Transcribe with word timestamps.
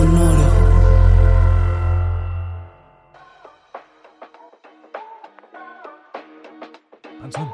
Sonoro. 0.00 0.48
Anson, 7.22 7.48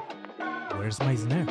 where's 0.78 1.00
my 1.00 1.16
snare? 1.16 1.46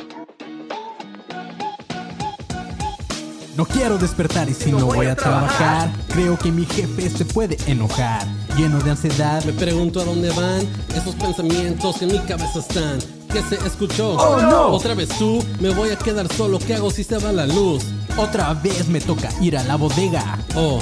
No 3.58 3.66
quiero 3.66 3.98
despertar 3.98 4.48
y 4.48 4.54
si 4.54 4.72
no 4.72 4.86
voy 4.86 5.06
a 5.06 5.14
trabajar, 5.14 5.90
creo 6.08 6.38
que 6.38 6.50
mi 6.50 6.64
jefe 6.64 7.10
se 7.10 7.26
puede 7.26 7.58
enojar. 7.66 8.26
Lleno 8.56 8.78
de 8.80 8.92
ansiedad, 8.92 9.44
Me 9.44 9.52
pregunto 9.52 10.00
a 10.00 10.04
dónde 10.04 10.30
van 10.30 10.66
esos 10.94 11.14
pensamientos 11.16 11.98
que 11.98 12.06
en 12.06 12.12
mi 12.12 12.18
cabeza 12.20 12.60
están. 12.60 13.25
¿Qué 13.36 13.42
se 13.42 13.66
escuchó? 13.66 14.14
Oh, 14.14 14.40
no. 14.40 14.68
Otra 14.68 14.94
vez 14.94 15.10
tú, 15.18 15.44
me 15.60 15.68
voy 15.68 15.90
a 15.90 15.96
quedar 15.98 16.26
solo. 16.32 16.58
¿Qué 16.58 16.74
hago 16.74 16.90
si 16.90 17.04
se 17.04 17.18
va 17.18 17.32
la 17.32 17.44
luz? 17.44 17.84
otra 18.16 18.54
vez 18.54 18.88
me 18.88 18.98
toca 18.98 19.28
ir 19.42 19.58
a 19.58 19.64
la 19.64 19.76
bodega. 19.76 20.38
Oh, 20.54 20.78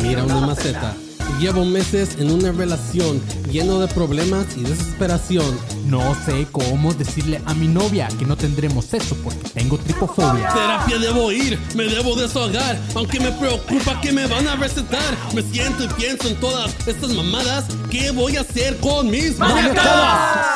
mira 0.00 0.22
una 0.22 0.46
maceta. 0.46 0.94
Llevo 1.40 1.64
meses 1.64 2.18
en 2.20 2.30
una 2.30 2.52
relación 2.52 3.20
lleno 3.50 3.80
de 3.80 3.88
problemas 3.88 4.46
y 4.56 4.62
desesperación. 4.62 5.58
No 5.86 6.14
sé 6.24 6.46
cómo 6.52 6.94
decirle 6.94 7.42
a 7.46 7.54
mi 7.54 7.66
novia 7.66 8.06
que 8.16 8.24
no 8.24 8.36
tendremos 8.36 8.84
sexo 8.84 9.16
porque 9.24 9.48
tengo 9.48 9.76
tripofobia. 9.76 10.48
Terapia 10.48 10.98
debo 11.00 11.32
ir, 11.32 11.58
me 11.74 11.86
debo 11.86 12.14
desahogar, 12.14 12.78
aunque 12.94 13.18
me 13.18 13.32
preocupa 13.32 14.00
que 14.00 14.12
me 14.12 14.28
van 14.28 14.46
a 14.46 14.54
recetar. 14.54 15.16
Me 15.34 15.42
siento 15.42 15.82
y 15.82 15.88
pienso 15.88 16.28
en 16.28 16.36
todas 16.36 16.72
estas 16.86 17.10
mamadas. 17.10 17.64
¿Qué 17.90 18.12
voy 18.12 18.36
a 18.36 18.42
hacer 18.42 18.76
con 18.78 19.10
mis 19.10 19.36
maniacadas? 19.36 20.55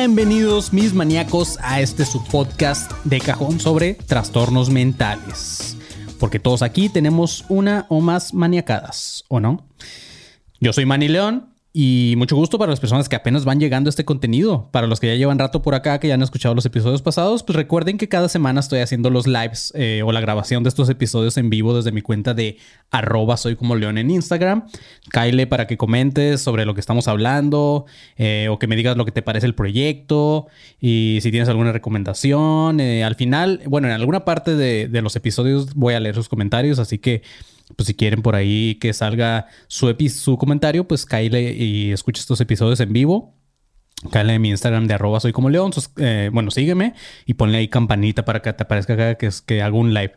Bienvenidos 0.00 0.72
mis 0.72 0.94
maníacos 0.94 1.58
a 1.60 1.80
este 1.80 2.04
su 2.04 2.24
podcast 2.24 2.92
de 3.02 3.18
cajón 3.18 3.58
sobre 3.58 3.94
trastornos 3.94 4.70
mentales. 4.70 5.76
Porque 6.20 6.38
todos 6.38 6.62
aquí 6.62 6.88
tenemos 6.88 7.44
una 7.48 7.84
o 7.88 8.00
más 8.00 8.32
maniacadas, 8.32 9.24
¿o 9.26 9.40
no? 9.40 9.66
Yo 10.60 10.72
soy 10.72 10.86
Manny 10.86 11.08
León 11.08 11.52
y 11.80 12.16
mucho 12.16 12.34
gusto 12.34 12.58
para 12.58 12.70
las 12.70 12.80
personas 12.80 13.08
que 13.08 13.14
apenas 13.14 13.44
van 13.44 13.60
llegando 13.60 13.86
a 13.86 13.90
este 13.90 14.04
contenido. 14.04 14.68
Para 14.72 14.88
los 14.88 14.98
que 14.98 15.06
ya 15.06 15.14
llevan 15.14 15.38
rato 15.38 15.62
por 15.62 15.76
acá, 15.76 16.00
que 16.00 16.08
ya 16.08 16.14
han 16.14 16.22
escuchado 16.22 16.52
los 16.52 16.66
episodios 16.66 17.02
pasados, 17.02 17.44
pues 17.44 17.54
recuerden 17.54 17.98
que 17.98 18.08
cada 18.08 18.28
semana 18.28 18.58
estoy 18.58 18.80
haciendo 18.80 19.10
los 19.10 19.28
lives 19.28 19.72
eh, 19.76 20.02
o 20.04 20.10
la 20.10 20.20
grabación 20.20 20.64
de 20.64 20.70
estos 20.70 20.88
episodios 20.88 21.36
en 21.36 21.50
vivo 21.50 21.76
desde 21.76 21.92
mi 21.92 22.02
cuenta 22.02 22.34
de 22.34 22.56
arroba 22.90 23.36
soy 23.36 23.54
como 23.54 23.76
león 23.76 23.96
en 23.96 24.10
Instagram. 24.10 24.66
Kyle 25.12 25.46
para 25.46 25.68
que 25.68 25.76
comentes 25.76 26.40
sobre 26.40 26.66
lo 26.66 26.74
que 26.74 26.80
estamos 26.80 27.06
hablando 27.06 27.86
eh, 28.16 28.48
o 28.50 28.58
que 28.58 28.66
me 28.66 28.74
digas 28.74 28.96
lo 28.96 29.04
que 29.04 29.12
te 29.12 29.22
parece 29.22 29.46
el 29.46 29.54
proyecto 29.54 30.48
y 30.80 31.20
si 31.22 31.30
tienes 31.30 31.48
alguna 31.48 31.70
recomendación. 31.70 32.80
Eh, 32.80 33.04
al 33.04 33.14
final, 33.14 33.62
bueno, 33.66 33.86
en 33.86 33.94
alguna 33.94 34.24
parte 34.24 34.56
de, 34.56 34.88
de 34.88 35.00
los 35.00 35.14
episodios 35.14 35.74
voy 35.74 35.94
a 35.94 36.00
leer 36.00 36.16
sus 36.16 36.28
comentarios, 36.28 36.80
así 36.80 36.98
que 36.98 37.22
pues 37.76 37.86
si 37.86 37.94
quieren 37.94 38.22
por 38.22 38.34
ahí 38.34 38.76
que 38.76 38.92
salga 38.92 39.46
su, 39.66 39.88
epi- 39.88 40.08
su 40.08 40.36
comentario, 40.38 40.86
pues 40.88 41.04
cáile 41.06 41.52
y 41.52 41.92
escucha 41.92 42.20
estos 42.20 42.40
episodios 42.40 42.80
en 42.80 42.92
vivo. 42.92 43.34
Cáele 44.12 44.34
en 44.34 44.42
mi 44.42 44.50
Instagram 44.50 44.86
de 44.86 44.94
arroba 44.94 45.18
soy 45.20 45.32
como 45.32 45.50
león. 45.50 45.72
eh, 45.96 46.30
bueno, 46.32 46.50
sígueme 46.50 46.94
y 47.26 47.34
ponle 47.34 47.58
ahí 47.58 47.68
campanita 47.68 48.24
para 48.24 48.40
que 48.42 48.52
te 48.52 48.62
aparezca 48.62 48.96
cada 48.96 49.14
que, 49.16 49.26
es- 49.26 49.44
hago 49.62 49.78
un 49.78 49.92
live. 49.94 50.12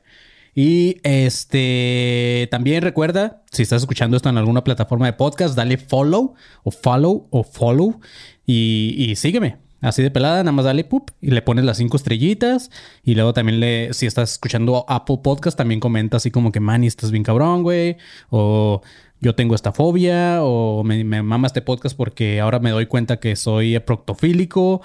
Y 0.54 0.98
este 1.04 2.48
también 2.52 2.84
recuerda, 2.84 3.42
si 3.52 3.64
estás 3.64 3.82
escuchando 3.82 4.18
esto 4.18 4.30
en 4.30 4.38
alguna 4.38 4.64
plataforma 4.64 5.06
de 5.06 5.14
podcast, 5.14 5.56
dale 5.56 5.78
follow 5.78 6.36
o 6.64 6.72
follow 6.72 7.28
o 7.32 7.44
follow 7.44 8.00
y 8.46 9.14
sígueme. 9.16 9.58
Así 9.82 10.04
de 10.04 10.12
pelada, 10.12 10.44
nada 10.44 10.52
más 10.52 10.66
dale 10.66 10.84
pup 10.84 11.10
y 11.22 11.32
le 11.32 11.42
pones 11.42 11.66
las 11.66 11.78
cinco 11.78 11.98
estrellitas. 11.98 12.70
Y 13.04 13.16
luego 13.16 13.34
también 13.34 13.60
le, 13.60 13.94
si 13.94 14.06
estás 14.06 14.34
escuchando 14.34 14.86
Apple 14.88 15.20
Podcast, 15.24 15.58
también 15.58 15.80
comenta 15.80 16.18
así 16.18 16.32
como 16.32 16.52
que, 16.52 16.60
Manny, 16.60 16.88
estás 16.88 17.12
bien 17.12 17.24
cabrón, 17.24 17.64
güey. 17.64 17.98
O 18.30 18.82
yo 19.20 19.36
tengo 19.36 19.56
esta 19.56 19.72
fobia. 19.72 20.44
O 20.44 20.84
me, 20.84 21.04
mama 21.04 21.48
este 21.48 21.62
podcast 21.62 21.98
porque 21.98 22.40
ahora 22.40 22.60
me 22.60 22.70
doy 22.72 22.86
cuenta 22.86 23.20
que 23.20 23.36
soy 23.36 23.78
proctofílico. 23.80 24.82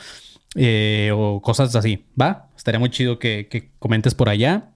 eh, 0.57 1.13
o 1.15 1.41
cosas 1.43 1.75
así, 1.77 2.07
¿va? 2.21 2.49
Estaría 2.57 2.79
muy 2.81 2.91
chido 2.91 3.19
que, 3.19 3.49
que 3.51 3.71
comentes 3.79 4.15
por 4.15 4.29
allá. 4.29 4.73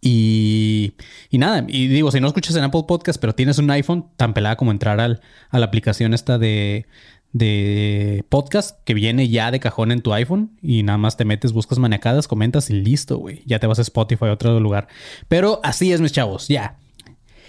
Y, 0.00 0.94
y 1.30 1.38
nada, 1.38 1.64
y 1.68 1.88
digo, 1.88 2.10
si 2.12 2.20
no 2.20 2.28
escuchas 2.28 2.54
en 2.56 2.64
Apple 2.64 2.84
Podcast, 2.86 3.20
pero 3.20 3.34
tienes 3.34 3.58
un 3.58 3.70
iPhone, 3.70 4.06
tan 4.16 4.34
pelada 4.34 4.56
como 4.56 4.70
entrar 4.70 5.00
al, 5.00 5.20
a 5.50 5.58
la 5.58 5.66
aplicación 5.66 6.14
esta 6.14 6.38
de, 6.38 6.86
de 7.32 8.24
podcast 8.28 8.78
que 8.84 8.94
viene 8.94 9.28
ya 9.28 9.50
de 9.50 9.58
cajón 9.60 9.90
en 9.92 10.02
tu 10.02 10.12
iPhone 10.12 10.50
y 10.60 10.82
nada 10.82 10.98
más 10.98 11.16
te 11.16 11.24
metes, 11.24 11.52
buscas 11.52 11.78
maniacadas, 11.78 12.28
comentas 12.28 12.68
y 12.70 12.74
listo, 12.74 13.18
güey. 13.18 13.42
Ya 13.46 13.58
te 13.58 13.66
vas 13.66 13.78
a 13.78 13.82
Spotify 13.82 14.26
a 14.26 14.32
otro 14.32 14.60
lugar. 14.60 14.88
Pero 15.28 15.60
así 15.62 15.92
es, 15.92 16.00
mis 16.00 16.12
chavos, 16.12 16.48
ya. 16.48 16.76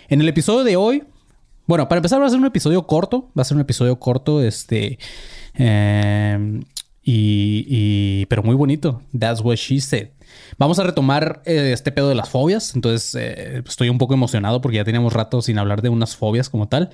En 0.10 0.22
el 0.22 0.30
episodio 0.30 0.64
de 0.64 0.76
hoy, 0.78 1.04
bueno, 1.68 1.88
para 1.88 2.00
empezar 2.00 2.22
va 2.22 2.26
a 2.28 2.30
ser 2.30 2.40
un 2.40 2.46
episodio 2.46 2.86
corto, 2.88 3.30
va 3.38 3.42
a 3.42 3.46
ser 3.46 3.56
un 3.56 3.62
episodio 3.62 3.98
corto, 4.00 4.42
este, 4.44 5.00
eh, 5.56 6.62
y, 7.04 7.66
y- 7.68 8.26
pero 8.28 8.44
muy 8.44 8.56
bonito. 8.56 9.02
That's 9.18 9.42
what 9.42 9.56
she 9.58 9.80
said. 9.82 10.10
Vamos 10.64 10.80
a 10.80 10.84
retomar 10.84 11.42
eh, 11.44 11.72
este 11.74 11.92
pedo 11.92 12.08
de 12.08 12.16
las 12.16 12.30
fobias. 12.30 12.74
Entonces 12.74 13.16
eh, 13.16 13.64
estoy 13.68 13.90
un 13.90 13.98
poco 13.98 14.14
emocionado 14.14 14.62
porque 14.62 14.78
ya 14.78 14.86
teníamos 14.86 15.12
rato 15.12 15.42
sin 15.42 15.60
hablar 15.60 15.82
de 15.82 15.90
unas 15.90 16.16
fobias 16.16 16.50
como 16.50 16.70
tal. 16.70 16.92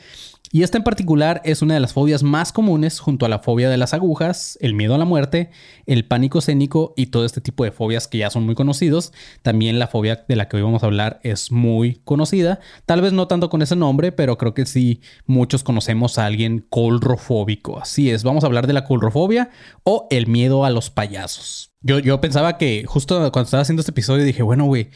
Y 0.52 0.63
esta 0.63 0.80
en 0.80 0.84
particular 0.84 1.40
es 1.46 1.62
una 1.62 1.75
de 1.75 1.80
las 1.80 1.94
fobias 1.94 2.24
más 2.24 2.52
comunes 2.52 3.00
junto 3.00 3.28
a 3.28 3.30
la 3.30 3.38
fobia 3.38 3.69
de 3.69 3.78
las 3.78 3.94
agujas, 3.94 4.57
el 4.62 4.74
miedo 4.74 4.96
a 4.96 4.97
la 4.97 5.06
muerte, 5.06 5.52
el 5.85 6.03
pánico 6.06 6.40
escénico 6.40 6.96
y 6.97 7.07
todo 7.07 7.25
este 7.25 7.41
tipo 7.41 7.63
de 7.63 7.72
fobias 7.72 8.07
que 8.07 8.18
ya 8.18 8.31
son 8.31 8.47
muy 8.47 8.56
conocidos. 8.56 9.13
También 9.44 9.78
la 9.78 9.86
fobia 9.86 10.25
de 10.28 10.36
la 10.36 10.47
que 10.47 10.57
hoy 10.57 10.63
vamos 10.63 10.81
a 10.81 10.88
hablar 10.88 11.19
es 11.22 11.51
muy 11.51 12.01
conocida. 12.06 12.62
Tal 12.88 13.01
vez 13.01 13.13
no 13.13 13.28
tanto 13.28 13.51
con 13.51 13.62
ese 13.62 13.75
nombre, 13.75 14.12
pero 14.12 14.40
creo 14.40 14.56
que 14.56 14.66
sí 14.66 15.01
muchos 15.28 15.63
conocemos 15.63 16.18
a 16.18 16.25
alguien 16.25 16.66
colrofóbico. 16.72 17.80
Así 17.80 18.09
es, 18.09 18.24
vamos 18.24 18.44
a 18.44 18.47
hablar 18.47 18.66
de 18.66 18.74
la 18.74 18.86
colrofobia 18.86 19.51
o 19.84 20.07
el 20.09 20.25
miedo 20.25 20.66
a 20.66 20.72
los 20.72 20.90
payasos. 20.90 21.69
Yo, 21.81 22.00
yo 22.00 22.19
pensaba 22.19 22.57
que 22.57 22.84
justo 22.86 23.16
cuando 23.31 23.46
estaba 23.46 23.59
haciendo 23.62 23.81
este 23.81 23.92
episodio 23.92 24.24
dije, 24.25 24.44
bueno, 24.44 24.66
güey, 24.66 24.90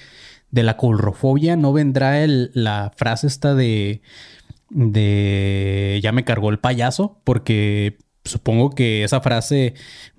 de 0.52 0.64
la 0.64 0.78
colrofobia 0.78 1.56
no 1.56 1.74
vendrá 1.74 2.24
el- 2.24 2.52
la 2.54 2.92
frase 2.96 3.28
esta 3.28 3.56
de 3.56 4.02
de 4.70 6.00
ya 6.02 6.12
me 6.12 6.24
cargó 6.24 6.50
el 6.50 6.60
payaso, 6.60 7.20
porque 7.24 7.98
supongo 8.26 8.72
que 8.72 9.04
esa 9.04 9.22
frase 9.22 9.74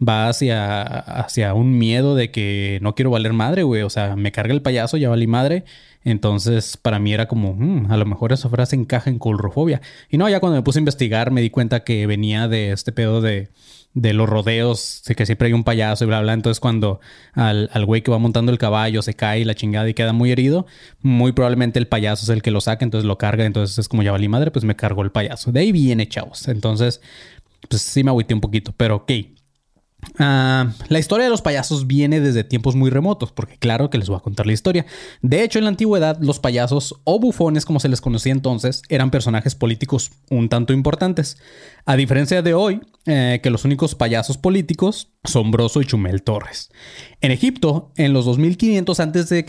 va 0.07 0.29
hacia, 0.29 0.83
hacia 0.83 1.55
un 1.55 1.79
miedo 1.79 2.15
de 2.15 2.31
que 2.31 2.79
no 2.83 2.95
quiero 2.95 3.11
valer 3.11 3.33
madre, 3.33 3.63
güey. 3.63 3.83
O 3.83 3.91
sea, 3.91 4.15
me 4.17 4.31
carga 4.33 4.53
el 4.55 4.63
payaso, 4.63 4.97
ya 4.97 5.09
valí 5.09 5.27
madre. 5.27 5.65
Entonces, 6.05 6.77
para 6.77 6.99
mí 6.99 7.15
era 7.15 7.27
como, 7.29 7.55
"Mm, 7.55 7.91
a 7.91 7.97
lo 7.97 8.05
mejor 8.05 8.33
esa 8.33 8.51
frase 8.51 8.77
encaja 8.77 9.09
en 9.11 9.19
colrofobia. 9.19 9.81
Y 10.11 10.19
no, 10.19 10.29
ya 10.29 10.39
cuando 10.39 10.57
me 10.57 10.63
puse 10.63 10.79
a 10.79 10.83
investigar 10.83 11.31
me 11.31 11.41
di 11.41 11.49
cuenta 11.51 11.83
que 11.83 12.07
venía 12.07 12.47
de 12.47 12.73
este 12.73 12.93
pedo 12.93 13.23
de, 13.23 13.49
de 13.95 14.13
los 14.13 14.29
rodeos, 14.29 15.03
de 15.07 15.15
que 15.15 15.25
siempre 15.25 15.47
hay 15.47 15.53
un 15.53 15.65
payaso 15.65 16.05
y 16.05 16.07
bla, 16.09 16.21
bla. 16.21 16.33
Entonces, 16.33 16.61
cuando 16.61 17.01
al, 17.33 17.71
al 17.73 17.87
güey 17.87 18.03
que 18.03 18.11
va 18.11 18.19
montando 18.19 18.53
el 18.53 18.59
caballo 18.59 19.03
se 19.03 19.15
cae 19.15 19.41
y 19.41 19.45
la 19.45 19.55
chingada 19.55 19.89
y 19.89 19.95
queda 19.95 20.13
muy 20.13 20.33
herido, 20.33 20.67
muy 21.01 21.33
probablemente 21.33 21.79
el 21.79 21.87
payaso 21.87 22.25
es 22.25 22.29
el 22.31 22.43
que 22.43 22.51
lo 22.51 22.61
saca, 22.61 22.85
entonces 22.85 23.07
lo 23.07 23.19
carga. 23.19 23.45
Entonces, 23.45 23.79
es 23.79 23.89
como 23.89 24.03
ya 24.03 24.13
valí 24.13 24.29
madre, 24.29 24.51
pues 24.51 24.65
me 24.65 24.77
cargó 24.77 25.03
el 25.03 25.11
payaso. 25.11 25.53
De 25.53 25.61
ahí 25.61 25.73
viene, 25.73 26.09
chavos. 26.09 26.49
Entonces, 26.49 27.01
pues 27.69 27.83
sí 27.83 28.05
me 28.05 28.11
agüité 28.11 28.35
un 28.35 28.41
poquito, 28.41 28.75
pero 28.77 28.97
ok. 28.97 29.13
Ah, 30.19 30.73
la 30.89 30.99
historia 30.99 31.25
de 31.25 31.31
los 31.31 31.43
payasos 31.43 31.87
viene 31.87 32.21
desde 32.21 32.45
tiempos 32.45 32.75
muy 32.75 32.91
remotos, 32.91 33.33
porque 33.33 33.57
claro 33.57 33.91
que 33.91 33.99
les 33.99 34.09
voy 34.09 34.17
a 34.17 34.21
contar 34.21 34.47
la 34.47 34.53
historia. 34.53 34.87
De 35.23 35.43
hecho, 35.43 35.59
en 35.59 35.65
la 35.65 35.71
antigüedad, 35.71 36.19
los 36.21 36.39
payasos 36.39 37.01
o 37.05 37.19
bufones, 37.19 37.65
como 37.65 37.81
se 37.81 37.89
les 37.89 38.01
conocía 38.01 38.33
entonces, 38.33 38.83
eran 38.89 39.11
personajes 39.11 39.55
políticos 39.55 40.13
un 40.31 40.49
tanto 40.49 40.73
importantes. 40.73 41.39
A 41.87 41.97
diferencia 41.97 42.43
de 42.43 42.55
hoy, 42.55 42.81
eh, 43.07 43.41
que 43.43 43.51
los 43.51 43.65
únicos 43.65 43.95
payasos 43.95 44.39
políticos 44.39 45.11
son 45.25 45.51
Broso 45.51 45.83
y 45.83 45.87
Chumel 45.87 46.23
Torres. 46.23 46.71
En 47.21 47.31
Egipto, 47.31 47.93
en 47.97 48.13
los 48.13 48.25
2500 48.25 49.01
a.C., 49.01 49.45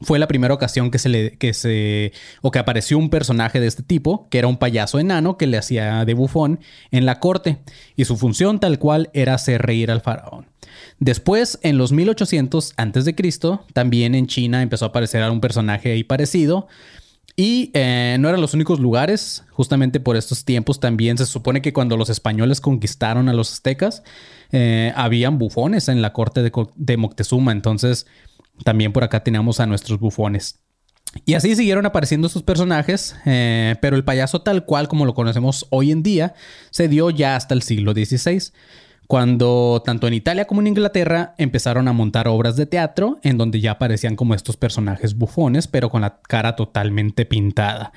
fue 0.00 0.18
la 0.18 0.28
primera 0.28 0.54
ocasión 0.54 0.90
que 0.90 0.98
se 0.98 1.08
le 1.08 1.36
que 1.38 1.52
se 1.54 2.12
o 2.40 2.50
que 2.50 2.58
apareció 2.58 2.98
un 2.98 3.10
personaje 3.10 3.60
de 3.60 3.66
este 3.66 3.82
tipo, 3.82 4.28
que 4.30 4.38
era 4.38 4.48
un 4.48 4.56
payaso 4.56 4.98
enano 4.98 5.36
que 5.36 5.46
le 5.46 5.58
hacía 5.58 6.04
de 6.04 6.14
bufón 6.14 6.60
en 6.90 7.06
la 7.06 7.18
corte 7.20 7.58
y 7.96 8.04
su 8.04 8.16
función 8.16 8.60
tal 8.60 8.78
cual 8.78 9.10
era 9.12 9.34
hacer 9.34 9.62
reír 9.62 9.90
al 9.90 10.00
faraón. 10.00 10.46
Después, 11.00 11.58
en 11.62 11.78
los 11.78 11.92
1800 11.92 12.74
a.C., 12.76 13.14
también 13.72 14.14
en 14.14 14.26
China 14.26 14.62
empezó 14.62 14.84
a 14.84 14.88
aparecer 14.88 15.28
un 15.30 15.40
personaje 15.40 15.92
ahí 15.92 16.04
parecido. 16.04 16.68
Y 17.36 17.70
eh, 17.74 18.16
no 18.18 18.28
eran 18.28 18.40
los 18.40 18.54
únicos 18.54 18.80
lugares, 18.80 19.44
justamente 19.52 20.00
por 20.00 20.16
estos 20.16 20.44
tiempos 20.44 20.80
también 20.80 21.16
se 21.16 21.24
supone 21.24 21.62
que 21.62 21.72
cuando 21.72 21.96
los 21.96 22.10
españoles 22.10 22.60
conquistaron 22.60 23.28
a 23.28 23.32
los 23.32 23.52
aztecas, 23.52 24.02
eh, 24.50 24.92
habían 24.96 25.38
bufones 25.38 25.88
en 25.88 26.02
la 26.02 26.12
corte 26.12 26.42
de, 26.42 26.50
de 26.74 26.96
Moctezuma, 26.96 27.52
entonces 27.52 28.06
también 28.64 28.92
por 28.92 29.04
acá 29.04 29.22
teníamos 29.22 29.60
a 29.60 29.66
nuestros 29.66 29.98
bufones. 29.98 30.60
Y 31.24 31.34
así 31.34 31.56
siguieron 31.56 31.86
apareciendo 31.86 32.26
estos 32.26 32.42
personajes, 32.42 33.16
eh, 33.24 33.76
pero 33.80 33.96
el 33.96 34.04
payaso 34.04 34.42
tal 34.42 34.64
cual 34.64 34.88
como 34.88 35.06
lo 35.06 35.14
conocemos 35.14 35.66
hoy 35.70 35.90
en 35.90 36.02
día 36.02 36.34
se 36.70 36.88
dio 36.88 37.10
ya 37.10 37.34
hasta 37.34 37.54
el 37.54 37.62
siglo 37.62 37.92
XVI, 37.92 38.52
cuando 39.06 39.82
tanto 39.84 40.06
en 40.06 40.14
Italia 40.14 40.46
como 40.46 40.60
en 40.60 40.66
Inglaterra 40.66 41.34
empezaron 41.38 41.88
a 41.88 41.94
montar 41.94 42.28
obras 42.28 42.56
de 42.56 42.66
teatro 42.66 43.18
en 43.22 43.38
donde 43.38 43.60
ya 43.60 43.72
aparecían 43.72 44.16
como 44.16 44.34
estos 44.34 44.58
personajes 44.58 45.14
bufones, 45.14 45.66
pero 45.66 45.88
con 45.88 46.02
la 46.02 46.20
cara 46.20 46.56
totalmente 46.56 47.24
pintada. 47.24 47.92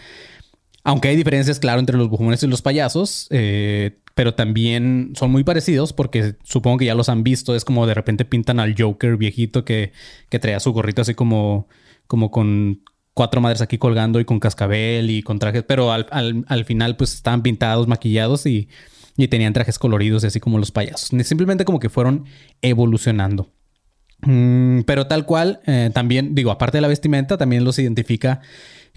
Aunque 0.84 1.10
hay 1.10 1.16
diferencias, 1.16 1.60
claro, 1.60 1.80
entre 1.80 1.98
los 1.98 2.10
bufones 2.10 2.42
y 2.42 2.48
los 2.48 2.62
payasos, 2.62 3.28
eh, 3.30 4.00
pero 4.16 4.34
también 4.34 5.14
son 5.16 5.32
muy 5.32 5.44
parecidos 5.44 5.94
porque 5.94 6.36
supongo 6.44 6.78
que 6.78 6.86
ya 6.86 6.96
los 6.96 7.10
han 7.10 7.24
visto. 7.24 7.56
Es 7.56 7.66
como 7.66 7.88
de 7.88 7.94
repente 7.94 8.26
pintan 8.26 8.60
al 8.60 8.76
Joker 8.78 9.18
viejito 9.18 9.66
que, 9.66 9.92
que 10.30 10.40
traía 10.40 10.60
su 10.60 10.74
gorrito 10.74 11.02
así 11.02 11.14
como, 11.14 11.68
como 12.08 12.32
con 12.32 12.82
cuatro 13.14 13.42
madres 13.42 13.62
aquí 13.62 13.78
colgando 13.78 14.20
y 14.20 14.26
con 14.26 14.40
cascabel 14.40 15.10
y 15.10 15.22
con 15.22 15.40
trajes, 15.40 15.64
pero 15.64 15.92
al, 15.92 16.08
al, 16.12 16.66
final 16.66 16.96
pues 16.96 17.14
estaban 17.14 17.44
pintados, 17.44 17.88
maquillados 17.88 18.46
y, 18.46 18.70
y, 19.18 19.28
tenían 19.28 19.54
trajes 19.54 19.78
coloridos 19.78 20.24
y 20.24 20.28
así 20.28 20.40
como 20.40 20.58
los 20.58 20.72
payasos. 20.72 21.12
Simplemente 21.26 21.66
como 21.66 21.80
que 21.80 21.90
fueron 21.90 22.26
evolucionando. 22.62 23.52
Mm, 24.22 24.82
pero 24.82 25.08
tal 25.08 25.26
cual, 25.26 25.62
eh, 25.66 25.90
también 25.94 26.36
digo, 26.36 26.52
aparte 26.52 26.78
de 26.78 26.82
la 26.82 26.88
vestimenta, 26.88 27.38
también 27.38 27.64
los 27.64 27.80
identifica 27.80 28.42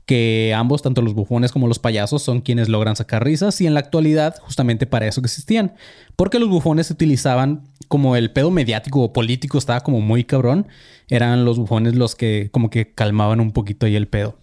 que 0.06 0.52
ambos, 0.54 0.82
tanto 0.82 1.00
los 1.00 1.14
bufones 1.14 1.52
como 1.52 1.66
los 1.66 1.78
payasos, 1.78 2.22
son 2.22 2.40
quienes 2.40 2.68
logran 2.68 2.96
sacar 2.96 3.24
risas 3.24 3.60
y 3.60 3.66
en 3.66 3.74
la 3.74 3.80
actualidad 3.80 4.36
justamente 4.40 4.86
para 4.86 5.06
eso 5.06 5.22
que 5.22 5.26
existían. 5.26 5.74
Porque 6.16 6.38
los 6.38 6.48
bufones 6.48 6.88
se 6.88 6.92
utilizaban 6.92 7.68
como 7.88 8.16
el 8.16 8.30
pedo 8.30 8.50
mediático 8.50 9.02
o 9.02 9.12
político 9.12 9.58
estaba 9.58 9.80
como 9.80 10.00
muy 10.00 10.24
cabrón, 10.24 10.66
eran 11.08 11.44
los 11.44 11.58
bufones 11.58 11.94
los 11.94 12.14
que 12.14 12.48
como 12.52 12.70
que 12.70 12.92
calmaban 12.92 13.40
un 13.40 13.52
poquito 13.52 13.86
ahí 13.86 13.96
el 13.96 14.08
pedo. 14.08 14.38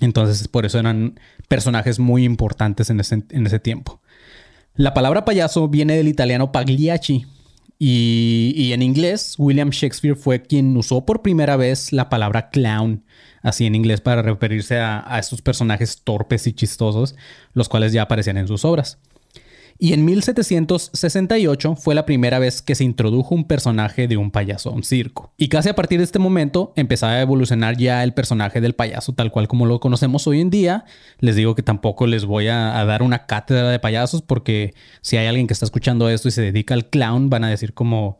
Entonces 0.00 0.48
por 0.48 0.66
eso 0.66 0.78
eran 0.78 1.18
personajes 1.48 1.98
muy 1.98 2.24
importantes 2.24 2.90
en 2.90 3.00
ese, 3.00 3.22
en 3.30 3.46
ese 3.46 3.58
tiempo. 3.58 4.00
La 4.74 4.94
palabra 4.94 5.24
payaso 5.24 5.68
viene 5.68 5.96
del 5.96 6.08
italiano 6.08 6.52
pagliacci, 6.52 7.26
y, 7.78 8.54
y, 8.56 8.72
en 8.72 8.80
inglés, 8.80 9.34
William 9.36 9.68
Shakespeare 9.68 10.16
fue 10.16 10.40
quien 10.40 10.74
usó 10.78 11.04
por 11.04 11.20
primera 11.20 11.56
vez 11.56 11.92
la 11.92 12.08
palabra 12.08 12.48
clown 12.48 13.04
así 13.46 13.64
en 13.64 13.76
inglés 13.76 14.00
para 14.00 14.22
referirse 14.22 14.80
a, 14.80 15.18
estos 15.20 15.40
personajes 15.40 16.02
torpes 16.02 16.48
y 16.48 16.52
chistosos, 16.52 17.14
los 17.54 17.68
cuales 17.68 17.92
ya 17.92 18.02
aparecían 18.02 18.38
en 18.38 18.48
sus 18.48 18.64
obras. 18.64 18.98
Y 19.78 19.92
en 19.92 20.04
1768 20.04 21.76
fue 21.76 21.94
la 21.94 22.06
primera 22.06 22.38
vez 22.38 22.62
que 22.62 22.74
se 22.74 22.82
introdujo 22.82 23.34
un 23.34 23.44
personaje 23.44 24.08
de 24.08 24.16
un 24.16 24.30
payaso 24.30 24.70
a 24.70 24.72
un 24.72 24.82
circo. 24.82 25.32
Y 25.36 25.48
casi 25.48 25.68
a 25.68 25.74
partir 25.74 25.98
de 25.98 26.04
este 26.04 26.18
momento 26.18 26.72
empezaba 26.76 27.12
a 27.12 27.20
evolucionar 27.20 27.76
ya 27.76 28.02
el 28.02 28.14
personaje 28.14 28.60
del 28.60 28.74
payaso 28.74 29.12
tal 29.12 29.30
cual 29.30 29.48
como 29.48 29.66
lo 29.66 29.78
conocemos 29.78 30.26
hoy 30.26 30.40
en 30.40 30.50
día. 30.50 30.84
Les 31.20 31.36
digo 31.36 31.54
que 31.54 31.62
tampoco 31.62 32.06
les 32.06 32.24
voy 32.24 32.48
a, 32.48 32.80
a 32.80 32.84
dar 32.84 33.02
una 33.02 33.26
cátedra 33.26 33.70
de 33.70 33.78
payasos 33.78 34.22
porque 34.22 34.74
si 35.02 35.18
hay 35.18 35.26
alguien 35.26 35.46
que 35.46 35.52
está 35.52 35.66
escuchando 35.66 36.08
esto 36.08 36.28
y 36.28 36.32
se 36.32 36.42
dedica 36.42 36.74
al 36.74 36.88
clown 36.88 37.28
van 37.28 37.44
a 37.44 37.50
decir 37.50 37.74
como 37.74 38.18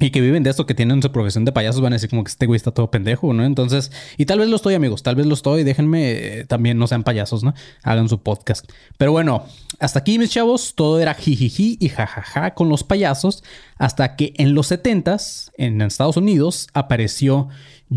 y 0.00 0.10
que 0.10 0.20
viven 0.20 0.42
de 0.42 0.50
esto, 0.50 0.66
que 0.66 0.74
tienen 0.74 1.02
su 1.02 1.12
profesión 1.12 1.44
de 1.44 1.52
payasos, 1.52 1.80
van 1.80 1.92
a 1.92 1.96
decir 1.96 2.10
como 2.10 2.24
que 2.24 2.30
este 2.30 2.46
güey 2.46 2.56
está 2.56 2.72
todo 2.72 2.90
pendejo, 2.90 3.32
¿no? 3.34 3.44
Entonces, 3.44 3.92
y 4.16 4.26
tal 4.26 4.38
vez 4.38 4.48
lo 4.48 4.56
estoy, 4.56 4.74
amigos, 4.74 5.02
tal 5.02 5.16
vez 5.16 5.26
lo 5.26 5.34
estoy, 5.34 5.64
déjenme 5.64 6.12
eh, 6.12 6.44
también, 6.46 6.78
no 6.78 6.86
sean 6.86 7.04
payasos, 7.04 7.44
¿no? 7.44 7.54
Hagan 7.82 8.08
su 8.08 8.22
podcast. 8.22 8.68
Pero 8.96 9.12
bueno, 9.12 9.44
hasta 9.78 10.00
aquí, 10.00 10.18
mis 10.18 10.30
chavos, 10.30 10.74
todo 10.74 10.98
era 10.98 11.14
jijiji 11.14 11.76
y 11.78 11.88
jajaja 11.88 12.54
con 12.54 12.68
los 12.68 12.84
payasos, 12.84 13.44
hasta 13.76 14.16
que 14.16 14.32
en 14.38 14.54
los 14.54 14.72
70s, 14.72 15.50
en 15.56 15.80
Estados 15.82 16.16
Unidos, 16.16 16.68
apareció 16.72 17.48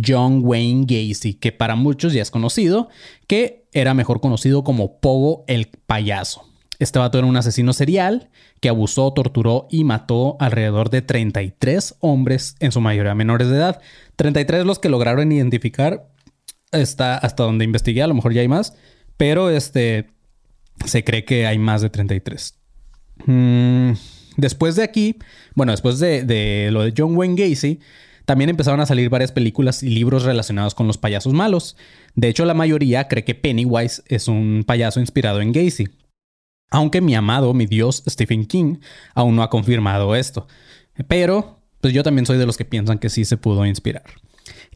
John 0.06 0.42
Wayne 0.44 0.86
Gacy, 0.88 1.36
que 1.36 1.52
para 1.52 1.76
muchos 1.76 2.14
ya 2.14 2.22
es 2.22 2.30
conocido, 2.30 2.90
que 3.28 3.66
era 3.72 3.94
mejor 3.94 4.22
conocido 4.22 4.64
como 4.64 5.00
Pogo 5.00 5.44
el 5.48 5.68
payaso. 5.68 6.55
Este 6.80 7.00
vato 7.00 7.18
era 7.18 7.28
un 7.28 7.38
asesino 7.38 7.74
serial 7.74 8.30
que 8.60 8.70
abusó, 8.70 9.12
torturó 9.14 9.68
y 9.70 9.84
mató 9.84 10.38
alrededor 10.40 10.90
de 10.90 11.02
33 11.02 11.96
hombres, 12.00 12.56
en 12.60 12.72
su 12.72 12.82
mayoría 12.82 13.16
menores 13.16 13.50
de 13.50 13.58
edad. 13.58 13.82
33 14.16 14.66
los 14.66 14.80
que 14.80 14.90
lograron 14.90 15.32
identificar 15.32 16.08
hasta, 16.72 17.18
hasta 17.18 17.44
donde 17.44 17.66
investigué, 17.66 18.02
a 18.04 18.08
lo 18.08 18.14
mejor 18.14 18.34
ya 18.34 18.42
hay 18.42 18.48
más, 18.48 18.76
pero 19.18 19.50
este 19.50 20.08
se 20.86 21.04
cree 21.04 21.24
que 21.24 21.48
hay 21.48 21.58
más 21.58 21.82
de 21.82 21.90
33. 21.90 22.60
Mm, 23.26 23.92
después 24.38 24.76
de 24.76 24.84
aquí, 24.84 25.18
bueno, 25.54 25.72
después 25.72 26.00
de, 26.00 26.24
de 26.24 26.70
lo 26.72 26.84
de 26.84 26.94
John 26.96 27.16
Wayne 27.16 27.36
Gacy, 27.36 27.80
también 28.26 28.50
empezaron 28.50 28.80
a 28.80 28.86
salir 28.86 29.10
varias 29.10 29.32
películas 29.32 29.84
y 29.84 29.90
libros 29.90 30.24
relacionados 30.24 30.74
con 30.76 30.88
los 30.88 30.98
payasos 30.98 31.34
malos. 31.34 31.78
De 32.16 32.28
hecho, 32.28 32.44
la 32.46 32.56
mayoría 32.56 33.08
cree 33.08 33.24
que 33.24 33.36
Pennywise 33.36 34.04
es 34.08 34.28
un 34.28 34.64
payaso 34.66 35.00
inspirado 35.00 35.42
en 35.42 35.52
Gacy. 35.52 35.88
Aunque 36.72 37.02
mi 37.02 37.16
amado, 37.16 37.54
mi 37.54 37.66
Dios, 37.66 38.04
Stephen 38.08 38.46
King, 38.46 38.78
aún 39.14 39.36
no 39.36 39.44
ha 39.44 39.50
confirmado 39.50 40.16
esto. 40.16 40.48
Pero, 41.08 41.60
pues 41.82 41.94
yo 41.94 42.04
también 42.04 42.26
soy 42.26 42.38
de 42.38 42.46
los 42.46 42.58
que 42.58 42.66
piensan 42.66 43.00
que 43.00 43.10
sí 43.10 43.26
se 43.26 43.38
pudo 43.38 43.66
inspirar. 43.66 44.04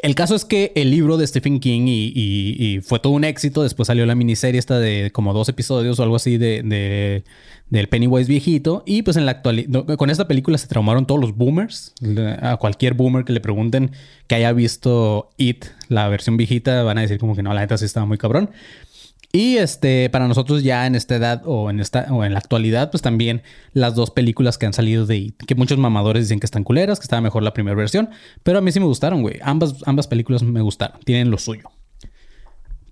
El 0.02 0.16
caso 0.16 0.34
es 0.34 0.46
que 0.46 0.72
el 0.76 0.92
libro 0.92 1.18
de 1.18 1.28
Stephen 1.28 1.60
King 1.60 1.84
y, 1.86 2.80
fue 2.84 3.00
todo 3.00 3.14
un 3.14 3.26
éxito. 3.26 3.64
Después 3.64 3.88
salió 3.88 4.06
la 4.06 4.16
miniserie 4.16 4.58
esta 4.58 4.80
de 4.80 5.12
como 5.12 5.34
dos 5.34 5.50
episodios 5.50 6.00
o 6.00 6.04
algo 6.04 6.16
así 6.16 6.38
de, 6.38 7.24
del 7.70 7.88
Pennywise 7.90 8.30
viejito. 8.30 8.84
Y 8.86 9.02
pues 9.02 9.18
en 9.18 9.26
la 9.26 9.32
actualidad, 9.32 9.98
con 9.98 10.10
esta 10.10 10.28
película 10.28 10.58
se 10.58 10.68
traumaron 10.68 11.06
todos 11.06 11.20
los 11.20 11.36
boomers. 11.36 11.94
A 12.42 12.56
cualquier 12.58 12.94
boomer 12.94 13.26
que 13.26 13.34
le 13.34 13.42
pregunten 13.42 13.92
que 14.28 14.36
haya 14.36 14.54
visto 14.54 15.32
It, 15.38 15.66
la 15.90 16.08
versión 16.08 16.38
viejita, 16.38 16.82
van 16.84 16.98
a 16.98 17.02
decir 17.02 17.20
como 17.20 17.36
que 17.36 17.44
no, 17.44 17.54
la 17.54 17.62
neta 17.62 17.78
sí 17.78 17.84
estaba 17.84 18.06
muy 18.06 18.18
cabrón. 18.18 18.52
Y 19.32 19.58
este, 19.58 20.10
para 20.10 20.28
nosotros 20.28 20.64
ya 20.64 20.88
en 20.88 20.96
esta 20.96 21.16
edad 21.16 21.44
o 21.46 21.70
en 21.70 21.80
esta 21.80 22.08
o 22.12 22.24
en 22.24 22.34
la 22.34 22.40
actualidad, 22.40 22.90
pues 22.90 23.04
también 23.04 23.44
las 23.74 23.94
dos 23.94 24.10
películas 24.10 24.58
que 24.58 24.66
han 24.66 24.74
salido 24.74 25.06
de 25.06 25.34
que 25.46 25.54
muchos 25.54 25.78
mamadores 25.78 26.26
dicen 26.26 26.40
que 26.40 26.48
están 26.48 26.64
culeras, 26.64 27.00
que 27.00 27.04
estaba 27.04 27.22
mejor 27.22 27.44
la 27.44 27.54
primera 27.54 27.76
versión, 27.76 28.10
pero 28.42 28.58
a 28.58 28.62
mí 28.62 28.72
sí 28.72 28.80
me 28.80 28.88
gustaron, 28.88 29.22
güey. 29.22 29.40
Ambas, 29.44 29.76
ambas 29.86 30.08
películas 30.08 30.42
me 30.42 30.62
gustaron, 30.62 31.00
tienen 31.02 31.30
lo 31.30 31.38
suyo. 31.38 31.70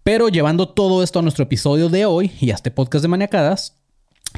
Pero 0.04 0.30
llevando 0.30 0.70
todo 0.70 1.02
esto 1.02 1.20
a 1.20 1.22
nuestro 1.24 1.44
episodio 1.44 1.90
de 1.90 2.06
hoy 2.06 2.32
y 2.40 2.52
a 2.52 2.56
este 2.56 2.70
podcast 2.70 3.02
de 3.02 3.10
maniacadas, 3.10 3.80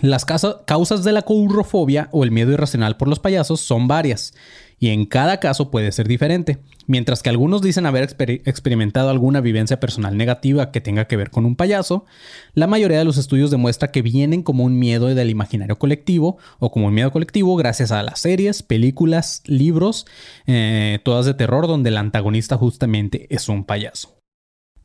las 0.01 0.25
causas 0.25 1.03
de 1.03 1.11
la 1.11 1.23
courrofobia 1.23 2.09
o 2.11 2.23
el 2.23 2.31
miedo 2.31 2.51
irracional 2.51 2.97
por 2.97 3.07
los 3.07 3.19
payasos 3.19 3.59
son 3.59 3.87
varias 3.87 4.33
y 4.79 4.89
en 4.89 5.05
cada 5.05 5.39
caso 5.39 5.71
puede 5.71 5.91
ser 5.91 6.07
diferente. 6.07 6.57
Mientras 6.87 7.21
que 7.21 7.29
algunos 7.29 7.61
dicen 7.61 7.85
haber 7.85 8.15
experimentado 8.45 9.09
alguna 9.09 9.41
vivencia 9.41 9.79
personal 9.79 10.17
negativa 10.17 10.71
que 10.71 10.81
tenga 10.81 11.05
que 11.05 11.17
ver 11.17 11.29
con 11.29 11.45
un 11.45 11.55
payaso, 11.55 12.05
la 12.53 12.65
mayoría 12.65 12.97
de 12.97 13.05
los 13.05 13.17
estudios 13.17 13.51
demuestra 13.51 13.91
que 13.91 14.01
vienen 14.01 14.41
como 14.41 14.63
un 14.63 14.79
miedo 14.79 15.07
del 15.07 15.29
imaginario 15.29 15.77
colectivo 15.77 16.37
o 16.59 16.71
como 16.71 16.87
un 16.87 16.93
miedo 16.93 17.11
colectivo 17.11 17.55
gracias 17.57 17.91
a 17.91 18.01
las 18.01 18.19
series, 18.19 18.63
películas, 18.63 19.43
libros, 19.45 20.07
eh, 20.47 20.99
todas 21.03 21.25
de 21.25 21.33
terror 21.33 21.67
donde 21.67 21.89
el 21.89 21.97
antagonista 21.97 22.57
justamente 22.57 23.27
es 23.29 23.49
un 23.49 23.65
payaso. 23.65 24.17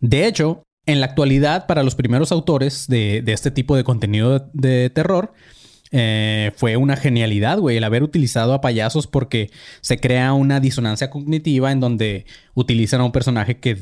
De 0.00 0.26
hecho, 0.26 0.64
en 0.86 1.00
la 1.00 1.06
actualidad, 1.06 1.66
para 1.66 1.82
los 1.82 1.94
primeros 1.94 2.32
autores 2.32 2.86
de, 2.88 3.22
este 3.26 3.50
tipo 3.50 3.76
de 3.76 3.84
contenido 3.84 4.50
de 4.52 4.90
terror, 4.90 5.32
eh, 5.96 6.50
fue 6.56 6.76
una 6.76 6.96
genialidad, 6.96 7.58
güey, 7.58 7.76
el 7.76 7.84
haber 7.84 8.02
utilizado 8.02 8.52
a 8.52 8.60
payasos 8.60 9.06
porque 9.06 9.52
se 9.80 10.00
crea 10.00 10.32
una 10.32 10.58
disonancia 10.58 11.08
cognitiva 11.08 11.70
en 11.70 11.78
donde 11.78 12.26
utilizan 12.54 13.00
a 13.00 13.04
un 13.04 13.12
personaje 13.12 13.58
que 13.58 13.78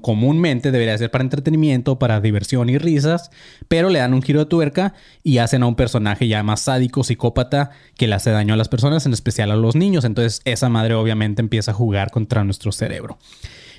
comúnmente 0.00 0.70
debería 0.70 0.96
ser 0.96 1.10
para 1.10 1.24
entretenimiento, 1.24 1.98
para 1.98 2.20
diversión 2.20 2.70
y 2.70 2.78
risas, 2.78 3.32
pero 3.66 3.90
le 3.90 3.98
dan 3.98 4.14
un 4.14 4.22
giro 4.22 4.38
de 4.38 4.46
tuerca 4.46 4.94
y 5.24 5.38
hacen 5.38 5.64
a 5.64 5.66
un 5.66 5.74
personaje 5.74 6.28
ya 6.28 6.44
más 6.44 6.60
sádico, 6.60 7.02
psicópata, 7.02 7.70
que 7.96 8.06
le 8.06 8.14
hace 8.14 8.30
daño 8.30 8.54
a 8.54 8.56
las 8.56 8.68
personas, 8.68 9.04
en 9.06 9.12
especial 9.12 9.50
a 9.50 9.56
los 9.56 9.74
niños. 9.74 10.04
Entonces 10.04 10.42
esa 10.44 10.68
madre 10.68 10.94
obviamente 10.94 11.42
empieza 11.42 11.72
a 11.72 11.74
jugar 11.74 12.12
contra 12.12 12.44
nuestro 12.44 12.70
cerebro. 12.70 13.18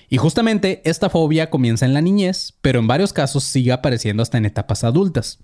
Y 0.10 0.18
justamente 0.18 0.82
esta 0.86 1.10
fobia 1.10 1.50
comienza 1.50 1.86
en 1.86 1.94
la 1.94 2.02
niñez, 2.02 2.54
pero 2.62 2.80
en 2.80 2.88
varios 2.88 3.14
casos 3.14 3.44
sigue 3.44 3.72
apareciendo 3.72 4.24
hasta 4.24 4.38
en 4.38 4.46
etapas 4.46 4.84
adultas. 4.84 5.40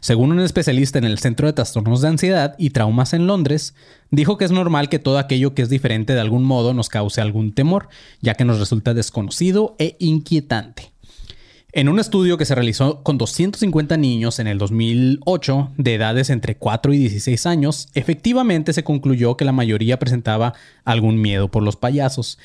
Según 0.00 0.32
un 0.32 0.40
especialista 0.40 0.98
en 0.98 1.04
el 1.04 1.18
Centro 1.18 1.46
de 1.46 1.52
Trastornos 1.52 2.00
de 2.00 2.08
Ansiedad 2.08 2.54
y 2.58 2.70
Traumas 2.70 3.12
en 3.12 3.26
Londres, 3.26 3.74
dijo 4.10 4.38
que 4.38 4.46
es 4.46 4.50
normal 4.50 4.88
que 4.88 4.98
todo 4.98 5.18
aquello 5.18 5.54
que 5.54 5.62
es 5.62 5.68
diferente 5.68 6.14
de 6.14 6.20
algún 6.20 6.44
modo 6.44 6.72
nos 6.72 6.88
cause 6.88 7.20
algún 7.20 7.52
temor, 7.52 7.88
ya 8.20 8.34
que 8.34 8.44
nos 8.44 8.58
resulta 8.58 8.94
desconocido 8.94 9.76
e 9.78 9.96
inquietante. 9.98 10.92
En 11.72 11.90
un 11.90 12.00
estudio 12.00 12.38
que 12.38 12.46
se 12.46 12.54
realizó 12.54 13.02
con 13.02 13.18
250 13.18 13.98
niños 13.98 14.38
en 14.38 14.46
el 14.46 14.56
2008 14.56 15.72
de 15.76 15.94
edades 15.94 16.30
entre 16.30 16.56
4 16.56 16.94
y 16.94 16.98
16 16.98 17.44
años, 17.44 17.88
efectivamente 17.92 18.72
se 18.72 18.84
concluyó 18.84 19.36
que 19.36 19.44
la 19.44 19.52
mayoría 19.52 19.98
presentaba 19.98 20.54
algún 20.84 21.20
miedo 21.20 21.50
por 21.50 21.62
los 21.62 21.76
payasos. 21.76 22.38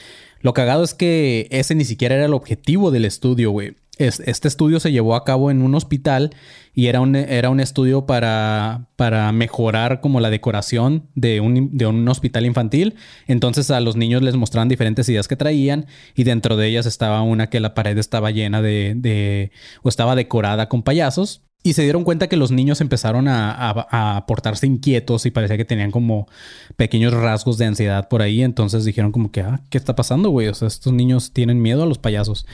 Lo 0.43 0.53
cagado 0.53 0.83
es 0.83 0.93
que 0.93 1.47
ese 1.49 1.73
ni 1.73 1.83
siquiera 1.83 2.13
era 2.13 2.25
el 2.25 2.35
objetivo 2.35 2.91
del 2.91 3.05
estudio, 3.05 3.49
güey 3.49 3.73
este 3.97 4.47
estudio 4.47 4.79
se 4.79 4.91
llevó 4.91 5.15
a 5.15 5.23
cabo 5.23 5.51
en 5.51 5.61
un 5.61 5.75
hospital 5.75 6.31
y 6.73 6.87
era 6.87 6.99
un, 6.99 7.15
era 7.15 7.49
un 7.49 7.59
estudio 7.59 8.07
para, 8.07 8.87
para 8.95 9.31
mejorar 9.31 10.01
como 10.01 10.19
la 10.19 10.31
decoración 10.31 11.09
de 11.13 11.39
un, 11.41 12.07
hospital 12.07 12.45
infantil. 12.45 12.95
Entonces 13.27 13.69
a 13.69 13.79
los 13.79 13.95
niños 13.95 14.23
les 14.23 14.35
mostraban 14.35 14.67
diferentes 14.67 15.07
ideas 15.09 15.27
que 15.27 15.35
traían 15.35 15.85
y 16.15 16.23
dentro 16.23 16.57
de 16.57 16.67
ellas 16.67 16.87
estaba 16.87 17.21
una 17.21 17.49
que 17.49 17.59
la 17.59 17.75
pared 17.75 17.97
estaba 17.97 18.31
llena 18.31 18.61
de, 18.61 18.93
de 18.95 19.51
o 19.83 19.89
estaba 19.89 20.15
decorada 20.15 20.69
con 20.69 20.81
payasos. 20.81 21.43
Y 21.65 21.73
se 21.73 21.83
dieron 21.83 22.03
cuenta 22.03 22.27
que 22.27 22.35
los 22.35 22.51
niños 22.51 22.81
empezaron 22.81 23.29
a, 23.29 23.55
a, 23.89 24.25
portarse 24.25 24.67
inquietos 24.67 25.25
y 25.25 25.31
parecía 25.31 25.55
que 25.55 25.63
tenían 25.63 25.91
como 25.91 26.27
pequeños 26.75 27.13
rasgos 27.13 27.57
de 27.57 27.65
ansiedad 27.65 28.09
por 28.09 28.21
ahí. 28.21 28.43
Entonces 28.43 28.83
dijeron 28.83 29.13
como 29.13 29.31
que, 29.31 29.41
ah, 29.41 29.61
¿qué 29.69 29.77
está 29.77 29.95
pasando, 29.95 30.29
güey? 30.29 30.49
O 30.49 30.53
sea, 30.53 30.67
estos 30.67 30.91
niños 30.91 31.31
tienen 31.31 31.61
miedo 31.61 31.83
a 31.83 31.85
los 31.85 31.99
payasos. 31.99 32.45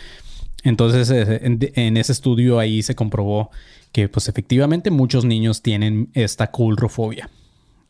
Entonces, 0.63 1.09
eh, 1.09 1.39
en, 1.75 1.97
ese 1.97 2.11
estudio 2.11 2.59
ahí 2.59 2.83
se 2.83 2.95
comprobó 2.95 3.49
que, 3.91 4.09
pues 4.09 4.27
efectivamente, 4.27 4.91
muchos 4.91 5.25
niños 5.25 5.61
tienen 5.61 6.09
esta 6.13 6.51
coulrofobia. 6.51 7.29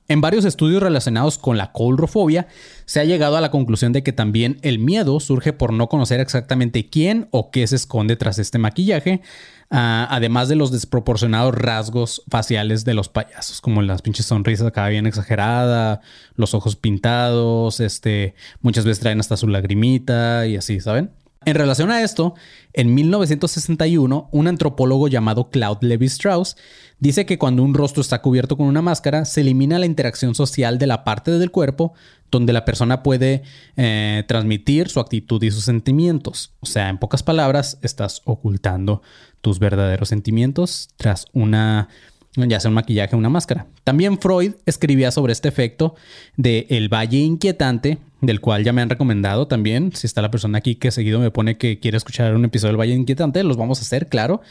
En 0.09 0.21
varios 0.21 0.43
estudios 0.43 0.81
relacionados 0.81 1.37
con 1.37 1.55
la 1.59 1.71
coulrofobia, 1.71 2.47
se 2.85 2.99
ha 2.99 3.03
llegado 3.05 3.37
a 3.37 3.41
la 3.41 3.51
conclusión 3.51 3.93
de 3.93 4.01
que 4.01 4.11
también 4.11 4.57
el 4.63 4.79
miedo 4.79 5.19
surge 5.19 5.53
por 5.53 5.71
no 5.71 5.87
conocer 5.87 6.19
exactamente 6.19 6.89
quién 6.89 7.27
o 7.29 7.51
qué 7.51 7.67
se 7.67 7.75
esconde 7.75 8.15
tras 8.15 8.39
este 8.39 8.57
maquillaje, 8.57 9.21
ah, 9.69 10.07
además 10.09 10.49
de 10.49 10.55
los 10.55 10.71
desproporcionados 10.71 11.53
rasgos 11.53 12.23
faciales 12.27 12.85
de 12.85 12.95
los 12.95 13.07
payasos, 13.07 13.61
como 13.61 13.83
las 13.83 14.01
pinches 14.01 14.25
sonrisas 14.25 14.65
acá 14.65 14.87
bien 14.87 15.05
exagerada, 15.05 16.01
los 16.33 16.55
ojos 16.55 16.75
pintados, 16.75 17.79
este, 17.79 18.33
muchas 18.61 18.85
veces 18.85 19.01
traen 19.01 19.19
hasta 19.19 19.37
su 19.37 19.47
lagrimita 19.47 20.47
y 20.47 20.57
así, 20.57 20.79
¿saben? 20.79 21.11
En 21.45 21.55
relación 21.55 21.89
a 21.89 22.01
esto, 22.01 22.33
en 22.73 22.93
1961, 22.93 24.27
un 24.31 24.47
antropólogo 24.47 25.07
llamado 25.07 25.49
Claude 25.49 25.87
Levi-Strauss 25.87 26.57
dice 26.99 27.25
que 27.25 27.37
cuando 27.37 27.63
un 27.63 27.73
rostro 27.73 28.01
está 28.01 28.21
cubierto 28.21 28.57
con 28.57 28.67
una 28.67 28.81
máscara, 28.81 29.25
se 29.25 29.41
elimina 29.41 29.79
la 29.79 29.85
interacción 29.85 30.35
social 30.35 30.77
de 30.77 30.87
la 30.87 31.03
parte 31.03 31.31
del 31.31 31.51
cuerpo 31.51 31.93
donde 32.31 32.53
la 32.53 32.65
persona 32.65 33.03
puede 33.03 33.43
eh, 33.75 34.23
transmitir 34.27 34.89
su 34.89 34.99
actitud 34.99 35.41
y 35.43 35.51
sus 35.51 35.63
sentimientos. 35.63 36.53
O 36.59 36.65
sea, 36.65 36.89
en 36.89 36.97
pocas 36.97 37.23
palabras, 37.23 37.79
estás 37.81 38.21
ocultando 38.25 39.01
tus 39.41 39.59
verdaderos 39.59 40.09
sentimientos 40.09 40.89
tras 40.97 41.25
una 41.33 41.89
ya 42.35 42.59
sea 42.59 42.69
un 42.69 42.75
maquillaje 42.75 43.15
una 43.15 43.29
máscara. 43.29 43.67
También 43.83 44.19
Freud 44.19 44.53
escribía 44.65 45.11
sobre 45.11 45.33
este 45.33 45.49
efecto 45.49 45.95
de 46.37 46.67
el 46.69 46.89
valle 46.93 47.17
inquietante, 47.17 47.97
del 48.21 48.41
cual 48.41 48.63
ya 48.63 48.73
me 48.73 48.81
han 48.81 48.89
recomendado 48.89 49.47
también. 49.47 49.91
Si 49.95 50.05
está 50.05 50.21
la 50.21 50.31
persona 50.31 50.57
aquí 50.57 50.75
que 50.75 50.91
seguido 50.91 51.19
me 51.19 51.31
pone 51.31 51.57
que 51.57 51.79
quiere 51.79 51.97
escuchar 51.97 52.35
un 52.35 52.45
episodio 52.45 52.73
del 52.73 52.79
valle 52.79 52.93
inquietante, 52.93 53.43
los 53.43 53.57
vamos 53.57 53.79
a 53.79 53.81
hacer, 53.81 54.07
claro. 54.07 54.41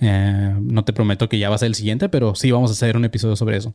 Eh, 0.00 0.54
no 0.60 0.84
te 0.84 0.92
prometo 0.92 1.28
que 1.28 1.38
ya 1.38 1.48
va 1.48 1.56
a 1.56 1.58
ser 1.58 1.66
el 1.66 1.74
siguiente, 1.74 2.08
pero 2.08 2.34
sí 2.34 2.50
vamos 2.50 2.70
a 2.70 2.74
hacer 2.74 2.96
un 2.96 3.04
episodio 3.04 3.36
sobre 3.36 3.56
eso. 3.56 3.74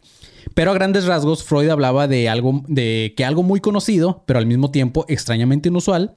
Pero 0.54 0.72
a 0.72 0.74
grandes 0.74 1.06
rasgos, 1.06 1.44
Freud 1.44 1.70
hablaba 1.70 2.08
de 2.08 2.30
algo, 2.30 2.64
de 2.68 3.14
que 3.16 3.26
algo 3.26 3.44
muy 3.44 3.60
conocido, 3.60 4.24
pero 4.26 4.40
al 4.40 4.46
mismo 4.46 4.72
tiempo 4.72 5.06
extrañamente 5.08 5.70
inusual, 5.70 6.16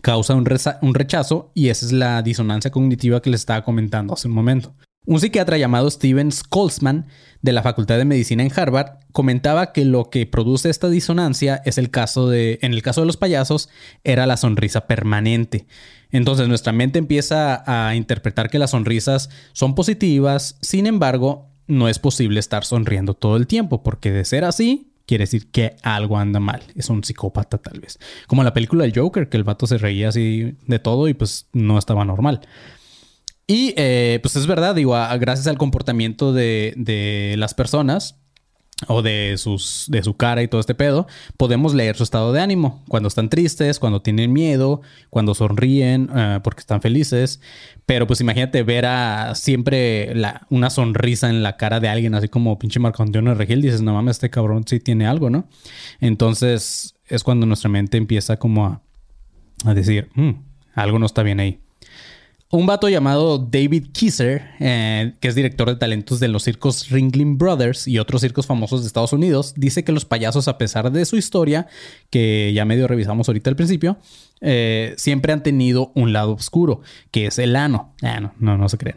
causa 0.00 0.34
un, 0.34 0.48
un 0.80 0.94
rechazo 0.94 1.50
y 1.54 1.68
esa 1.68 1.86
es 1.86 1.92
la 1.92 2.22
disonancia 2.22 2.70
cognitiva 2.70 3.20
que 3.20 3.30
les 3.30 3.40
estaba 3.40 3.62
comentando 3.62 4.14
hace 4.14 4.28
un 4.28 4.34
momento. 4.34 4.74
Un 5.04 5.18
psiquiatra 5.18 5.58
llamado 5.58 5.90
Steven 5.90 6.30
Skolzman 6.30 7.06
de 7.40 7.52
la 7.52 7.64
Facultad 7.64 7.98
de 7.98 8.04
Medicina 8.04 8.44
en 8.44 8.52
Harvard 8.54 9.00
comentaba 9.10 9.72
que 9.72 9.84
lo 9.84 10.10
que 10.10 10.26
produce 10.26 10.70
esta 10.70 10.88
disonancia 10.88 11.60
es 11.64 11.76
el 11.76 11.90
caso 11.90 12.28
de, 12.28 12.60
en 12.62 12.72
el 12.72 12.82
caso 12.82 13.00
de 13.00 13.08
los 13.08 13.16
payasos, 13.16 13.68
era 14.04 14.26
la 14.26 14.36
sonrisa 14.36 14.86
permanente. 14.86 15.66
Entonces 16.12 16.46
nuestra 16.46 16.72
mente 16.72 17.00
empieza 17.00 17.64
a 17.66 17.96
interpretar 17.96 18.48
que 18.48 18.60
las 18.60 18.70
sonrisas 18.70 19.28
son 19.52 19.74
positivas, 19.74 20.56
sin 20.60 20.86
embargo, 20.86 21.48
no 21.66 21.88
es 21.88 21.98
posible 21.98 22.38
estar 22.38 22.64
sonriendo 22.64 23.14
todo 23.14 23.36
el 23.36 23.48
tiempo, 23.48 23.82
porque 23.82 24.12
de 24.12 24.24
ser 24.24 24.44
así, 24.44 24.92
quiere 25.06 25.22
decir 25.22 25.50
que 25.50 25.74
algo 25.82 26.16
anda 26.16 26.38
mal. 26.38 26.62
Es 26.76 26.90
un 26.90 27.02
psicópata 27.02 27.58
tal 27.58 27.80
vez. 27.80 27.98
Como 28.28 28.44
la 28.44 28.54
película 28.54 28.84
del 28.84 28.96
Joker, 28.96 29.28
que 29.28 29.36
el 29.36 29.42
vato 29.42 29.66
se 29.66 29.78
reía 29.78 30.10
así 30.10 30.56
de 30.68 30.78
todo 30.78 31.08
y 31.08 31.14
pues 31.14 31.48
no 31.52 31.76
estaba 31.76 32.04
normal. 32.04 32.42
Y 33.52 33.74
eh, 33.76 34.18
pues 34.22 34.34
es 34.36 34.46
verdad, 34.46 34.74
digo, 34.74 34.92
gracias 35.20 35.46
al 35.46 35.58
comportamiento 35.58 36.32
de, 36.32 37.34
las 37.36 37.52
personas 37.52 38.18
o 38.88 39.02
de, 39.02 39.34
sus, 39.36 39.84
de 39.90 40.02
su 40.02 40.16
cara 40.16 40.42
y 40.42 40.48
todo 40.48 40.58
este 40.58 40.74
pedo, 40.74 41.06
podemos 41.36 41.74
leer 41.74 41.94
su 41.94 42.02
estado 42.02 42.32
de 42.32 42.40
ánimo. 42.40 42.82
Cuando 42.88 43.08
están 43.08 43.28
tristes, 43.28 43.78
cuando 43.78 44.00
tienen 44.00 44.32
miedo, 44.32 44.80
cuando 45.10 45.34
sonríen 45.34 46.08
eh, 46.16 46.40
porque 46.42 46.60
están 46.60 46.80
felices. 46.80 47.42
Pero 47.84 48.06
pues 48.06 48.22
imagínate 48.22 48.62
ver 48.62 48.86
a 48.86 49.34
siempre 49.34 50.14
una 50.48 50.70
sonrisa 50.70 51.28
en 51.28 51.42
la 51.42 51.58
cara 51.58 51.78
de 51.78 51.90
alguien, 51.90 52.14
así 52.14 52.28
como 52.28 52.58
pinche 52.58 52.80
Marco 52.80 53.02
Antonio 53.02 53.34
Regil, 53.34 53.60
dices, 53.60 53.82
no 53.82 53.92
mames, 53.92 54.16
este 54.16 54.30
cabrón 54.30 54.64
sí 54.66 54.80
tiene 54.80 55.06
algo, 55.06 55.28
¿no? 55.28 55.46
Entonces 56.00 56.94
es 57.04 57.22
cuando 57.22 57.44
nuestra 57.44 57.68
mente 57.68 57.98
empieza 57.98 58.38
como 58.38 58.64
a, 58.64 58.80
a 59.66 59.74
decir, 59.74 60.08
mm, 60.14 60.30
algo 60.74 60.98
no 60.98 61.04
está 61.04 61.22
bien 61.22 61.38
ahí. 61.38 61.61
Un 62.54 62.66
vato 62.66 62.90
llamado 62.90 63.38
David 63.38 63.92
Kisser, 63.92 64.42
eh, 64.60 65.14
que 65.20 65.28
es 65.28 65.34
director 65.34 65.70
de 65.70 65.76
talentos 65.76 66.20
de 66.20 66.28
los 66.28 66.42
circos 66.42 66.90
Ringling 66.90 67.38
Brothers 67.38 67.88
y 67.88 67.98
otros 67.98 68.20
circos 68.20 68.44
famosos 68.44 68.82
de 68.82 68.88
Estados 68.88 69.14
Unidos, 69.14 69.54
dice 69.56 69.84
que 69.84 69.92
los 69.92 70.04
payasos, 70.04 70.48
a 70.48 70.58
pesar 70.58 70.92
de 70.92 71.06
su 71.06 71.16
historia, 71.16 71.66
que 72.10 72.52
ya 72.52 72.66
medio 72.66 72.86
revisamos 72.86 73.26
ahorita 73.26 73.48
al 73.48 73.56
principio, 73.56 73.96
eh, 74.42 74.92
siempre 74.98 75.32
han 75.32 75.42
tenido 75.42 75.92
un 75.94 76.12
lado 76.12 76.32
oscuro, 76.32 76.82
que 77.10 77.24
es 77.24 77.38
el 77.38 77.56
ano. 77.56 77.94
Ah, 78.02 78.20
no, 78.20 78.34
no, 78.38 78.58
no 78.58 78.68
se 78.68 78.76
creen. 78.76 78.96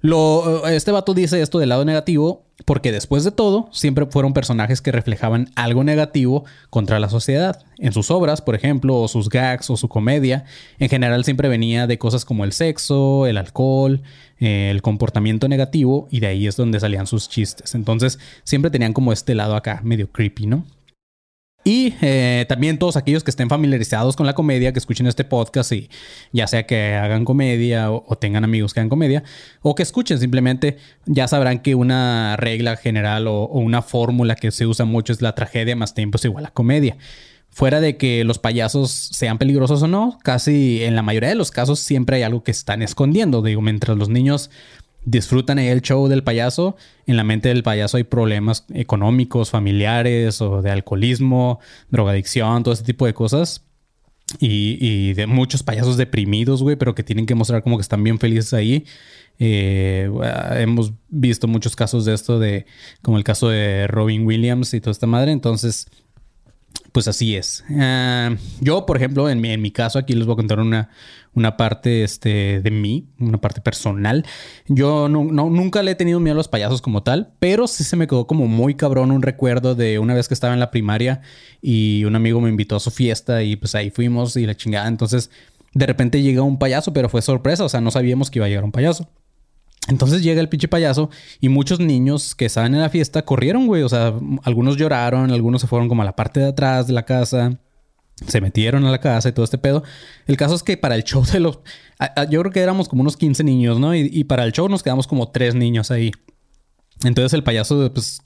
Lo, 0.00 0.66
este 0.68 0.92
vato 0.92 1.14
dice 1.14 1.40
esto 1.40 1.58
del 1.58 1.70
lado 1.70 1.84
negativo 1.84 2.44
porque 2.64 2.92
después 2.92 3.24
de 3.24 3.30
todo 3.30 3.68
siempre 3.72 4.06
fueron 4.06 4.32
personajes 4.32 4.80
que 4.80 4.92
reflejaban 4.92 5.50
algo 5.54 5.84
negativo 5.84 6.44
contra 6.70 6.98
la 6.98 7.08
sociedad. 7.08 7.64
En 7.78 7.92
sus 7.92 8.10
obras, 8.10 8.42
por 8.42 8.54
ejemplo, 8.54 8.96
o 8.96 9.08
sus 9.08 9.28
gags 9.28 9.70
o 9.70 9.76
su 9.76 9.88
comedia, 9.88 10.44
en 10.78 10.88
general 10.88 11.24
siempre 11.24 11.48
venía 11.48 11.86
de 11.86 11.98
cosas 11.98 12.24
como 12.24 12.44
el 12.44 12.52
sexo, 12.52 13.26
el 13.26 13.38
alcohol, 13.38 14.02
eh, 14.40 14.70
el 14.70 14.82
comportamiento 14.82 15.48
negativo 15.48 16.08
y 16.10 16.20
de 16.20 16.26
ahí 16.28 16.46
es 16.46 16.56
donde 16.56 16.80
salían 16.80 17.06
sus 17.06 17.28
chistes. 17.28 17.74
Entonces 17.74 18.18
siempre 18.44 18.70
tenían 18.70 18.92
como 18.92 19.12
este 19.12 19.34
lado 19.34 19.54
acá 19.56 19.80
medio 19.84 20.10
creepy, 20.10 20.46
¿no? 20.46 20.64
Y 21.68 21.92
eh, 22.00 22.46
también 22.48 22.78
todos 22.78 22.96
aquellos 22.96 23.22
que 23.22 23.30
estén 23.30 23.50
familiarizados 23.50 24.16
con 24.16 24.24
la 24.24 24.32
comedia, 24.32 24.72
que 24.72 24.78
escuchen 24.78 25.06
este 25.06 25.24
podcast 25.24 25.70
y 25.72 25.90
ya 26.32 26.46
sea 26.46 26.64
que 26.64 26.94
hagan 26.94 27.26
comedia 27.26 27.90
o, 27.90 28.16
tengan 28.16 28.42
amigos 28.42 28.72
que 28.72 28.80
hagan 28.80 28.88
comedia 28.88 29.22
o 29.60 29.74
que 29.74 29.82
escuchen 29.82 30.18
simplemente, 30.18 30.78
ya 31.04 31.28
sabrán 31.28 31.58
que 31.58 31.74
una 31.74 32.38
regla 32.38 32.78
general 32.78 33.26
o, 33.26 33.44
una 33.48 33.82
fórmula 33.82 34.34
que 34.34 34.50
se 34.50 34.64
usa 34.64 34.86
mucho 34.86 35.12
es 35.12 35.20
la 35.20 35.34
tragedia 35.34 35.76
más 35.76 35.92
tiempo 35.92 36.16
es 36.16 36.24
igual 36.24 36.46
a 36.46 36.52
comedia. 36.52 36.96
Fuera 37.50 37.82
de 37.82 37.98
que 37.98 38.24
los 38.24 38.38
payasos 38.38 38.90
sean 38.90 39.36
peligrosos 39.36 39.82
o 39.82 39.88
no, 39.88 40.18
casi 40.24 40.82
en 40.84 40.96
la 40.96 41.02
mayoría 41.02 41.28
de 41.28 41.34
los 41.34 41.50
casos 41.50 41.80
siempre 41.80 42.16
hay 42.16 42.22
algo 42.22 42.44
que 42.44 42.50
están 42.50 42.80
escondiendo. 42.80 43.42
Digo, 43.42 43.60
mientras 43.60 43.98
los 43.98 44.08
niños 44.08 44.50
disfrutan 45.10 45.58
el 45.58 45.82
show 45.82 46.08
del 46.08 46.22
payaso, 46.22 46.76
en 47.06 47.16
la 47.16 47.24
mente 47.24 47.48
del 47.48 47.62
payaso 47.62 47.96
hay 47.96 48.04
problemas 48.04 48.64
económicos, 48.74 49.50
familiares 49.50 50.40
o 50.40 50.62
de 50.62 50.70
alcoholismo, 50.70 51.60
drogadicción, 51.90 52.62
todo 52.62 52.74
ese 52.74 52.84
tipo 52.84 53.06
de 53.06 53.14
cosas. 53.14 53.64
Y, 54.40 55.14
de 55.14 55.26
muchos 55.26 55.62
payasos 55.62 55.96
deprimidos, 55.96 56.62
güey, 56.62 56.76
pero 56.76 56.94
que 56.94 57.02
tienen 57.02 57.24
que 57.24 57.34
mostrar 57.34 57.62
como 57.62 57.78
que 57.78 57.82
están 57.82 58.04
bien 58.04 58.18
felices 58.18 58.52
ahí. 58.52 58.84
Eh, 59.38 60.10
hemos 60.56 60.92
visto 61.08 61.48
muchos 61.48 61.74
casos 61.74 62.04
de 62.04 62.12
esto, 62.12 62.38
de 62.38 62.66
como 63.00 63.16
el 63.16 63.24
caso 63.24 63.48
de 63.48 63.86
Robin 63.86 64.26
Williams 64.26 64.74
y 64.74 64.82
toda 64.82 64.92
esta 64.92 65.06
madre. 65.06 65.32
Entonces, 65.32 65.86
pues 66.92 67.08
así 67.08 67.36
es. 67.36 67.64
Ah, 67.70 68.34
yo, 68.60 68.86
por 68.86 68.96
ejemplo, 68.96 69.28
en 69.28 69.40
mi, 69.40 69.50
en 69.50 69.60
mi 69.60 69.70
caso, 69.70 69.98
aquí 69.98 70.14
les 70.14 70.26
voy 70.26 70.34
a 70.34 70.36
contar 70.36 70.60
una, 70.60 70.88
una 71.34 71.56
parte 71.56 72.04
este, 72.04 72.60
de 72.60 72.70
mí, 72.70 73.06
una 73.18 73.38
parte 73.38 73.60
personal. 73.60 74.24
Yo 74.66 75.08
no, 75.08 75.24
nunca 75.24 75.82
le 75.82 75.92
he 75.92 75.94
tenido 75.94 76.20
miedo 76.20 76.34
a 76.34 76.36
los 76.36 76.48
payasos 76.48 76.82
como 76.82 77.02
tal, 77.02 77.32
pero 77.38 77.66
sí 77.66 77.84
se 77.84 77.96
me 77.96 78.06
quedó 78.06 78.26
como 78.26 78.46
muy 78.46 78.74
cabrón 78.74 79.10
un 79.10 79.22
recuerdo 79.22 79.74
de 79.74 79.98
una 79.98 80.14
vez 80.14 80.28
que 80.28 80.34
estaba 80.34 80.54
en 80.54 80.60
la 80.60 80.70
primaria 80.70 81.20
y 81.62 82.04
un 82.04 82.16
amigo 82.16 82.40
me 82.40 82.48
invitó 82.48 82.76
a 82.76 82.80
su 82.80 82.90
fiesta 82.90 83.42
y 83.42 83.56
pues 83.56 83.74
ahí 83.74 83.90
fuimos 83.90 84.36
y 84.36 84.46
la 84.46 84.56
chingada. 84.56 84.88
Entonces, 84.88 85.30
de 85.74 85.86
repente 85.86 86.22
llega 86.22 86.42
un 86.42 86.58
payaso, 86.58 86.92
pero 86.92 87.08
fue 87.08 87.22
sorpresa, 87.22 87.64
o 87.64 87.68
sea, 87.68 87.80
no 87.80 87.90
sabíamos 87.90 88.30
que 88.30 88.38
iba 88.38 88.46
a 88.46 88.48
llegar 88.48 88.64
un 88.64 88.72
payaso. 88.72 89.08
Entonces 89.88 90.22
llega 90.22 90.40
el 90.40 90.50
pinche 90.50 90.68
payaso 90.68 91.10
y 91.40 91.48
muchos 91.48 91.80
niños 91.80 92.34
que 92.34 92.44
estaban 92.44 92.74
en 92.74 92.80
la 92.80 92.90
fiesta 92.90 93.24
corrieron, 93.24 93.66
güey. 93.66 93.82
O 93.82 93.88
sea, 93.88 94.14
algunos 94.44 94.76
lloraron, 94.76 95.32
algunos 95.32 95.62
se 95.62 95.66
fueron 95.66 95.88
como 95.88 96.02
a 96.02 96.04
la 96.04 96.14
parte 96.14 96.40
de 96.40 96.48
atrás 96.48 96.86
de 96.86 96.92
la 96.92 97.04
casa. 97.04 97.58
Se 98.26 98.40
metieron 98.40 98.84
a 98.84 98.90
la 98.90 99.00
casa 99.00 99.30
y 99.30 99.32
todo 99.32 99.44
este 99.44 99.58
pedo. 99.58 99.82
El 100.26 100.36
caso 100.36 100.54
es 100.54 100.62
que 100.62 100.76
para 100.76 100.94
el 100.94 101.04
show 101.04 101.24
de 101.24 101.40
los... 101.40 101.60
Yo 102.30 102.40
creo 102.40 102.52
que 102.52 102.60
éramos 102.60 102.88
como 102.88 103.00
unos 103.00 103.16
15 103.16 103.42
niños, 103.44 103.80
¿no? 103.80 103.94
Y, 103.94 104.24
para 104.24 104.44
el 104.44 104.52
show 104.52 104.68
nos 104.68 104.82
quedamos 104.82 105.06
como 105.06 105.30
tres 105.30 105.54
niños 105.54 105.90
ahí. 105.90 106.12
Entonces 107.04 107.32
el 107.32 107.42
payaso, 107.42 107.90
pues, 107.92 108.20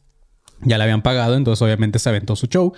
ya 0.63 0.79
le 0.79 0.85
habían 0.85 1.03
pagado, 1.03 1.37
entonces 1.37 1.63
obviamente 1.63 1.99
se 1.99 2.09
aventó 2.09 2.35
su 2.35 2.47
show. 2.47 2.73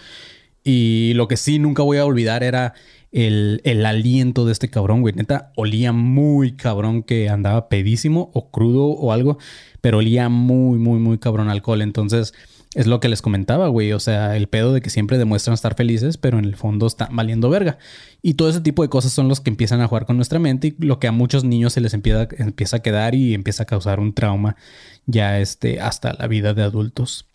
Y 0.63 1.13
lo 1.15 1.27
que 1.27 1.37
sí 1.37 1.59
nunca 1.59 1.83
voy 1.83 1.99
a 1.99 2.05
olvidar 2.05 2.43
era 2.43 2.75
el, 3.15 3.61
el, 3.63 3.87
aliento 3.87 4.45
de 4.45 4.51
este 4.51 4.69
cabrón, 4.69 5.01
güey. 5.01 5.15
Neta, 5.15 5.53
olía 5.55 5.93
muy 5.93 6.57
cabrón 6.57 7.05
que 7.05 7.29
andaba 7.29 7.69
pedísimo 7.69 8.31
o 8.35 8.51
crudo 8.51 8.87
o 8.87 9.13
algo, 9.13 9.39
pero 9.81 9.99
olía 9.99 10.29
muy, 10.29 10.79
muy, 10.79 10.99
muy 10.99 11.19
cabrón 11.19 11.49
alcohol. 11.49 11.81
Entonces, 11.81 12.35
es 12.75 12.89
lo 12.89 12.99
que 12.99 13.09
les 13.09 13.23
comentaba, 13.23 13.69
güey. 13.69 13.93
O 13.93 14.01
sea, 14.01 14.37
el 14.37 14.49
pedo 14.49 14.73
de 14.73 14.81
que 14.81 14.91
siempre 14.91 15.17
demuestran 15.17 15.55
estar 15.55 15.77
felices, 15.77 16.19
pero 16.19 16.41
en 16.41 16.45
el 16.45 16.57
fondo 16.57 16.89
están 16.89 17.15
valiendo 17.15 17.49
verga. 17.51 17.79
Y 18.21 18.35
todo 18.35 18.51
ese 18.51 18.61
tipo 18.61 18.83
de 18.83 18.89
cosas 18.89 19.13
son 19.13 19.29
los 19.29 19.41
que 19.41 19.51
empiezan 19.51 19.81
a 19.81 19.87
jugar 19.87 20.07
con 20.07 20.17
nuestra 20.17 20.41
mente 20.41 20.75
y 20.77 20.85
lo 20.85 20.99
que 20.99 21.07
a 21.07 21.13
muchos 21.13 21.45
niños 21.45 21.73
se 21.73 21.81
les 21.81 21.95
empieza, 21.95 22.27
empieza 22.39 22.79
a 22.79 22.83
quedar 22.83 23.15
y 23.15 23.33
empieza 23.33 23.63
a 23.63 23.67
causar 23.67 24.01
un 24.01 24.13
trauma 24.13 24.57
ya 25.07 25.39
este, 25.39 25.81
hasta 25.81 26.15
la 26.15 26.27
vida 26.27 26.53
de 26.53 26.65
adultos. 26.65 27.27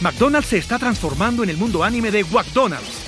McDonald's 0.00 0.50
se 0.50 0.58
está 0.58 0.78
transformando 0.78 1.42
en 1.42 1.50
el 1.50 1.56
mundo 1.56 1.82
anime 1.82 2.12
de 2.12 2.22
McDonald's 2.22 3.07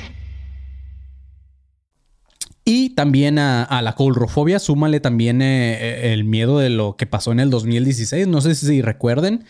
Y 2.63 2.91
también 2.91 3.39
a, 3.39 3.81
la 3.81 3.95
colrofobia, 3.95 4.59
súmale 4.59 4.99
también 4.99 5.41
eh, 5.41 5.73
eh, 5.73 6.13
el 6.13 6.23
miedo 6.23 6.59
de 6.59 6.69
lo 6.69 6.95
que 6.95 7.07
pasó 7.07 7.31
en 7.31 7.39
el 7.39 7.49
2016. 7.49 8.27
No 8.27 8.41
sé 8.41 8.53
si 8.55 8.81
recuerden. 8.81 9.45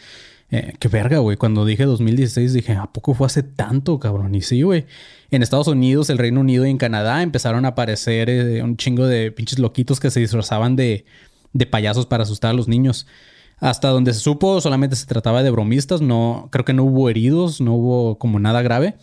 Eh, 0.50 0.74
qué 0.80 0.88
verga, 0.88 1.20
güey. 1.20 1.38
Cuando 1.38 1.65
dije 1.65 1.84
2016 1.84 2.53
dije, 2.53 2.74
¿a 2.74 2.88
poco 2.88 3.13
fue 3.13 3.27
hace 3.27 3.44
tanto, 3.44 4.00
cabrón? 4.00 4.34
Y 4.36 4.41
sí, 4.41 4.62
güey. 4.62 4.86
En 5.30 5.44
Estados 5.44 5.68
Unidos, 5.68 6.10
el 6.10 6.18
Reino 6.18 6.39
Unido 6.39 6.65
y 6.65 6.70
en 6.70 6.77
Canadá 6.77 7.22
empezaron 7.22 7.65
a 7.65 7.70
aparecer 7.70 8.63
un 8.63 8.77
chingo 8.77 9.06
de 9.08 9.32
pinches 9.32 9.60
loquitos 9.60 10.00
que 10.00 10.10
se 10.10 10.20
disfrazaban 10.20 10.75
de, 10.75 11.06
de 11.53 11.65
payasos 11.65 12.06
para 12.06 12.24
asustar 12.24 12.51
a 12.51 12.53
los 12.53 12.68
niños. 12.68 13.08
Hasta 13.60 13.89
donde 13.89 14.13
se 14.13 14.20
supo, 14.22 14.60
solamente 14.60 14.96
se 14.96 15.06
trataba 15.06 15.44
de 15.44 15.51
bromistas. 15.51 16.01
No, 16.01 16.50
creo 16.51 16.65
que 16.65 16.74
no 16.74 16.84
hubo 16.84 17.10
heridos, 17.10 17.62
no 17.62 17.75
hubo 17.75 18.18
como 18.18 18.39
nada 18.39 18.62
grave. 18.62 18.96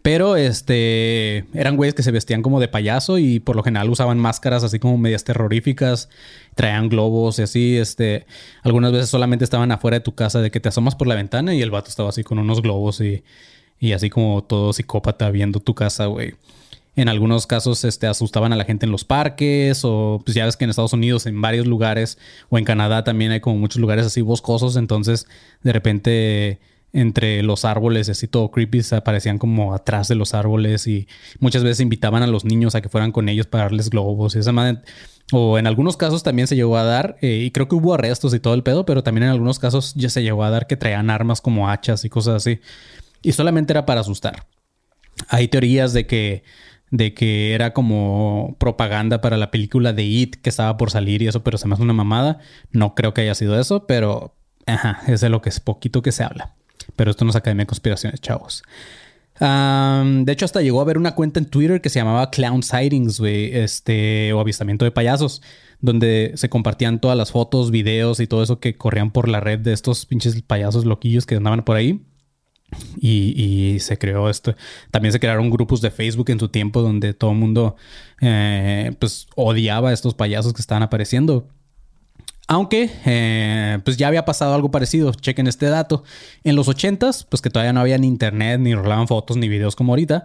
Pero 0.00 0.36
este 0.36 1.44
eran 1.54 1.76
güeyes 1.76 1.94
que 1.94 2.02
se 2.02 2.10
vestían 2.10 2.42
como 2.42 2.60
de 2.60 2.68
payaso 2.68 3.18
y 3.18 3.40
por 3.40 3.56
lo 3.56 3.62
general 3.62 3.90
usaban 3.90 4.18
máscaras 4.18 4.64
así 4.64 4.78
como 4.78 4.96
medias 4.98 5.24
terroríficas, 5.24 6.08
traían 6.54 6.88
globos 6.88 7.38
y 7.38 7.42
así, 7.42 7.76
este, 7.76 8.26
algunas 8.62 8.92
veces 8.92 9.10
solamente 9.10 9.44
estaban 9.44 9.70
afuera 9.72 9.98
de 9.98 10.04
tu 10.04 10.14
casa 10.14 10.40
de 10.40 10.50
que 10.50 10.60
te 10.60 10.68
asomas 10.68 10.94
por 10.94 11.06
la 11.06 11.14
ventana 11.14 11.54
y 11.54 11.62
el 11.62 11.70
vato 11.70 11.90
estaba 11.90 12.08
así 12.08 12.22
con 12.24 12.38
unos 12.38 12.62
globos 12.62 13.00
y, 13.00 13.22
y 13.78 13.92
así 13.92 14.10
como 14.10 14.42
todo 14.44 14.72
psicópata 14.72 15.30
viendo 15.30 15.60
tu 15.60 15.74
casa, 15.74 16.06
güey. 16.06 16.34
En 16.94 17.08
algunos 17.08 17.46
casos 17.46 17.84
este, 17.84 18.06
asustaban 18.06 18.52
a 18.52 18.56
la 18.56 18.64
gente 18.64 18.84
en 18.84 18.92
los 18.92 19.04
parques 19.04 19.80
o 19.82 20.20
pues 20.24 20.34
ya 20.34 20.44
ves 20.44 20.58
que 20.58 20.64
en 20.64 20.70
Estados 20.70 20.92
Unidos 20.92 21.24
en 21.24 21.40
varios 21.40 21.66
lugares 21.66 22.18
o 22.50 22.58
en 22.58 22.64
Canadá 22.66 23.02
también 23.02 23.30
hay 23.30 23.40
como 23.40 23.56
muchos 23.56 23.80
lugares 23.80 24.04
así 24.04 24.20
boscosos, 24.20 24.76
entonces 24.76 25.26
de 25.62 25.72
repente 25.72 26.60
entre 26.92 27.42
los 27.42 27.64
árboles, 27.64 28.08
así 28.08 28.28
todo 28.28 28.50
creepy, 28.50 28.82
se 28.82 28.96
aparecían 28.96 29.38
como 29.38 29.74
atrás 29.74 30.08
de 30.08 30.14
los 30.14 30.34
árboles 30.34 30.86
y 30.86 31.08
muchas 31.40 31.64
veces 31.64 31.80
invitaban 31.80 32.22
a 32.22 32.26
los 32.26 32.44
niños 32.44 32.74
a 32.74 32.82
que 32.82 32.88
fueran 32.88 33.12
con 33.12 33.28
ellos 33.28 33.46
para 33.46 33.64
darles 33.64 33.90
globos 33.90 34.36
y 34.36 34.40
esa 34.40 34.52
madre. 34.52 34.80
O 35.32 35.58
en 35.58 35.66
algunos 35.66 35.96
casos 35.96 36.22
también 36.22 36.46
se 36.46 36.56
llegó 36.56 36.76
a 36.76 36.84
dar, 36.84 37.16
eh, 37.22 37.42
y 37.46 37.50
creo 37.50 37.66
que 37.66 37.74
hubo 37.74 37.94
arrestos 37.94 38.34
y 38.34 38.40
todo 38.40 38.52
el 38.54 38.62
pedo, 38.62 38.84
pero 38.84 39.02
también 39.02 39.24
en 39.24 39.30
algunos 39.30 39.58
casos 39.58 39.94
ya 39.94 40.10
se 40.10 40.22
llegó 40.22 40.44
a 40.44 40.50
dar 40.50 40.66
que 40.66 40.76
traían 40.76 41.08
armas 41.08 41.40
como 41.40 41.70
hachas 41.70 42.04
y 42.04 42.10
cosas 42.10 42.34
así. 42.36 42.60
Y 43.22 43.32
solamente 43.32 43.72
era 43.72 43.86
para 43.86 44.02
asustar. 44.02 44.46
Hay 45.28 45.48
teorías 45.48 45.94
de 45.94 46.06
que, 46.06 46.42
de 46.90 47.14
que 47.14 47.54
era 47.54 47.72
como 47.72 48.56
propaganda 48.58 49.22
para 49.22 49.38
la 49.38 49.50
película 49.50 49.94
de 49.94 50.02
It 50.04 50.36
que 50.36 50.50
estaba 50.50 50.76
por 50.76 50.90
salir 50.90 51.22
y 51.22 51.28
eso, 51.28 51.42
pero 51.42 51.56
se 51.56 51.66
me 51.66 51.74
hace 51.74 51.82
una 51.82 51.94
mamada. 51.94 52.40
No 52.70 52.94
creo 52.94 53.14
que 53.14 53.22
haya 53.22 53.34
sido 53.34 53.58
eso, 53.58 53.86
pero 53.86 54.36
ajá, 54.66 55.00
es 55.06 55.22
de 55.22 55.30
lo 55.30 55.40
que 55.40 55.48
es 55.48 55.60
poquito 55.60 56.02
que 56.02 56.12
se 56.12 56.24
habla. 56.24 56.56
Pero 56.96 57.10
esto 57.10 57.24
no 57.24 57.30
es 57.30 57.36
Academia 57.36 57.62
de 57.62 57.68
Conspiraciones, 57.68 58.20
chavos. 58.20 58.62
de 59.40 60.32
hecho, 60.32 60.44
hasta 60.44 60.62
llegó 60.62 60.80
a 60.80 60.82
haber 60.82 60.98
una 60.98 61.14
cuenta 61.14 61.40
en 61.40 61.46
Twitter 61.46 61.80
que 61.80 61.88
se 61.88 61.98
llamaba 61.98 62.30
Clown 62.30 62.62
Sightings, 62.62 63.18
güey, 63.18 63.56
este, 63.56 64.32
o 64.32 64.40
avistamiento 64.40 64.84
de 64.84 64.90
payasos, 64.90 65.42
donde 65.80 66.32
se 66.36 66.48
compartían 66.48 67.00
todas 67.00 67.16
las 67.16 67.32
fotos, 67.32 67.70
videos 67.70 68.20
y 68.20 68.26
todo 68.26 68.42
eso 68.42 68.60
que 68.60 68.76
corrían 68.76 69.10
por 69.10 69.28
la 69.28 69.40
red 69.40 69.58
de 69.58 69.72
estos 69.72 70.06
pinches 70.06 70.40
payasos 70.42 70.84
loquillos 70.84 71.26
que 71.26 71.36
andaban 71.36 71.64
por 71.64 71.76
ahí. 71.76 72.02
Y, 73.00 73.78
se 73.80 73.98
creó 73.98 74.30
esto. 74.30 74.54
También 74.90 75.12
se 75.12 75.20
crearon 75.20 75.50
grupos 75.50 75.80
de 75.80 75.90
Facebook 75.90 76.30
en 76.30 76.40
su 76.40 76.48
tiempo 76.48 76.82
donde 76.82 77.14
todo 77.14 77.32
el 77.32 77.38
mundo 77.38 77.76
eh, 78.20 78.94
pues 78.98 79.26
odiaba 79.36 79.90
a 79.90 79.92
estos 79.92 80.14
payasos 80.14 80.52
que 80.54 80.62
estaban 80.62 80.82
apareciendo. 80.82 81.48
Aunque, 82.48 82.90
eh, 83.06 83.78
pues 83.84 83.96
ya 83.96 84.08
había 84.08 84.24
pasado 84.24 84.54
algo 84.54 84.70
parecido. 84.70 85.12
Chequen 85.12 85.46
este 85.46 85.66
dato. 85.66 86.02
En 86.42 86.56
los 86.56 86.68
80s, 86.68 87.24
pues 87.28 87.40
que 87.40 87.50
todavía 87.50 87.72
no 87.72 87.80
había 87.80 87.98
ni 87.98 88.08
internet, 88.08 88.60
ni 88.60 88.74
rolaban 88.74 89.06
fotos, 89.06 89.36
ni 89.36 89.48
videos 89.48 89.76
como 89.76 89.92
ahorita. 89.92 90.24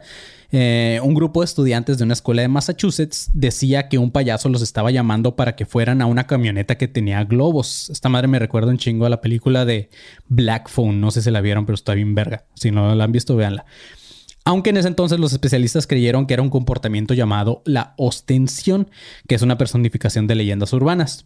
Eh, 0.51 0.99
un 1.03 1.13
grupo 1.13 1.41
de 1.41 1.45
estudiantes 1.45 1.97
de 1.97 2.05
una 2.05 2.13
escuela 2.13 2.41
de 2.41 2.47
Massachusetts 2.47 3.29
decía 3.33 3.89
que 3.89 3.97
un 3.97 4.11
payaso 4.11 4.49
los 4.49 4.61
estaba 4.61 4.91
llamando 4.91 5.35
para 5.35 5.55
que 5.55 5.65
fueran 5.65 6.01
a 6.01 6.05
una 6.05 6.25
camioneta 6.25 6.77
que 6.77 6.87
tenía 6.87 7.23
globos. 7.23 7.89
Esta 7.89 8.09
madre 8.09 8.27
me 8.27 8.39
recuerda 8.39 8.71
un 8.71 8.77
chingo 8.77 9.05
a 9.05 9.09
la 9.09 9.21
película 9.21 9.65
de 9.65 9.89
Black 10.27 10.69
Phone. 10.69 10.99
No 10.99 11.11
sé 11.11 11.21
si 11.21 11.31
la 11.31 11.41
vieron, 11.41 11.65
pero 11.65 11.75
está 11.75 11.93
bien 11.93 12.15
verga. 12.15 12.45
Si 12.55 12.71
no 12.71 12.95
la 12.95 13.03
han 13.03 13.11
visto, 13.11 13.35
véanla. 13.35 13.65
Aunque 14.43 14.69
en 14.69 14.77
ese 14.77 14.87
entonces 14.87 15.19
los 15.19 15.33
especialistas 15.33 15.87
creyeron 15.87 16.25
que 16.25 16.33
era 16.33 16.41
un 16.41 16.49
comportamiento 16.49 17.13
llamado 17.13 17.61
la 17.65 17.93
ostensión, 17.97 18.89
que 19.27 19.35
es 19.35 19.41
una 19.41 19.57
personificación 19.57 20.25
de 20.25 20.35
leyendas 20.35 20.71
urbanas. 20.71 21.25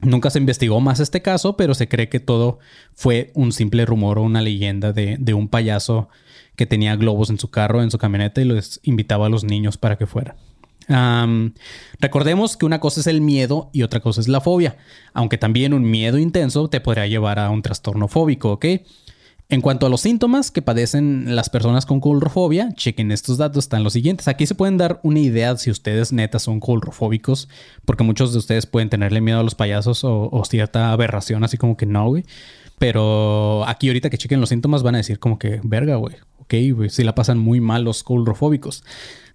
Nunca 0.00 0.28
se 0.30 0.38
investigó 0.38 0.80
más 0.80 1.00
este 1.00 1.22
caso, 1.22 1.56
pero 1.56 1.74
se 1.74 1.88
cree 1.88 2.08
que 2.08 2.20
todo 2.20 2.58
fue 2.94 3.30
un 3.34 3.52
simple 3.52 3.86
rumor 3.86 4.18
o 4.18 4.22
una 4.22 4.42
leyenda 4.42 4.92
de, 4.92 5.34
un 5.34 5.48
payaso 5.48 6.08
que 6.54 6.66
tenía 6.66 6.96
globos 6.96 7.30
en 7.30 7.38
su 7.38 7.50
carro, 7.50 7.82
en 7.82 7.90
su 7.90 7.98
camioneta 7.98 8.40
y 8.40 8.44
los 8.44 8.80
invitaba 8.82 9.26
a 9.26 9.28
los 9.30 9.44
niños 9.44 9.78
para 9.78 9.96
que 9.96 10.06
fueran. 10.06 10.36
recordemos 11.98 12.56
que 12.56 12.66
una 12.66 12.78
cosa 12.78 13.00
es 13.00 13.06
el 13.06 13.20
miedo 13.20 13.70
y 13.72 13.82
otra 13.82 14.00
cosa 14.00 14.20
es 14.20 14.28
la 14.28 14.40
fobia, 14.40 14.76
aunque 15.14 15.38
también 15.38 15.72
un 15.72 15.90
miedo 15.90 16.18
intenso 16.18 16.68
te 16.68 16.80
podría 16.80 17.06
llevar 17.06 17.38
a 17.38 17.50
un 17.50 17.62
trastorno 17.62 18.06
fóbico, 18.06 18.52
¿ok? 18.52 18.66
En 19.48 19.60
cuanto 19.60 19.86
a 19.86 19.88
los 19.88 20.00
síntomas 20.00 20.50
que 20.50 20.60
padecen 20.60 21.36
las 21.36 21.50
personas 21.50 21.86
con 21.86 22.00
colrofobia, 22.00 22.72
chequen 22.74 23.12
estos 23.12 23.38
datos, 23.38 23.64
están 23.64 23.84
los 23.84 23.92
siguientes. 23.92 24.26
Aquí 24.26 24.44
se 24.44 24.56
pueden 24.56 24.76
dar 24.76 24.98
una 25.04 25.20
idea 25.20 25.56
si 25.56 25.70
ustedes 25.70 26.12
netas 26.12 26.42
son 26.42 26.58
colrofóbicos, 26.58 27.48
porque 27.84 28.02
muchos 28.02 28.32
de 28.32 28.40
ustedes 28.40 28.66
pueden 28.66 28.90
tenerle 28.90 29.20
miedo 29.20 29.38
a 29.38 29.44
los 29.44 29.54
payasos 29.54 30.00
o, 30.02 30.42
cierta 30.44 30.90
aberración, 30.90 31.44
así 31.44 31.56
como 31.58 31.76
que 31.76 31.86
no, 31.86 32.08
güey. 32.08 32.24
Pero 32.78 33.64
aquí 33.68 33.86
ahorita 33.86 34.10
que 34.10 34.18
chequen 34.18 34.40
los 34.40 34.48
síntomas 34.48 34.82
van 34.82 34.96
a 34.96 34.98
decir 34.98 35.20
como 35.20 35.38
que, 35.38 35.60
verga, 35.62 35.94
güey. 35.94 36.16
Ok, 36.40 36.54
güey, 36.74 36.90
si 36.90 37.04
la 37.04 37.14
pasan 37.14 37.38
muy 37.38 37.60
mal 37.60 37.84
los 37.84 38.02
colrofóbicos. 38.02 38.82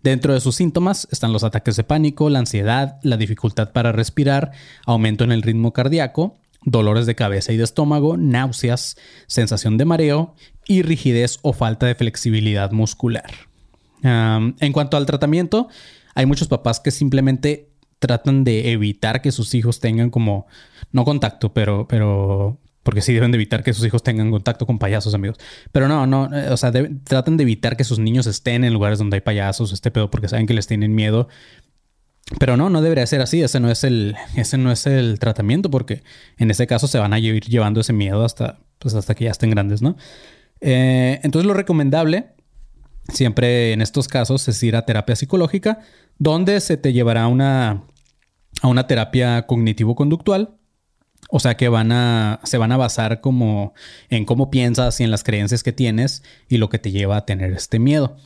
Dentro 0.03 0.33
de 0.33 0.41
sus 0.41 0.55
síntomas 0.55 1.07
están 1.11 1.31
los 1.31 1.45
ataques 1.45 1.77
de 1.77 1.85
pánico, 1.85 2.29
la 2.29 2.39
ansiedad, 2.39 2.99
la 3.01 3.15
dificultad 3.15 3.71
para 3.71 3.93
respirar, 3.93 4.51
aumento 4.85 5.23
en 5.23 5.31
el 5.31 5.41
ritmo 5.41 5.71
cardíaco, 5.71 6.35
dolores 6.63 7.05
de 7.05 7.15
cabeza 7.15 7.51
y 7.51 7.57
de 7.57 7.63
estómago, 7.63 8.17
náuseas, 8.17 8.97
sensación 9.27 9.77
de 9.77 9.85
mareo 9.85 10.35
y 10.67 10.83
rigidez 10.83 11.39
o 11.41 11.53
falta 11.53 11.85
de 11.85 11.95
flexibilidad 11.95 12.71
muscular. 12.71 13.31
en 14.03 14.73
cuanto 14.73 14.97
al 14.97 15.05
tratamiento, 15.05 15.67
hay 16.15 16.25
muchos 16.25 16.47
papás 16.47 16.79
que 16.79 16.91
simplemente 16.91 17.69
tratan 17.99 18.43
de 18.43 18.71
evitar 18.71 19.21
que 19.21 19.31
sus 19.31 19.53
hijos 19.53 19.79
tengan 19.79 20.09
como, 20.09 20.47
no 20.91 21.05
contacto, 21.05 21.53
pero, 21.53 21.87
pero, 21.87 22.57
porque 22.81 23.01
sí 23.01 23.13
deben 23.13 23.31
de 23.31 23.35
evitar 23.35 23.63
que 23.63 23.73
sus 23.73 23.85
hijos 23.85 24.01
tengan 24.01 24.31
contacto 24.31 24.65
con 24.65 24.79
payasos, 24.79 25.13
amigos. 25.13 25.37
Pero 25.71 25.87
no, 25.87 26.07
no, 26.07 26.29
o 26.49 26.57
sea, 26.57 26.71
tratan 27.03 27.37
de 27.37 27.43
evitar 27.43 27.77
que 27.77 27.83
sus 27.83 27.99
niños 27.99 28.25
estén 28.25 28.63
en 28.63 28.73
lugares 28.73 28.97
donde 28.97 29.17
hay 29.17 29.21
payasos, 29.21 29.71
este 29.71 29.91
pedo, 29.91 30.09
porque 30.09 30.27
saben 30.27 30.47
que 30.47 30.55
les 30.55 30.65
tienen 30.65 30.95
miedo 30.95 31.27
pero 32.39 32.57
no, 32.57 32.69
no 32.69 32.81
debería 32.81 33.05
ser 33.05 33.21
así. 33.21 33.41
Ese 33.41 33.59
no 33.59 33.69
es 33.69 33.83
el, 33.83 34.15
ese 34.35 34.57
no 34.57 34.71
es 34.71 34.85
el 34.87 35.19
tratamiento, 35.19 35.69
porque 35.69 36.03
en 36.37 36.51
ese 36.51 36.67
caso 36.67 36.87
se 36.87 36.99
van 36.99 37.13
a 37.13 37.19
ir 37.19 37.43
llevando 37.45 37.81
ese 37.81 37.93
miedo 37.93 38.23
hasta, 38.23 38.59
pues 38.79 38.95
hasta 38.95 39.15
que 39.15 39.25
ya 39.25 39.31
estén 39.31 39.51
grandes, 39.51 39.81
¿no? 39.81 39.97
Eh, 40.61 41.19
entonces 41.23 41.47
lo 41.47 41.53
recomendable 41.53 42.35
siempre 43.09 43.73
en 43.73 43.81
estos 43.81 44.07
casos 44.07 44.47
es 44.47 44.61
ir 44.63 44.75
a 44.75 44.85
terapia 44.85 45.15
psicológica, 45.15 45.79
donde 46.17 46.59
se 46.61 46.77
te 46.77 46.93
llevará 46.93 47.27
una, 47.27 47.83
a 48.61 48.67
una 48.67 48.87
terapia 48.87 49.45
cognitivo-conductual. 49.47 50.57
O 51.29 51.39
sea 51.39 51.55
que 51.55 51.69
van 51.69 51.91
a, 51.91 52.39
se 52.43 52.57
van 52.57 52.71
a 52.71 52.77
basar 52.77 53.21
como 53.21 53.73
en 54.09 54.25
cómo 54.25 54.49
piensas 54.49 54.99
y 54.99 55.03
en 55.03 55.11
las 55.11 55.23
creencias 55.23 55.63
que 55.63 55.71
tienes 55.71 56.23
y 56.49 56.57
lo 56.57 56.69
que 56.69 56.79
te 56.79 56.91
lleva 56.91 57.17
a 57.17 57.25
tener 57.25 57.53
este 57.53 57.79
miedo. 57.79 58.17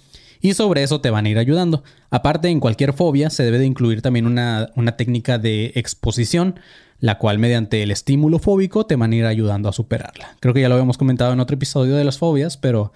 Y 0.42 0.54
sobre 0.54 0.84
eso 0.84 1.02
te 1.02 1.10
van 1.10 1.26
a 1.26 1.30
ir 1.30 1.38
ayudando. 1.38 1.84
Aparte, 2.10 2.50
en 2.50 2.60
cualquier 2.60 2.94
fobia 2.94 3.30
se 3.30 3.44
debe 3.44 3.60
de 3.60 3.66
incluir 3.66 4.02
también 4.02 4.26
una, 4.28 4.70
una 4.76 4.98
técnica 4.98 5.38
de 5.38 5.72
exposición, 5.76 6.60
la 7.00 7.18
cual 7.18 7.40
mediante 7.40 7.84
el 7.84 7.92
estímulo 7.92 8.40
fóbico 8.40 8.86
te 8.86 8.96
van 8.96 9.12
a 9.12 9.16
ir 9.16 9.26
ayudando 9.26 9.70
a 9.70 9.74
superarla. 9.74 10.36
Creo 10.40 10.54
que 10.54 10.62
ya 10.62 10.70
lo 10.70 10.76
habíamos 10.76 10.98
comentado 10.98 11.34
en 11.34 11.40
otro 11.40 11.56
episodio 11.56 11.96
de 11.96 12.04
las 12.04 12.18
fobias, 12.18 12.58
pero 12.58 12.92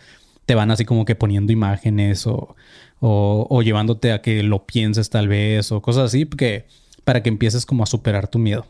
te 0.45 0.55
van 0.55 0.71
así 0.71 0.85
como 0.85 1.05
que 1.05 1.15
poniendo 1.15 1.53
imágenes 1.53 2.25
o, 2.25 2.55
o, 2.99 3.61
llevándote 3.61 4.11
a 4.11 4.21
que 4.21 4.43
lo 4.43 4.65
pienses 4.65 5.09
tal 5.09 5.27
vez 5.27 5.71
o 5.71 5.81
cosas 5.81 6.05
así, 6.05 6.25
porque, 6.25 6.65
para 7.03 7.23
que 7.23 7.29
empieces 7.29 7.65
como 7.65 7.83
a 7.83 7.85
superar 7.85 8.27
tu 8.27 8.39
miedo. 8.39 8.65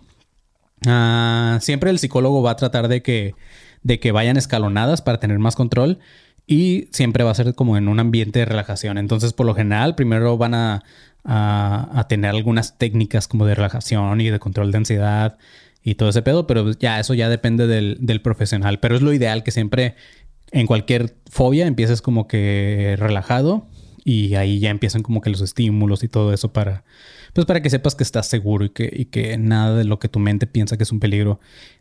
Ah, 0.85 1.57
siempre 1.61 1.89
el 1.89 1.99
psicólogo 1.99 2.41
va 2.41 2.51
a 2.51 2.55
tratar 2.55 2.87
de 2.87 3.01
que, 3.01 3.33
de 3.83 3.99
que 3.99 4.11
vayan 4.11 4.37
escalonadas 4.37 5.01
para 5.01 5.19
tener 5.19 5.39
más 5.39 5.55
control 5.55 5.99
y 6.49 6.87
siempre 6.91 7.23
va 7.23 7.29
a 7.29 7.35
ser 7.35 7.53
como 7.53 7.77
en 7.77 7.87
un 7.87 7.99
ambiente 7.99 8.39
de 8.39 8.45
relajación. 8.45 8.97
Entonces, 8.97 9.33
por 9.33 9.45
lo 9.45 9.53
general, 9.53 9.93
primero 9.93 10.35
van 10.35 10.55
a, 10.55 10.83
a, 11.23 12.05
tener 12.09 12.31
algunas 12.31 12.79
técnicas 12.79 13.27
como 13.27 13.45
de 13.45 13.53
relajación 13.53 14.19
y 14.19 14.31
de 14.31 14.39
control 14.39 14.71
de 14.71 14.79
ansiedad 14.79 15.37
y 15.83 15.93
todo 15.93 16.09
ese 16.09 16.23
pedo, 16.23 16.47
pero 16.47 16.71
ya 16.71 16.99
eso 16.99 17.13
ya 17.13 17.29
depende 17.29 17.67
del, 17.67 17.97
del 18.01 18.23
profesional. 18.23 18.79
Pero 18.79 18.95
es 18.95 19.03
lo 19.03 19.13
ideal 19.13 19.43
que 19.43 19.51
siempre 19.51 19.93
en 20.51 20.65
cualquier 20.65 21.15
fobia 21.29 21.67
empieces 21.67 22.01
como 22.01 22.27
que 22.27 22.95
relajado 22.97 23.67
y 24.03 24.33
ahí 24.33 24.59
ya 24.59 24.71
empiezan 24.71 25.03
como 25.03 25.21
que 25.21 25.29
los 25.29 25.41
estímulos 25.41 26.03
y 26.03 26.07
todo 26.07 26.33
eso 26.33 26.51
para, 26.51 26.83
pues 27.33 27.45
para 27.45 27.61
que 27.61 27.69
sepas 27.69 27.93
que 27.93 28.03
estás 28.03 28.25
seguro 28.25 28.65
y 28.65 28.69
que, 28.71 28.91
y 28.91 29.05
que 29.05 29.37
nada 29.37 29.77
de 29.77 29.83
lo 29.83 29.99
que 29.99 30.09
tu 30.09 30.17
mente 30.17 30.47
piensa 30.47 30.77
que 30.77 30.83
es 30.83 30.91
un 30.91 30.99
peligro 30.99 31.39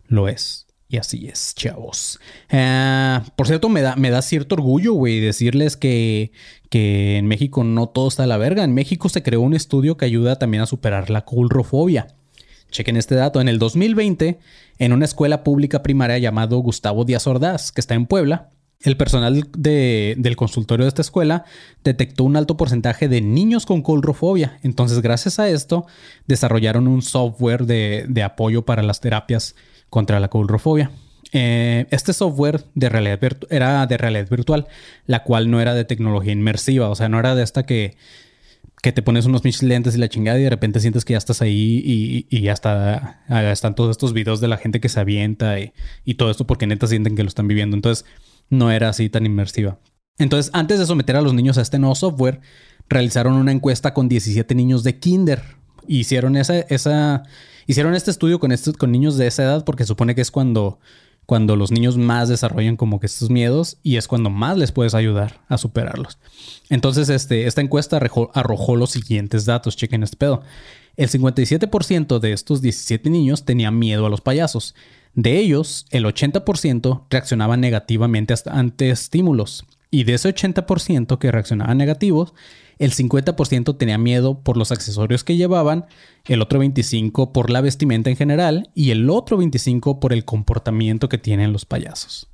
lo 0.09 0.28
es. 0.28 0.67
Y 0.90 0.96
así 0.96 1.29
es, 1.29 1.55
chavos. 1.55 2.18
Eh, 2.48 3.20
por 3.37 3.46
cierto, 3.46 3.68
me 3.68 3.83
da, 3.83 4.22
cierto 4.22 4.55
orgullo, 4.55 4.94
güey, 4.94 5.20
decirles 5.20 5.77
que, 5.77 6.33
que 6.70 7.18
en 7.18 7.27
México 7.27 7.62
no 7.62 7.88
todo 7.88 8.09
está 8.09 8.24
a 8.24 8.27
la 8.27 8.38
verga. 8.38 8.64
En 8.64 8.72
México 8.72 9.11
se 9.11 9.22
creó 9.22 9.42
un 9.42 9.55
estudio 9.55 9.98
que 9.98 10.07
ayuda 10.07 10.37
también 10.37 10.62
a 10.62 10.66
superar 10.66 11.11
la 11.11 11.27
culrofobia. 11.27 12.07
Chequen 12.70 12.96
este 12.96 13.14
dato. 13.16 13.40
En 13.40 13.48
el 13.48 13.59
2020, 13.59 14.38
en 14.79 14.92
una 14.92 15.05
escuela 15.05 15.44
pública 15.44 15.83
primaria 15.83 16.18
llamado 16.18 16.59
Gustavo 16.59 17.05
Díaz 17.05 17.27
Ordaz, 17.27 17.70
que 17.70 17.83
está 17.83 17.94
en 17.94 18.07
Puebla, 18.07 18.51
el 18.81 18.96
personal 18.96 19.48
del 19.57 20.37
consultorio 20.37 20.85
de 20.85 20.88
esta 20.88 21.03
escuela 21.03 21.44
detectó 21.83 22.22
un 22.22 22.37
alto 22.37 22.57
porcentaje 22.57 23.09
de 23.09 23.20
niños 23.20 23.66
con 23.66 23.83
colrofobia. 23.83 24.59
Entonces, 24.62 25.01
gracias 25.01 25.40
a 25.40 25.48
esto, 25.48 25.87
desarrollaron 26.27 26.87
un 26.87 27.03
software 27.03 27.66
de, 27.66 28.22
apoyo 28.22 28.64
para 28.64 28.83
las 28.83 29.01
terapias 29.01 29.57
contra 29.90 30.20
la 30.20 30.29
colrofobia. 30.29 30.90
Eh, 31.33 31.87
este 31.90 32.12
software 32.12 32.64
de 32.74 32.88
realidad 32.88 33.20
era 33.51 33.87
de 33.87 33.96
realidad 33.98 34.29
virtual, 34.31 34.66
la 35.07 35.24
cual 35.24 35.51
no 35.51 35.61
era 35.61 35.74
de 35.74 35.85
tecnología 35.85 36.33
inmersiva, 36.33 36.88
o 36.88 36.94
sea, 36.94 37.09
no 37.09 37.18
era 37.18 37.35
de 37.35 37.42
esta 37.42 37.66
que, 37.66 37.96
que 38.83 38.92
te 38.92 39.03
pones 39.03 39.27
unos 39.27 39.42
pinches 39.42 39.62
lentes 39.62 39.94
y 39.94 39.98
la 39.98 40.09
chingada 40.09 40.38
y 40.38 40.44
de 40.44 40.51
repente 40.51 40.81
sientes 40.81 41.05
que 41.05 41.12
ya 41.12 41.18
estás 41.18 41.42
ahí 41.42 41.83
y, 42.31 42.40
ya 42.40 42.53
está, 42.53 43.24
están 43.29 43.74
todos 43.74 43.90
estos 43.90 44.14
videos 44.14 44.40
de 44.40 44.48
la 44.48 44.57
gente 44.57 44.81
que 44.81 44.88
se 44.88 45.01
avienta 45.01 45.61
y, 45.61 45.72
y 46.05 46.14
todo 46.14 46.31
esto 46.31 46.46
porque 46.46 46.66
neta 46.66 46.87
sienten 46.87 47.14
que 47.14 47.22
lo 47.22 47.29
están 47.29 47.48
viviendo. 47.48 47.77
Entonces, 47.77 48.07
no 48.48 48.70
era 48.70 48.88
así 48.88 49.11
tan 49.11 49.27
inmersiva. 49.27 49.79
Entonces, 50.18 50.51
antes 50.55 50.79
de 50.79 50.87
someter 50.87 51.16
a 51.16 51.20
los 51.20 51.35
niños 51.35 51.59
a 51.59 51.62
este 51.62 51.79
nuevo 51.79 51.94
software, 51.94 52.40
realizaron 52.88 53.35
una 53.35 53.53
encuesta 53.53 53.94
con 53.94 54.09
17 54.09 54.55
niños 54.55 54.83
de 54.83 54.98
kinder. 54.98 55.42
Hicieron, 55.87 56.37
esa, 56.37 56.59
esa, 56.61 57.22
hicieron 57.68 57.94
este 57.94 58.11
estudio 58.11 58.40
con, 58.40 58.50
niños 58.90 59.16
de 59.16 59.28
esa 59.28 59.44
edad 59.44 59.64
porque 59.64 59.87
supone 59.87 60.16
que 60.16 60.22
es 60.22 60.33
cuando, 60.33 60.81
cuando 61.26 61.54
los 61.54 61.70
niños 61.70 61.96
más 61.96 62.28
desarrollan 62.28 62.76
como 62.76 62.98
que 62.98 63.07
estos 63.07 63.31
miedos 63.31 63.76
y 63.85 63.96
es 63.96 64.09
cuando 64.09 64.31
más 64.31 64.59
les 64.59 64.72
puedes 64.72 64.94
ayudar 64.94 65.40
a 65.46 65.57
superarlos. 65.57 66.18
Entonces, 66.68 67.09
este, 67.09 67.46
esta 67.46 67.61
encuesta 67.61 67.98
arrojó, 67.98 68.33
arrojó 68.35 68.74
los 68.74 68.90
siguientes 68.90 69.44
datos. 69.44 69.76
Chequen 69.76 70.02
este 70.02 70.16
pedo. 70.16 70.42
El 70.96 71.09
57% 71.09 72.18
de 72.18 72.33
estos 72.33 72.61
17 72.61 73.09
niños 73.09 73.44
tenía 73.44 73.70
miedo 73.70 74.07
a 74.07 74.11
los 74.11 74.20
payasos 74.20 74.74
de 75.14 75.37
ellos, 75.37 75.87
el 75.90 76.04
80% 76.04 77.07
reaccionaba 77.11 77.57
negativamente 77.57 78.35
ante 78.46 78.90
estímulos. 78.90 79.64
Y 79.90 80.04
de 80.04 80.14
ese 80.14 80.33
80% 80.33 81.18
que 81.18 81.33
reaccionaba 81.33 81.74
negativos, 81.74 82.35
el 82.78 82.92
50% 82.92 83.76
tenía 83.76 83.98
miedo 83.98 84.40
por 84.40 84.56
los 84.56 84.72
accesorios 84.72 85.24
que 85.24 85.36
llevaban, 85.36 85.86
el 86.24 86.42
otro 86.42 86.62
25% 86.62 87.32
por 87.32 87.50
la 87.50 87.60
vestimenta 87.60 88.10
en 88.10 88.16
general 88.16 88.70
y 88.74 88.90
el 88.90 89.10
otro 89.10 89.38
25% 89.38 89.98
por 89.98 90.12
el 90.12 90.24
comportamiento 90.24 91.08
que 91.08 91.18
tienen 91.18 91.52
los 91.52 91.64
payasos. 91.64 92.28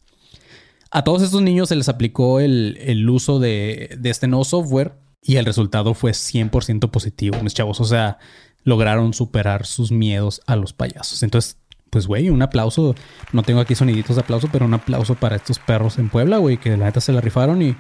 A 0.91 1.03
todos 1.03 1.23
estos 1.23 1.43
niños 1.43 1.71
se 1.71 1.77
les 1.77 1.89
aplicó 1.89 2.41
el, 2.41 3.09
uso 3.11 3.41
de, 3.41 3.97
de, 3.99 4.11
este 4.11 4.29
nuevo 4.29 4.45
software 4.45 4.95
y 5.21 5.37
el 5.37 5.45
resultado 5.45 5.95
fue 5.95 6.13
100% 6.13 6.91
positivo, 6.91 7.41
mis 7.43 7.55
chavos. 7.55 7.81
O 7.81 7.85
sea, 7.85 8.19
lograron 8.63 9.13
superar 9.13 9.67
sus 9.67 9.91
miedos 9.91 10.41
a 10.47 10.55
los 10.55 10.73
payasos. 10.73 11.23
Entonces, 11.23 11.59
pues, 11.91 12.07
güey, 12.07 12.29
un 12.29 12.43
aplauso. 12.43 12.95
No 13.33 13.43
tengo 13.43 13.61
aquí 13.61 13.75
soniditos 13.75 14.17
de 14.17 14.23
aplauso, 14.23 14.49
pero 14.53 14.67
un 14.67 14.75
aplauso 14.75 15.15
para 15.15 15.37
estos 15.37 15.59
perros 15.59 15.99
en 15.99 16.11
Puebla, 16.11 16.39
güey, 16.39 16.59
que 16.59 16.77
la 16.77 16.87
neta 16.87 17.01
se 17.01 17.13
la 17.13 17.21
rifaron 17.21 17.63
y, 17.63 17.77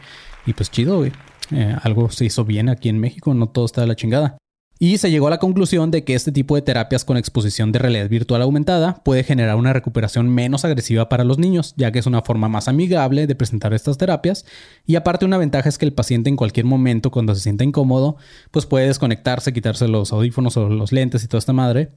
y 0.46 0.52
pues 0.52 0.70
chido, 0.70 0.98
güey. 0.98 1.12
Eh, 1.54 1.76
algo 1.82 2.10
se 2.10 2.24
hizo 2.24 2.44
bien 2.44 2.68
aquí 2.68 2.88
en 2.88 2.98
México, 2.98 3.32
no 3.32 3.48
todo 3.48 3.64
está 3.64 3.80
de 3.82 3.86
la 3.86 3.96
chingada. 3.96 4.36
Y 4.80 4.98
se 4.98 5.10
llegó 5.10 5.28
a 5.28 5.30
la 5.30 5.38
conclusión 5.38 5.92
de 5.92 6.02
que 6.02 6.14
este 6.14 6.32
tipo 6.32 6.56
de 6.56 6.62
terapias 6.62 7.04
con 7.04 7.16
exposición 7.16 7.70
de 7.70 7.78
realidad 7.78 8.08
virtual 8.08 8.42
aumentada 8.42 9.02
puede 9.04 9.22
generar 9.22 9.54
una 9.54 9.72
recuperación 9.72 10.28
menos 10.28 10.64
agresiva 10.64 11.08
para 11.08 11.22
los 11.22 11.38
niños, 11.38 11.74
ya 11.76 11.92
que 11.92 12.00
es 12.00 12.06
una 12.06 12.22
forma 12.22 12.48
más 12.48 12.66
amigable 12.66 13.28
de 13.28 13.36
presentar 13.36 13.72
estas 13.72 13.98
terapias. 13.98 14.44
Y 14.84 14.96
aparte 14.96 15.24
una 15.24 15.38
ventaja 15.38 15.68
es 15.68 15.78
que 15.78 15.86
el 15.86 15.92
paciente 15.92 16.28
en 16.28 16.36
cualquier 16.36 16.66
momento, 16.66 17.12
cuando 17.12 17.36
se 17.36 17.42
sienta 17.42 17.62
incómodo, 17.62 18.16
pues 18.50 18.66
puede 18.66 18.88
desconectarse, 18.88 19.52
quitarse 19.52 19.86
los 19.86 20.12
audífonos 20.12 20.56
o 20.56 20.68
los 20.68 20.90
lentes 20.90 21.22
y 21.22 21.28
toda 21.28 21.38
esta 21.38 21.52
madre. 21.52 21.92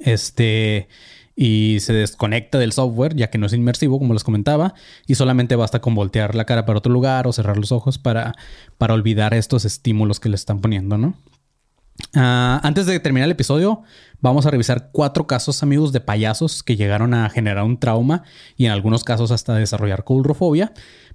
Este 0.00 0.88
y 1.34 1.78
se 1.80 1.92
desconecta 1.92 2.58
del 2.58 2.72
software 2.72 3.14
ya 3.16 3.30
que 3.30 3.38
no 3.38 3.46
es 3.46 3.52
inmersivo 3.52 3.98
como 3.98 4.12
les 4.12 4.24
comentaba 4.24 4.74
y 5.06 5.14
solamente 5.14 5.56
basta 5.56 5.80
con 5.80 5.94
voltear 5.94 6.34
la 6.34 6.44
cara 6.44 6.66
para 6.66 6.78
otro 6.78 6.92
lugar 6.92 7.26
o 7.26 7.32
cerrar 7.32 7.56
los 7.56 7.72
ojos 7.72 7.98
para, 7.98 8.34
para 8.78 8.94
olvidar 8.94 9.34
estos 9.34 9.64
estímulos 9.64 10.20
que 10.20 10.28
le 10.28 10.36
están 10.36 10.60
poniendo, 10.60 10.98
¿no? 10.98 11.14
Ah, 12.14 12.60
antes 12.62 12.86
de 12.86 12.98
terminar 13.00 13.26
el 13.26 13.32
episodio, 13.32 13.82
vamos 14.20 14.46
a 14.46 14.50
revisar 14.50 14.90
cuatro 14.92 15.26
casos 15.26 15.62
amigos 15.62 15.92
de 15.92 16.00
payasos 16.00 16.62
que 16.62 16.76
llegaron 16.76 17.14
a 17.14 17.28
generar 17.30 17.64
un 17.64 17.78
trauma 17.78 18.22
y 18.56 18.66
en 18.66 18.72
algunos 18.72 19.04
casos 19.04 19.30
hasta 19.30 19.54
desarrollar 19.54 20.04
coulrofobia. 20.04 20.72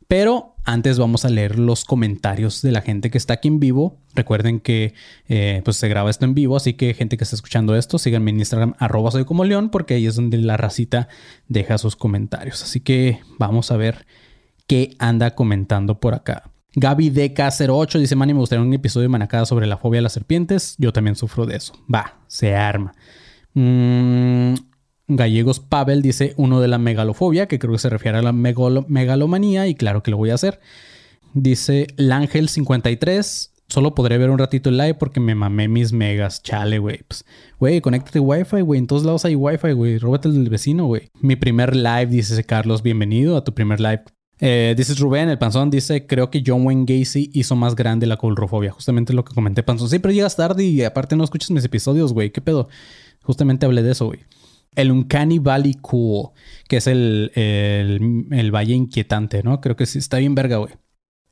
Pero 0.07 0.55
antes 0.63 0.99
vamos 0.99 1.25
a 1.25 1.29
leer 1.29 1.59
los 1.59 1.83
comentarios 1.83 2.61
de 2.61 2.71
la 2.71 2.81
gente 2.81 3.09
que 3.09 3.17
está 3.17 3.35
aquí 3.35 3.47
en 3.47 3.59
vivo. 3.59 3.97
Recuerden 4.15 4.59
que 4.59 4.93
eh, 5.27 5.61
pues 5.65 5.77
se 5.77 5.87
graba 5.89 6.09
esto 6.09 6.25
en 6.25 6.33
vivo, 6.33 6.55
así 6.55 6.73
que 6.73 6.93
gente 6.93 7.17
que 7.17 7.23
está 7.23 7.35
escuchando 7.35 7.75
esto, 7.75 7.97
síganme 7.97 8.31
en 8.31 8.39
Instagram 8.39 8.73
arroba 8.79 9.11
soy 9.11 9.25
como 9.25 9.43
león, 9.43 9.69
porque 9.69 9.95
ahí 9.95 10.05
es 10.05 10.15
donde 10.15 10.37
la 10.37 10.57
racita 10.57 11.09
deja 11.47 11.77
sus 11.77 11.95
comentarios. 11.95 12.63
Así 12.63 12.79
que 12.79 13.19
vamos 13.37 13.71
a 13.71 13.77
ver 13.77 14.05
qué 14.65 14.95
anda 14.99 15.35
comentando 15.35 15.99
por 15.99 16.13
acá. 16.13 16.51
Gaby 16.75 17.11
DK08 17.11 17.99
dice, 17.99 18.15
Manny, 18.15 18.33
me 18.33 18.39
gustaría 18.39 18.63
un 18.63 18.73
episodio 18.73 19.03
de 19.03 19.09
Manacada 19.09 19.45
sobre 19.45 19.67
la 19.67 19.77
fobia 19.77 19.99
a 19.99 20.03
las 20.03 20.13
serpientes. 20.13 20.75
Yo 20.77 20.93
también 20.93 21.15
sufro 21.15 21.45
de 21.45 21.57
eso. 21.57 21.73
Va, 21.93 22.19
se 22.27 22.55
arma. 22.55 22.93
Mmm... 23.53 24.55
Gallegos 25.07 25.59
Pavel 25.61 26.01
dice 26.01 26.33
uno 26.35 26.59
de 26.59 26.67
la 26.67 26.77
megalofobia, 26.77 27.47
que 27.47 27.59
creo 27.59 27.73
que 27.73 27.79
se 27.79 27.89
refiere 27.89 28.17
a 28.17 28.21
la 28.21 28.33
megalomanía, 28.33 29.67
y 29.67 29.75
claro 29.75 30.03
que 30.03 30.11
lo 30.11 30.17
voy 30.17 30.31
a 30.31 30.35
hacer. 30.35 30.59
Dice 31.33 31.87
Ángel 32.11 32.49
53 32.49 33.53
solo 33.69 33.93
podré 33.93 34.17
ver 34.17 34.29
un 34.29 34.37
ratito 34.37 34.69
el 34.69 34.77
live 34.77 34.95
porque 34.95 35.19
me 35.19 35.35
mamé 35.35 35.67
mis 35.67 35.93
megas. 35.93 36.41
Chale, 36.41 36.79
güey. 36.79 37.01
Pues, 37.07 37.25
güey, 37.59 37.81
conéctate 37.81 38.19
Wi-Fi, 38.19 38.61
güey. 38.61 38.79
En 38.79 38.87
todos 38.87 39.03
lados 39.03 39.25
hay 39.25 39.35
Wi-Fi, 39.35 39.73
güey. 39.73 39.97
Róbate 39.97 40.29
el 40.29 40.35
del 40.35 40.49
vecino, 40.49 40.85
güey. 40.85 41.09
Mi 41.21 41.35
primer 41.35 41.75
live, 41.75 42.07
dice 42.07 42.43
Carlos. 42.43 42.81
Bienvenido 42.81 43.37
a 43.37 43.43
tu 43.43 43.53
primer 43.53 43.79
live. 43.79 44.03
Eh, 44.39 44.75
dice 44.77 44.93
Rubén, 44.93 45.29
el 45.29 45.39
panzón 45.39 45.71
dice, 45.71 46.05
creo 46.05 46.29
que 46.29 46.43
John 46.45 46.65
Wayne 46.65 46.85
Gacy 46.87 47.31
hizo 47.33 47.55
más 47.55 47.75
grande 47.75 48.07
la 48.07 48.17
colrofobia. 48.17 48.71
Justamente 48.71 49.13
lo 49.13 49.25
que 49.25 49.33
comenté, 49.33 49.63
panzón. 49.63 49.89
Siempre 49.89 50.13
llegas 50.13 50.35
tarde 50.35 50.63
y 50.63 50.83
aparte 50.83 51.15
no 51.15 51.23
escuchas 51.23 51.51
mis 51.51 51.65
episodios, 51.65 52.13
güey. 52.13 52.31
¿Qué 52.31 52.41
pedo? 52.41 52.69
Justamente 53.23 53.65
hablé 53.65 53.83
de 53.83 53.91
eso, 53.91 54.05
güey 54.05 54.19
el 54.77 54.91
Uncanny 54.91 55.39
Valley 55.39 55.73
Cool, 55.81 56.29
que 56.69 56.77
es 56.77 56.87
el, 56.87 57.31
el, 57.35 58.51
valle 58.51 58.75
inquietante, 58.75 59.41
¿no? 59.41 59.59
Creo 59.59 59.75
que 59.75 59.87
sí, 59.87 59.97
está 59.97 60.19
bien 60.19 60.35
verga, 60.35 60.57
güey. 60.57 60.73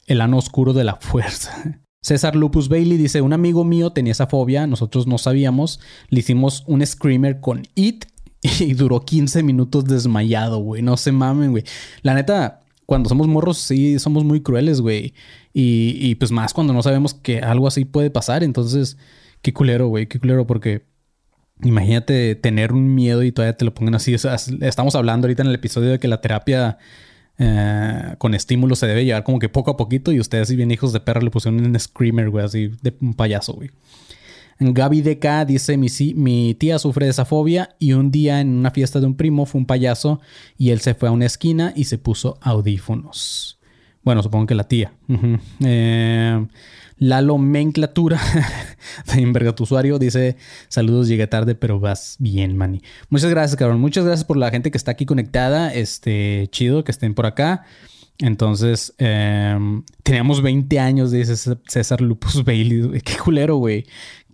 El 0.07 0.19
ano 0.21 0.37
oscuro 0.37 0.73
de 0.73 0.83
la 0.83 0.95
fuerza. 0.99 1.81
César 2.01 2.35
Lupus 2.35 2.69
Bailey 2.69 2.97
dice, 2.97 3.21
un 3.21 3.33
amigo 3.33 3.63
mío 3.63 3.91
tenía 3.91 4.11
esa 4.11 4.27
fobia, 4.27 4.65
nosotros 4.65 5.05
no 5.05 5.19
sabíamos, 5.19 5.79
le 6.09 6.19
hicimos 6.19 6.63
un 6.65 6.85
screamer 6.85 7.39
con 7.39 7.63
It 7.75 8.05
y 8.41 8.73
duró 8.73 9.01
15 9.01 9.43
minutos 9.43 9.85
desmayado, 9.85 10.57
güey. 10.57 10.81
No 10.81 10.97
se 10.97 11.11
mamen, 11.11 11.51
güey. 11.51 11.63
La 12.01 12.15
neta, 12.15 12.61
cuando 12.87 13.09
somos 13.09 13.27
morros 13.27 13.59
sí 13.59 13.99
somos 13.99 14.23
muy 14.23 14.41
crueles, 14.41 14.81
güey. 14.81 15.13
Y, 15.53 15.97
y 15.99 16.15
pues 16.15 16.31
más 16.31 16.53
cuando 16.53 16.73
no 16.73 16.81
sabemos 16.81 17.13
que 17.13 17.39
algo 17.39 17.67
así 17.67 17.85
puede 17.85 18.09
pasar. 18.09 18.43
Entonces, 18.43 18.97
qué 19.43 19.53
culero, 19.53 19.87
güey, 19.87 20.07
qué 20.07 20.19
culero 20.19 20.47
porque... 20.47 20.94
Imagínate 21.63 22.35
tener 22.35 22.73
un 22.73 22.93
miedo 22.93 23.23
y 23.23 23.31
todavía 23.31 23.55
te 23.55 23.65
lo 23.65 23.73
pongan 23.73 23.95
así. 23.95 24.13
Estamos 24.13 24.95
hablando 24.95 25.25
ahorita 25.25 25.43
en 25.43 25.49
el 25.49 25.55
episodio 25.55 25.91
de 25.91 25.99
que 25.99 26.07
la 26.07 26.21
terapia 26.21 26.77
eh, 27.37 28.15
con 28.17 28.33
estímulos 28.33 28.79
se 28.79 28.87
debe 28.87 29.05
llevar 29.05 29.23
como 29.23 29.39
que 29.39 29.49
poco 29.49 29.71
a 29.71 29.77
poquito. 29.77 30.11
Y 30.11 30.19
ustedes, 30.19 30.49
si 30.49 30.55
bien 30.55 30.71
hijos 30.71 30.91
de 30.93 30.99
perra, 30.99 31.21
le 31.21 31.31
pusieron 31.31 31.65
un 31.65 31.79
screamer, 31.79 32.29
güey, 32.29 32.45
así 32.45 32.71
de 32.81 32.95
un 33.01 33.13
payaso, 33.13 33.53
güey. 33.53 33.69
Gaby 34.59 35.01
DK 35.01 35.45
dice: 35.47 35.77
mi, 35.77 35.87
mi 36.15 36.55
tía 36.55 36.79
sufre 36.79 37.05
de 37.05 37.11
esa 37.11 37.25
fobia 37.25 37.75
y 37.79 37.93
un 37.93 38.11
día 38.11 38.39
en 38.41 38.49
una 38.57 38.71
fiesta 38.71 38.99
de 38.99 39.05
un 39.05 39.15
primo 39.15 39.45
fue 39.45 39.59
un 39.59 39.65
payaso 39.65 40.21
y 40.57 40.69
él 40.69 40.79
se 40.79 40.93
fue 40.93 41.09
a 41.09 41.11
una 41.11 41.25
esquina 41.25 41.73
y 41.75 41.85
se 41.85 41.97
puso 41.97 42.37
audífonos. 42.41 43.59
Bueno, 44.03 44.21
supongo 44.21 44.45
que 44.45 44.55
la 44.55 44.65
tía. 44.65 44.93
eh, 45.61 46.45
Lalo 46.97 47.37
Menclatura, 47.37 48.19
de 49.15 49.53
tu 49.53 49.63
usuario, 49.63 49.99
dice: 49.99 50.37
Saludos, 50.69 51.07
llegué 51.07 51.27
tarde, 51.27 51.55
pero 51.55 51.79
vas 51.79 52.15
bien, 52.19 52.55
Manny. 52.55 52.81
Muchas 53.09 53.29
gracias, 53.29 53.57
cabrón. 53.57 53.81
Muchas 53.81 54.05
gracias 54.05 54.25
por 54.25 54.37
la 54.37 54.49
gente 54.51 54.71
que 54.71 54.77
está 54.77 54.91
aquí 54.91 55.05
conectada. 55.05 55.73
Este, 55.73 56.47
chido 56.51 56.83
que 56.83 56.91
estén 56.91 57.13
por 57.13 57.25
acá. 57.25 57.65
Entonces, 58.19 58.93
eh, 58.97 59.57
teníamos 60.03 60.41
20 60.41 60.79
años, 60.79 61.11
dice 61.11 61.35
César 61.67 62.01
Lupus 62.01 62.43
Bailey. 62.43 63.01
Qué 63.01 63.17
culero, 63.17 63.57
güey. 63.57 63.85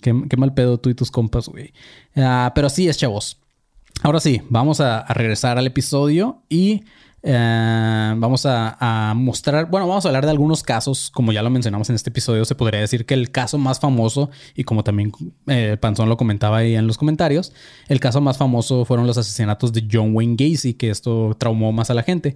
Qué, 0.01 0.13
mal 0.13 0.53
pedo 0.53 0.79
tú 0.79 0.89
y 0.89 0.95
tus 0.95 1.11
compas, 1.11 1.47
güey. 1.47 1.73
Ah, 2.15 2.51
pero 2.55 2.69
sí 2.69 2.87
es, 2.87 2.97
chavos. 2.97 3.37
Ahora 4.03 4.19
sí, 4.19 4.41
vamos 4.49 4.81
a, 4.81 5.05
regresar 5.13 5.57
al 5.57 5.67
episodio 5.67 6.41
y 6.49 6.83
eh, 7.23 8.13
vamos 8.17 8.45
a, 8.45 9.13
mostrar, 9.15 9.69
bueno, 9.69 9.87
vamos 9.87 10.05
a 10.05 10.09
hablar 10.09 10.25
de 10.25 10.31
algunos 10.31 10.63
casos, 10.63 11.11
como 11.11 11.31
ya 11.31 11.43
lo 11.43 11.49
mencionamos 11.49 11.89
en 11.89 11.95
este 11.95 12.09
episodio, 12.09 12.45
se 12.45 12.55
podría 12.55 12.79
decir 12.79 13.05
que 13.05 13.13
el 13.13 13.31
caso 13.31 13.57
más 13.57 13.79
famoso, 13.79 14.29
y 14.55 14.63
como 14.63 14.83
también 14.83 15.11
eh, 15.47 15.77
Panzón 15.79 16.09
lo 16.09 16.17
comentaba 16.17 16.57
ahí 16.57 16.75
en 16.75 16.87
los 16.87 16.97
comentarios, 16.97 17.53
el 17.87 17.99
caso 17.99 18.21
más 18.21 18.37
famoso 18.37 18.85
fueron 18.85 19.07
los 19.07 19.17
asesinatos 19.17 19.71
de 19.73 19.87
John 19.91 20.15
Wayne 20.15 20.35
Gacy, 20.37 20.73
que 20.73 20.89
esto 20.89 21.35
traumó 21.37 21.71
más 21.71 21.89
a 21.89 21.93
la 21.93 22.03
gente. 22.03 22.35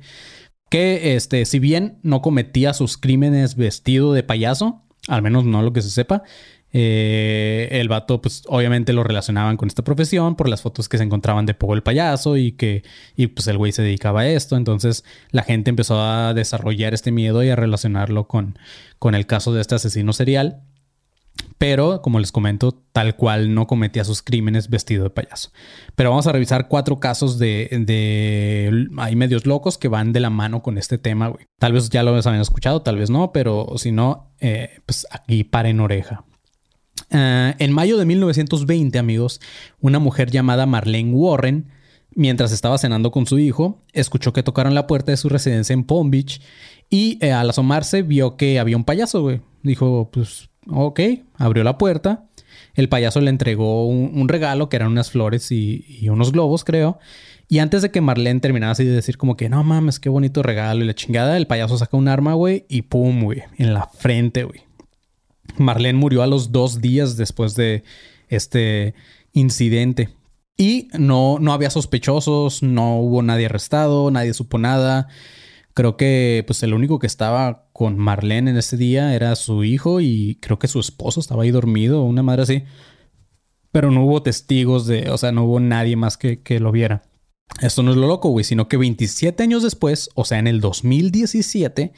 Que, 0.69 1.15
este, 1.15 1.45
si 1.45 1.59
bien 1.59 1.99
no 2.01 2.21
cometía 2.21 2.73
sus 2.73 2.97
crímenes 2.97 3.55
vestido 3.55 4.13
de 4.13 4.23
payaso, 4.23 4.83
al 5.07 5.21
menos 5.21 5.45
no 5.45 5.61
lo 5.61 5.73
que 5.73 5.81
se 5.81 5.89
sepa, 5.89 6.23
eh, 6.77 7.69
el 7.71 7.87
vato, 7.87 8.21
pues 8.21 8.43
obviamente 8.47 8.91
lo 8.91 9.05
relacionaban 9.05 9.55
con 9.55 9.69
esta 9.69 9.81
profesión 9.81 10.35
por 10.35 10.49
las 10.49 10.61
fotos 10.61 10.89
que 10.89 10.97
se 10.97 11.05
encontraban 11.05 11.45
de 11.45 11.53
Pogo 11.53 11.73
el 11.73 11.83
payaso 11.83 12.35
y 12.35 12.51
que 12.51 12.83
y 13.15 13.27
pues 13.27 13.47
el 13.47 13.57
güey 13.57 13.71
se 13.71 13.81
dedicaba 13.81 14.21
a 14.21 14.27
esto. 14.27 14.57
Entonces 14.57 15.05
la 15.31 15.43
gente 15.43 15.69
empezó 15.69 16.01
a 16.01 16.33
desarrollar 16.33 16.93
este 16.93 17.13
miedo 17.13 17.41
y 17.45 17.49
a 17.49 17.55
relacionarlo 17.55 18.27
con, 18.27 18.59
con 18.99 19.15
el 19.15 19.25
caso 19.25 19.53
de 19.53 19.61
este 19.61 19.75
asesino 19.75 20.11
serial. 20.11 20.63
Pero, 21.57 22.01
como 22.01 22.19
les 22.19 22.33
comento, 22.33 22.73
tal 22.91 23.15
cual 23.15 23.53
no 23.53 23.67
cometía 23.67 24.03
sus 24.03 24.21
crímenes 24.21 24.69
vestido 24.69 25.05
de 25.05 25.09
payaso. 25.11 25.51
Pero 25.95 26.09
vamos 26.09 26.27
a 26.27 26.33
revisar 26.33 26.67
cuatro 26.67 26.99
casos 26.99 27.39
de, 27.39 27.69
de 27.85 28.87
hay 28.97 29.15
medios 29.15 29.45
locos 29.45 29.77
que 29.77 29.87
van 29.87 30.11
de 30.11 30.19
la 30.19 30.29
mano 30.29 30.61
con 30.61 30.77
este 30.77 30.97
tema, 30.97 31.29
güey. 31.29 31.45
Tal 31.57 31.71
vez 31.71 31.89
ya 31.89 32.03
lo 32.03 32.11
habían 32.11 32.41
escuchado, 32.41 32.81
tal 32.81 32.97
vez 32.97 33.09
no, 33.09 33.31
pero 33.31 33.67
si 33.77 33.93
no, 33.93 34.33
eh, 34.41 34.81
pues 34.85 35.07
aquí 35.11 35.45
paren 35.45 35.79
oreja. 35.79 36.25
Eh, 37.09 37.53
en 37.59 37.71
mayo 37.71 37.97
de 37.97 38.05
1920, 38.05 38.97
amigos, 38.97 39.41
una 39.79 39.99
mujer 39.99 40.31
llamada 40.31 40.65
Marlene 40.65 41.13
Warren, 41.13 41.67
mientras 42.15 42.51
estaba 42.51 42.77
cenando 42.77 43.11
con 43.11 43.25
su 43.25 43.39
hijo, 43.39 43.81
escuchó 43.93 44.33
que 44.33 44.43
tocaron 44.43 44.73
la 44.73 44.87
puerta 44.87 45.11
de 45.11 45.17
su 45.17 45.29
residencia 45.29 45.73
en 45.73 45.83
Palm 45.83 46.09
Beach 46.09 46.41
y 46.89 47.17
eh, 47.21 47.31
al 47.31 47.49
asomarse 47.49 48.01
vio 48.01 48.37
que 48.37 48.59
había 48.59 48.77
un 48.77 48.83
payaso, 48.83 49.21
güey. 49.21 49.41
Dijo, 49.63 50.09
pues, 50.11 50.49
ok, 50.67 50.99
abrió 51.37 51.63
la 51.63 51.77
puerta. 51.77 52.25
El 52.73 52.89
payaso 52.89 53.21
le 53.21 53.29
entregó 53.29 53.87
un, 53.87 54.27
regalo 54.27 54.69
que 54.69 54.75
eran 54.75 54.91
unas 54.91 55.11
flores 55.11 55.51
y, 55.51 56.07
unos 56.09 56.31
globos, 56.31 56.63
creo. 56.63 56.99
Y 57.47 57.59
antes 57.59 57.81
de 57.81 57.91
que 57.91 58.01
Marlene 58.01 58.39
terminara 58.39 58.71
así 58.71 58.83
de 58.83 58.91
decir 58.91 59.17
como 59.17 59.37
que 59.37 59.49
no 59.49 59.63
mames, 59.63 59.99
qué 59.99 60.09
bonito 60.09 60.43
regalo 60.43 60.83
y 60.83 60.87
la 60.87 60.95
chingada, 60.95 61.37
el 61.37 61.47
payaso 61.47 61.77
saca 61.77 61.95
un 61.95 62.07
arma, 62.07 62.33
güey, 62.33 62.65
y 62.67 62.83
pum, 62.83 63.23
güey, 63.23 63.43
en 63.57 63.73
la 63.73 63.87
frente, 63.87 64.43
güey. 64.43 64.64
Marlene 65.57 65.99
murió 65.99 66.23
a 66.23 66.27
los 66.27 66.51
dos 66.51 66.81
días 66.81 67.17
después 67.17 67.55
de 67.55 67.83
este 68.27 68.93
incidente. 69.33 70.09
Y 70.57 70.87
no, 70.97 71.37
no 71.39 71.53
había 71.53 71.69
sospechosos, 71.69 72.63
no 72.63 72.99
hubo 72.99 73.21
nadie 73.21 73.47
arrestado, 73.47 74.09
nadie 74.11 74.33
supo 74.33 74.57
nada. 74.57 75.07
Creo 75.73 75.97
que 75.97 76.43
pues 76.47 76.63
el 76.63 76.73
único 76.73 76.99
que 76.99 77.07
estaba 77.07 77.67
con 77.73 77.97
Marlene 77.97 78.51
en 78.51 78.57
ese 78.57 78.77
día 78.77 79.13
era 79.13 79.35
su 79.35 79.65
hijo 79.65 79.99
y 79.99 80.37
creo 80.41 80.57
que 80.57 80.69
su 80.69 80.79
esposo 80.79 81.19
estaba 81.19 81.43
ahí 81.43 81.51
dormido, 81.51 82.03
una 82.03 82.23
madre 82.23 82.43
así. 82.43 82.63
Pero 83.71 83.91
no 83.91 84.05
hubo 84.05 84.23
testigos 84.23 84.87
de, 84.87 85.09
o 85.09 85.17
sea, 85.17 85.33
no 85.33 85.43
hubo 85.43 85.59
nadie 85.59 85.97
más 85.97 86.15
que, 86.15 86.41
que 86.41 86.61
lo 86.61 86.71
viera. 86.71 87.03
Esto 87.61 87.83
no 87.83 87.91
es 87.91 87.97
lo 87.97 88.07
loco, 88.07 88.29
güey, 88.29 88.45
sino 88.45 88.69
que 88.69 88.77
27 88.77 89.43
años 89.43 89.63
después, 89.63 90.09
o 90.15 90.23
sea, 90.23 90.39
en 90.39 90.47
el 90.47 90.61
2017, 90.61 91.91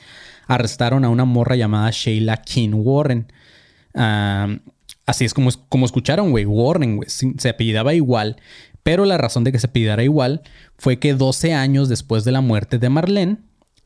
arrestaron 0.48 1.06
a 1.06 1.10
una 1.10 1.26
morra 1.26 1.56
llamada 1.56 1.92
Sheila 1.92 2.38
King 2.38 2.72
Warren 2.74 3.32
así 3.94 5.26
es 5.26 5.34
como, 5.34 5.50
como 5.70 5.86
escucharon, 5.86 6.32
güey. 6.32 6.46
Warren, 6.46 6.98
güey. 6.98 7.10
Se 7.10 7.50
apellidaba 7.50 7.94
igual. 7.94 8.38
Pero 8.84 9.06
la 9.06 9.18
razón 9.18 9.44
de 9.44 9.52
que 9.52 9.60
se 9.60 9.68
apellidara 9.68 10.04
igual 10.04 10.42
fue 10.78 11.00
que 11.00 11.14
12 11.14 11.54
años 11.54 11.90
después 11.90 12.24
de 12.24 12.32
la 12.32 12.42
muerte 12.42 12.80
de 12.80 12.90
Marlene, 12.90 13.38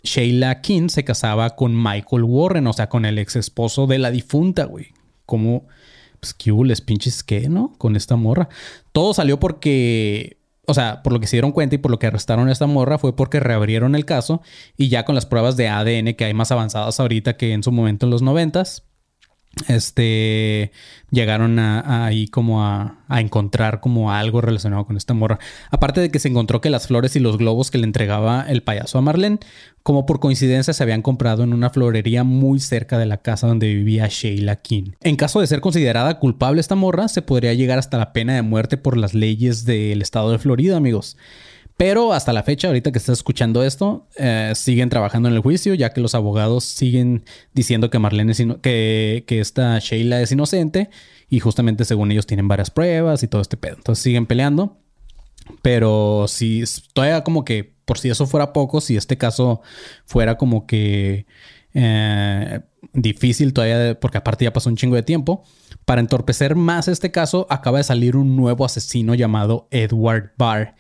Sheila 0.04 0.62
King 0.62 0.90
se 0.90 1.04
casaba 1.04 1.56
con 1.56 1.76
Michael 1.76 2.24
Warren, 2.24 2.68
o 2.68 2.74
sea, 2.74 2.90
con 2.90 3.06
el 3.06 3.18
ex 3.18 3.36
esposo 3.36 3.88
de 3.88 3.98
la 3.98 4.12
difunta, 4.12 4.66
güey. 4.66 4.88
Como, 5.26 5.66
pues, 6.20 6.34
¿qué 6.34 6.52
les 6.52 6.82
pinches 6.82 7.24
qué, 7.24 7.50
no? 7.50 7.74
Con 7.78 7.96
esta 7.96 8.16
morra. 8.16 8.50
Todo 8.92 9.14
salió 9.14 9.40
porque 9.40 10.42
o 10.68 10.74
sea, 10.74 11.04
por 11.04 11.12
lo 11.12 11.20
que 11.20 11.28
se 11.28 11.36
dieron 11.36 11.52
cuenta 11.52 11.76
y 11.76 11.80
por 11.80 11.92
lo 11.92 12.00
que 12.00 12.08
arrestaron 12.08 12.48
a 12.48 12.52
esta 12.52 12.68
morra 12.68 12.98
fue 12.98 13.16
porque 13.16 13.40
reabrieron 13.40 13.96
el 13.96 14.06
caso 14.06 14.42
y 14.78 14.90
ya 14.90 15.06
con 15.06 15.16
las 15.16 15.26
pruebas 15.26 15.58
de 15.58 15.68
ADN 15.68 16.14
que 16.14 16.26
hay 16.26 16.34
más 16.34 16.52
avanzadas 16.52 17.00
ahorita 17.00 17.36
que 17.36 17.54
en 17.54 17.64
su 17.64 17.72
momento 17.72 18.06
en 18.06 18.12
los 18.12 18.22
noventas, 18.22 18.86
este 19.68 20.72
llegaron 21.12 21.60
a, 21.60 22.06
ahí 22.06 22.28
como 22.28 22.64
a, 22.64 22.98
encontrar 23.10 23.82
como 23.82 24.12
algo 24.12 24.40
relacionado 24.40 24.86
con 24.86 24.96
esta 24.96 25.14
morra. 25.14 25.40
Aparte 25.70 26.00
de 26.00 26.10
que 26.10 26.20
se 26.20 26.30
encontró 26.30 26.62
que 26.62 26.70
las 26.70 26.88
flores 26.88 27.16
y 27.16 27.20
los 27.20 27.38
globos 27.38 27.70
que 27.70 27.78
le 27.78 27.84
entregaba 27.84 28.46
el 28.48 28.64
payaso 28.64 28.98
a 28.98 29.02
Marlene, 29.02 29.40
como 29.84 30.06
por 30.06 30.20
coincidencia 30.20 30.74
se 30.74 30.84
habían 30.84 31.02
comprado 31.02 31.44
en 31.44 31.54
una 31.54 31.70
florería 31.70 32.24
muy 32.24 32.60
cerca 32.60 32.98
de 32.98 33.06
la 33.06 33.18
casa 33.18 33.48
donde 33.48 33.74
vivía 33.74 34.08
Sheila 34.08 34.58
King. 34.58 34.92
En 35.02 35.18
caso 35.18 35.42
de 35.42 35.48
ser 35.48 35.60
considerada 35.60 36.20
culpable 36.20 36.62
esta 36.62 36.76
morra, 36.76 37.10
se 37.10 37.22
podría 37.22 37.54
llegar 37.54 37.78
hasta 37.78 37.98
la 37.98 38.14
pena 38.14 38.36
de 38.36 38.42
muerte 38.42 38.78
por 38.78 38.96
las 38.96 39.14
leyes 39.14 39.66
del 39.66 40.02
estado 40.02 40.32
de 40.32 40.40
Florida, 40.40 40.78
amigos. 40.78 41.18
Pero 41.82 42.14
hasta 42.14 42.32
la 42.32 42.44
fecha, 42.44 42.68
ahorita 42.68 42.92
que 42.92 43.00
estás 43.00 43.18
escuchando 43.18 43.64
esto, 43.64 44.08
eh, 44.16 44.52
siguen 44.54 44.90
trabajando 44.90 45.30
en 45.30 45.34
el 45.34 45.42
juicio, 45.42 45.74
ya 45.74 45.94
que 45.94 46.00
los 46.00 46.14
abogados 46.14 46.64
siguen 46.64 47.24
diciendo 47.56 47.90
que 47.90 47.98
Marlene 47.98 48.34
es 48.34 48.44
que, 48.62 49.24
que 49.26 49.40
esta 49.40 49.80
Sheila 49.80 50.22
es 50.22 50.32
inocente 50.32 50.92
y 51.28 51.40
justamente 51.40 51.84
según 51.84 52.12
ellos 52.12 52.28
tienen 52.28 52.48
varias 52.48 52.70
pruebas 52.70 53.24
y 53.24 53.28
todo 53.28 53.42
este 53.42 53.58
pedo. 53.58 53.78
Entonces 53.78 54.04
siguen 54.04 54.28
peleando. 54.28 54.78
Pero 55.64 56.26
si 56.28 56.64
todavía 56.94 57.24
como 57.24 57.44
que 57.46 57.74
por 57.86 57.98
si 57.98 58.12
eso 58.12 58.28
fuera 58.28 58.54
poco, 58.54 58.80
si 58.80 58.96
este 58.96 59.18
caso 59.18 59.64
fuera 60.06 60.38
como 60.38 60.68
que 60.68 61.26
eh, 61.74 62.60
difícil 62.94 63.54
todavía, 63.54 64.00
porque 64.00 64.20
aparte 64.20 64.46
ya 64.46 64.54
pasó 64.54 64.70
un 64.70 64.78
chingo 64.78 64.98
de 64.98 65.02
tiempo, 65.02 65.46
para 65.86 66.00
entorpecer 66.00 66.56
más 66.56 66.88
este 66.88 67.10
caso, 67.10 67.48
acaba 67.50 67.80
de 67.80 67.86
salir 67.86 68.16
un 68.18 68.36
nuevo 68.36 68.66
asesino 68.66 69.16
llamado 69.16 69.68
Edward 69.72 70.34
Barr 70.38 70.76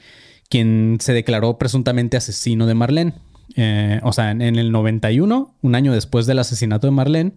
quien 0.51 0.97
se 0.99 1.13
declaró 1.13 1.57
presuntamente 1.57 2.17
asesino 2.17 2.67
de 2.67 2.75
Marlene. 2.75 3.13
Eh, 3.55 4.01
o 4.03 4.11
sea, 4.11 4.31
en, 4.31 4.41
el 4.41 4.71
91, 4.71 5.55
un 5.61 5.75
año 5.75 5.93
después 5.93 6.25
del 6.25 6.39
asesinato 6.39 6.87
de 6.87 6.91
Marlene, 6.91 7.31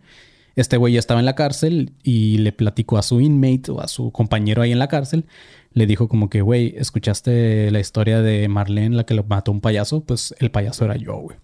este 0.57 0.77
güey 0.77 0.95
ya 0.95 0.99
estaba 0.99 1.21
en 1.21 1.27
la 1.27 1.37
cárcel 1.37 1.93
y 2.03 2.39
le 2.39 2.53
platicó 2.53 2.99
a 2.99 3.03
su 3.03 3.21
inmate 3.21 3.71
o 3.71 3.81
a 3.81 3.89
su 3.89 4.11
compañero 4.11 4.63
ahí 4.63 4.73
en 4.73 4.81
la 4.81 4.89
cárcel. 4.89 5.27
Le 5.73 5.87
dijo 5.87 6.09
como 6.09 6.29
que, 6.29 6.43
güey, 6.43 6.75
¿escuchaste 6.77 7.71
la 7.71 7.81
historia 7.81 8.21
de 8.21 8.49
Marlene, 8.49 8.97
la 8.97 9.07
que 9.07 9.15
lo 9.15 9.23
mató 9.23 9.53
un 9.53 9.61
payaso? 9.61 10.03
Pues 10.03 10.35
el 10.41 10.51
payaso 10.51 10.85
era 10.85 10.97
yo, 10.97 11.15
güey. 11.15 11.37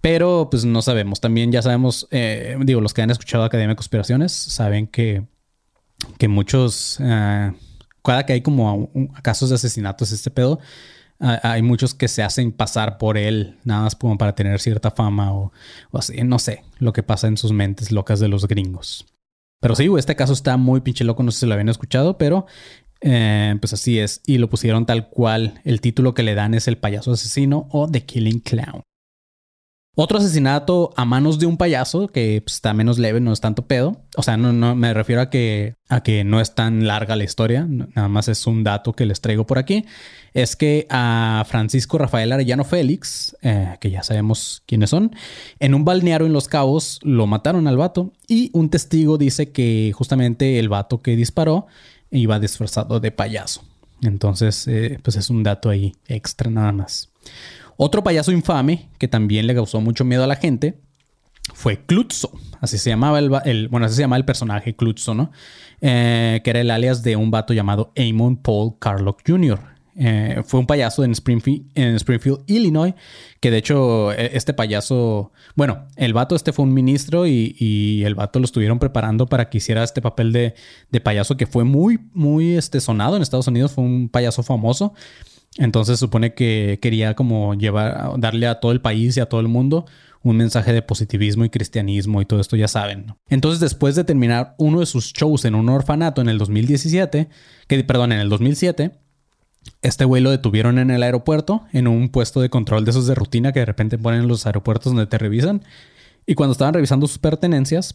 Pero 0.00 0.48
pues 0.48 0.64
no 0.64 0.80
sabemos. 0.80 1.20
También 1.20 1.50
ya 1.50 1.60
sabemos, 1.60 2.06
eh, 2.12 2.56
digo, 2.60 2.80
los 2.80 2.94
que 2.94 3.02
han 3.02 3.10
escuchado 3.10 3.42
Academia 3.42 3.70
de 3.70 3.76
Conspiraciones 3.76 4.32
saben 4.32 4.86
que, 4.86 5.24
que 6.18 6.28
muchos... 6.28 6.98
Eh, 7.00 7.52
cada 8.04 8.26
que 8.26 8.34
hay 8.34 8.40
como 8.42 8.90
casos 9.22 9.48
de 9.48 9.56
asesinatos, 9.56 10.12
este 10.12 10.30
pedo, 10.30 10.60
hay 11.18 11.62
muchos 11.62 11.94
que 11.94 12.08
se 12.08 12.22
hacen 12.22 12.52
pasar 12.52 12.98
por 12.98 13.16
él, 13.16 13.56
nada 13.64 13.82
más 13.82 13.94
como 13.94 14.18
para 14.18 14.34
tener 14.34 14.60
cierta 14.60 14.90
fama 14.90 15.32
o, 15.32 15.52
así, 15.92 16.22
no 16.22 16.38
sé, 16.38 16.64
lo 16.78 16.92
que 16.92 17.02
pasa 17.02 17.28
en 17.28 17.36
sus 17.36 17.52
mentes 17.52 17.92
locas 17.92 18.20
de 18.20 18.28
los 18.28 18.46
gringos. 18.46 19.06
Pero 19.60 19.74
sí, 19.74 19.88
este 19.96 20.16
caso 20.16 20.34
está 20.34 20.56
muy 20.56 20.80
pinche 20.82 21.04
loco, 21.04 21.22
no 21.22 21.30
sé 21.30 21.40
si 21.40 21.46
lo 21.46 21.54
habían 21.54 21.70
escuchado, 21.70 22.18
pero 22.18 22.46
eh, 23.00 23.56
pues 23.60 23.72
así 23.72 23.98
es. 23.98 24.20
Y 24.26 24.38
lo 24.38 24.50
pusieron 24.50 24.84
tal 24.86 25.08
cual. 25.08 25.60
El 25.64 25.80
título 25.80 26.12
que 26.12 26.22
le 26.22 26.34
dan 26.34 26.54
es 26.54 26.68
El 26.68 26.76
payaso 26.76 27.12
asesino 27.12 27.68
o 27.70 27.88
The 27.88 28.04
Killing 28.04 28.40
Clown. 28.40 28.82
Otro 29.96 30.18
asesinato 30.18 30.92
a 30.96 31.04
manos 31.04 31.38
de 31.38 31.46
un 31.46 31.56
payaso, 31.56 32.08
que 32.08 32.42
pues, 32.44 32.56
está 32.56 32.74
menos 32.74 32.98
leve, 32.98 33.20
no 33.20 33.32
es 33.32 33.40
tanto 33.40 33.66
pedo. 33.66 34.00
O 34.16 34.24
sea, 34.24 34.36
no, 34.36 34.52
no 34.52 34.74
me 34.74 34.92
refiero 34.92 35.22
a 35.22 35.30
que, 35.30 35.76
a 35.88 36.02
que 36.02 36.24
no 36.24 36.40
es 36.40 36.56
tan 36.56 36.86
larga 36.86 37.14
la 37.14 37.22
historia, 37.22 37.64
nada 37.68 38.08
más 38.08 38.26
es 38.26 38.46
un 38.48 38.64
dato 38.64 38.92
que 38.92 39.06
les 39.06 39.20
traigo 39.20 39.46
por 39.46 39.58
aquí. 39.58 39.84
Es 40.32 40.56
que 40.56 40.88
a 40.90 41.44
Francisco 41.48 41.96
Rafael 41.96 42.32
Arellano 42.32 42.64
Félix, 42.64 43.36
eh, 43.42 43.76
que 43.80 43.92
ya 43.92 44.02
sabemos 44.02 44.64
quiénes 44.66 44.90
son, 44.90 45.14
en 45.60 45.74
un 45.74 45.84
balneario 45.84 46.26
en 46.26 46.32
Los 46.32 46.48
Cabos 46.48 46.98
lo 47.04 47.28
mataron 47.28 47.68
al 47.68 47.76
vato 47.76 48.12
y 48.26 48.50
un 48.52 48.70
testigo 48.70 49.16
dice 49.16 49.52
que 49.52 49.92
justamente 49.94 50.58
el 50.58 50.68
vato 50.68 51.02
que 51.02 51.14
disparó 51.14 51.66
iba 52.10 52.40
disfrazado 52.40 52.98
de 52.98 53.12
payaso. 53.12 53.62
Entonces, 54.02 54.66
eh, 54.66 54.98
pues 55.02 55.16
es 55.16 55.30
un 55.30 55.44
dato 55.44 55.70
ahí 55.70 55.94
extra 56.08 56.50
nada 56.50 56.72
más. 56.72 57.10
Otro 57.76 58.02
payaso 58.02 58.32
infame 58.32 58.88
que 58.98 59.08
también 59.08 59.46
le 59.46 59.54
causó 59.54 59.80
mucho 59.80 60.04
miedo 60.04 60.24
a 60.24 60.26
la 60.26 60.36
gente 60.36 60.80
fue 61.52 61.84
Klutzo. 61.84 62.32
Así 62.60 62.78
se 62.78 62.90
llamaba 62.90 63.18
el, 63.18 63.68
bueno, 63.68 63.86
así 63.86 63.96
se 63.96 64.02
llama 64.02 64.16
el 64.16 64.24
personaje 64.24 64.74
Klutzo, 64.74 65.14
¿no? 65.14 65.30
Eh, 65.80 66.40
que 66.42 66.50
era 66.50 66.60
el 66.60 66.70
alias 66.70 67.02
de 67.02 67.16
un 67.16 67.30
vato 67.30 67.52
llamado 67.52 67.92
Amon 67.96 68.36
Paul 68.36 68.78
Carlock 68.78 69.22
Jr. 69.26 69.74
Eh, 69.96 70.42
fue 70.44 70.58
un 70.58 70.66
payaso 70.66 71.04
en 71.04 71.12
Springfield, 71.12 71.70
en 71.76 71.94
Springfield, 71.96 72.40
Illinois, 72.46 72.94
que 73.38 73.50
de 73.52 73.58
hecho 73.58 74.12
e, 74.12 74.36
este 74.36 74.52
payaso, 74.52 75.30
bueno, 75.54 75.86
el 75.96 76.12
vato 76.12 76.34
este 76.34 76.52
fue 76.52 76.64
un 76.64 76.74
ministro 76.74 77.26
y, 77.28 78.02
el 78.04 78.14
vato 78.14 78.40
lo 78.40 78.44
estuvieron 78.44 78.78
preparando 78.78 79.26
para 79.26 79.48
que 79.50 79.58
hiciera 79.58 79.84
este 79.84 80.02
papel 80.02 80.32
de, 80.32 80.54
de, 80.90 81.00
payaso 81.00 81.36
que 81.36 81.46
fue 81.46 81.62
muy, 81.64 82.00
muy 82.12 82.56
este, 82.56 82.80
sonado 82.80 83.16
en 83.16 83.22
Estados 83.22 83.46
Unidos, 83.46 83.72
fue 83.72 83.84
un 83.84 84.08
payaso 84.08 84.42
famoso. 84.42 84.94
Entonces 85.58 85.98
supone 85.98 86.34
que 86.34 86.78
quería 86.82 87.14
como 87.14 87.54
llevar, 87.54 88.18
darle 88.18 88.46
a 88.46 88.60
todo 88.60 88.72
el 88.72 88.80
país 88.80 89.16
y 89.16 89.20
a 89.20 89.26
todo 89.26 89.40
el 89.40 89.48
mundo 89.48 89.86
un 90.22 90.38
mensaje 90.38 90.72
de 90.72 90.82
positivismo 90.82 91.44
y 91.44 91.50
cristianismo 91.50 92.20
y 92.20 92.24
todo 92.24 92.40
esto 92.40 92.56
ya 92.56 92.66
saben. 92.66 93.14
Entonces 93.28 93.60
después 93.60 93.94
de 93.94 94.04
terminar 94.04 94.54
uno 94.58 94.80
de 94.80 94.86
sus 94.86 95.12
shows 95.12 95.44
en 95.44 95.54
un 95.54 95.68
orfanato 95.68 96.22
en 96.22 96.28
el 96.28 96.38
2017, 96.38 97.28
que 97.68 97.84
perdón, 97.84 98.12
en 98.12 98.20
el 98.20 98.30
2007, 98.30 98.92
este 99.82 100.04
güey 100.06 100.22
lo 100.22 100.30
detuvieron 100.30 100.78
en 100.78 100.90
el 100.90 101.02
aeropuerto, 101.02 101.64
en 101.72 101.86
un 101.86 102.08
puesto 102.08 102.40
de 102.40 102.48
control 102.48 102.84
de 102.84 102.90
esos 102.90 103.06
de 103.06 103.14
rutina 103.14 103.52
que 103.52 103.60
de 103.60 103.66
repente 103.66 103.98
ponen 103.98 104.22
en 104.22 104.28
los 104.28 104.46
aeropuertos 104.46 104.94
donde 104.94 105.06
te 105.06 105.18
revisan. 105.18 105.62
Y 106.26 106.34
cuando 106.34 106.52
estaban 106.52 106.72
revisando 106.72 107.06
sus 107.06 107.18
pertenencias, 107.18 107.94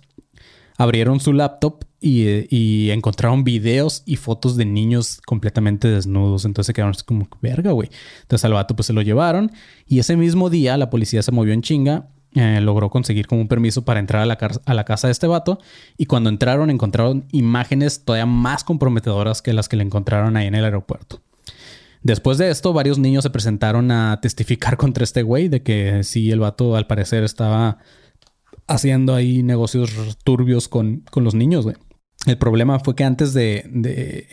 abrieron 0.79 1.19
su 1.19 1.33
laptop 1.33 1.83
y, 1.99 2.89
encontraron 2.89 3.43
videos 3.43 4.01
y 4.05 4.15
fotos 4.15 4.55
de 4.55 4.63
niños 4.63 5.19
completamente 5.25 5.89
desnudos. 5.89 6.45
Entonces 6.45 6.67
se 6.67 6.73
quedaron 6.73 6.91
así 6.95 7.03
como, 7.03 7.27
verga, 7.41 7.73
güey. 7.73 7.89
Entonces 8.21 8.45
al 8.45 8.53
vato 8.53 8.75
pues 8.75 8.87
se 8.87 8.93
lo 8.93 9.01
llevaron 9.01 9.51
y 9.85 9.99
ese 9.99 10.15
mismo 10.15 10.49
día 10.49 10.77
la 10.77 10.89
policía 10.89 11.21
se 11.21 11.33
movió 11.33 11.53
en 11.53 11.61
chinga. 11.61 12.07
Eh, 12.35 12.61
logró 12.61 12.91
conseguir 12.91 13.27
como 13.27 13.41
un 13.41 13.47
permiso 13.47 13.83
para 13.83 13.99
entrar 13.99 14.21
a 14.21 14.25
la, 14.25 14.37
a 14.65 14.73
la 14.75 14.85
casa 14.85 15.07
de 15.07 15.11
este 15.11 15.25
vato 15.25 15.59
y 15.97 16.05
cuando 16.05 16.29
entraron 16.29 16.69
encontraron 16.69 17.25
imágenes 17.31 18.05
todavía 18.05 18.27
más 18.27 18.63
comprometedoras 18.63 19.41
que 19.41 19.51
las 19.51 19.67
que 19.67 19.77
le 19.77 19.83
encontraron 19.83 20.37
ahí 20.37 20.45
en 20.45 20.53
el 20.55 20.63
aeropuerto. 20.63 21.21
Después 22.03 22.37
de 22.37 22.51
esto, 22.51 22.71
varios 22.71 22.99
niños 22.99 23.23
se 23.23 23.31
presentaron 23.31 23.91
a 23.91 24.21
testificar 24.21 24.77
contra 24.77 25.03
este 25.03 25.23
güey 25.23 25.49
de 25.49 25.61
que 25.61 26.03
sí, 26.03 26.31
el 26.31 26.39
vato 26.39 26.77
al 26.77 26.87
parecer 26.87 27.23
estaba 27.23 27.79
haciendo 28.69 29.15
ahí 29.15 29.43
negocios 29.43 29.91
turbios 30.23 30.69
con, 30.69 31.03
los 31.15 31.35
niños, 31.35 31.65
güey. 31.65 31.75
El 32.25 32.37
problema 32.37 32.79
fue 32.79 32.95
que 32.95 33.03
antes 33.03 33.33
de, 33.33 34.27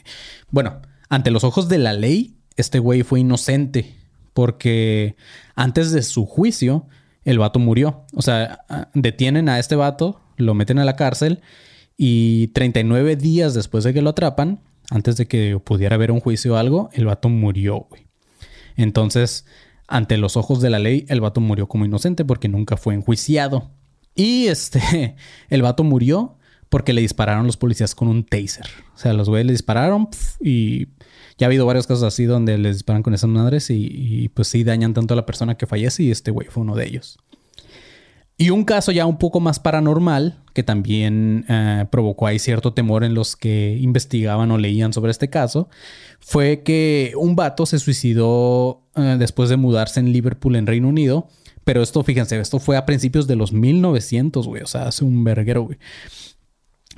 Bueno, 0.51 0.81
ante 1.09 1.31
los 1.31 1.45
ojos 1.45 1.69
de 1.69 1.79
la 1.79 1.93
ley, 1.93 2.37
este 2.57 2.79
güey 2.79 3.03
fue 3.03 3.21
inocente. 3.21 3.97
Porque 4.35 5.17
antes 5.55 5.93
de 5.93 6.03
su 6.03 6.27
juicio, 6.27 6.87
el 7.25 7.39
vato 7.39 7.59
murió. 7.59 8.05
O 8.15 8.23
sea, 8.23 8.67
detienen 8.93 9.49
a 9.49 9.59
este 9.59 9.77
vato, 9.77 10.21
lo 10.37 10.55
meten 10.55 10.79
a 10.79 10.85
la 10.85 10.97
cárcel 10.97 11.41
y 11.97 12.49
39 12.49 13.17
días 13.17 13.55
después 13.55 13.83
de 13.85 13.95
que 13.95 14.03
lo 14.03 14.11
atrapan, 14.11 14.61
antes 14.91 15.17
de 15.17 15.27
que 15.27 15.59
pudiera 15.65 15.95
haber 15.95 16.13
un 16.13 16.21
juicio 16.21 16.55
o 16.55 16.57
algo, 16.57 16.91
el 16.93 17.07
vato 17.07 17.31
murió, 17.31 17.87
güey. 17.89 18.07
Entonces, 18.77 19.47
ante 19.89 20.19
los 20.19 20.37
ojos 20.37 20.61
de 20.61 20.71
la 20.71 20.79
ley, 20.79 21.07
el 21.09 21.23
vato 21.23 21.41
murió 21.41 21.67
como 21.67 21.87
inocente 21.87 22.25
porque 22.25 22.49
nunca 22.49 22.77
fue 22.77 22.95
enjuiciado. 22.95 23.71
Y 24.17 24.47
este, 24.49 25.15
el 25.51 25.63
vato 25.63 25.85
murió 25.85 26.37
porque 26.69 26.93
le 26.93 27.01
dispararon 27.01 27.47
los 27.47 27.57
policías 27.57 27.95
con 27.95 28.09
un 28.09 28.25
taser. 28.25 28.67
O 28.95 28.99
sea, 28.99 29.13
los 29.13 29.29
güeyes 29.29 29.47
le 29.47 29.53
dispararon 29.53 30.09
y 30.41 30.87
ya 31.39 31.47
ha 31.47 31.49
habido 31.49 31.67
varios 31.67 31.87
casos 31.87 32.03
así 32.03 32.25
donde 32.25 32.59
les 32.59 32.77
disparan 32.77 33.03
con 33.03 33.15
esas 33.15 33.31
madres 33.31 33.71
y, 33.71 34.31
pues 34.35 34.49
sí 34.49 34.65
dañan 34.65 34.95
tanto 34.95 35.15
a 35.15 35.17
la 35.17 35.27
persona 35.27 35.57
que 35.57 35.67
fallece 35.67 36.03
y 36.03 36.11
este 36.11 36.31
güey 36.31 36.49
fue 36.49 36.63
uno 36.63 36.75
de 36.75 36.87
ellos. 36.87 37.19
Y 38.39 38.51
un 38.51 38.65
caso 38.65 38.93
ya 38.93 39.07
un 39.07 39.17
poco 39.17 39.41
más 39.41 39.61
paranormal 39.61 40.43
que 40.53 40.63
también 40.63 41.47
eh, 41.49 41.87
provocó 41.91 42.27
ahí 42.27 42.39
cierto 42.39 42.75
temor 42.75 43.05
en 43.05 43.15
los 43.15 43.37
que 43.37 43.79
investigaban 43.81 44.51
o 44.51 44.59
leían 44.59 44.93
sobre 44.93 45.11
este 45.11 45.31
caso 45.31 45.71
fue 46.21 46.63
que 46.63 47.13
un 47.17 47.35
vato 47.37 47.65
se 47.65 47.79
suicidó 47.79 48.83
eh, 48.95 49.17
después 49.19 49.49
de 49.49 49.57
mudarse 49.57 50.01
en 50.01 50.13
Liverpool, 50.13 50.57
en 50.57 50.67
Reino 50.67 50.89
Unido, 50.89 51.29
pero 51.67 51.83
esto, 51.83 52.05
fíjense, 52.05 52.39
esto 52.39 52.61
fue 52.61 52.77
a 52.77 52.87
principios 52.87 53.27
de 53.27 53.35
los 53.35 53.53
1900, 53.53 54.47
güey. 54.47 54.63
O 54.63 54.69
sea, 54.69 54.87
hace 54.87 55.05
un 55.05 55.25
verguero, 55.25 55.63
güey. 55.63 55.79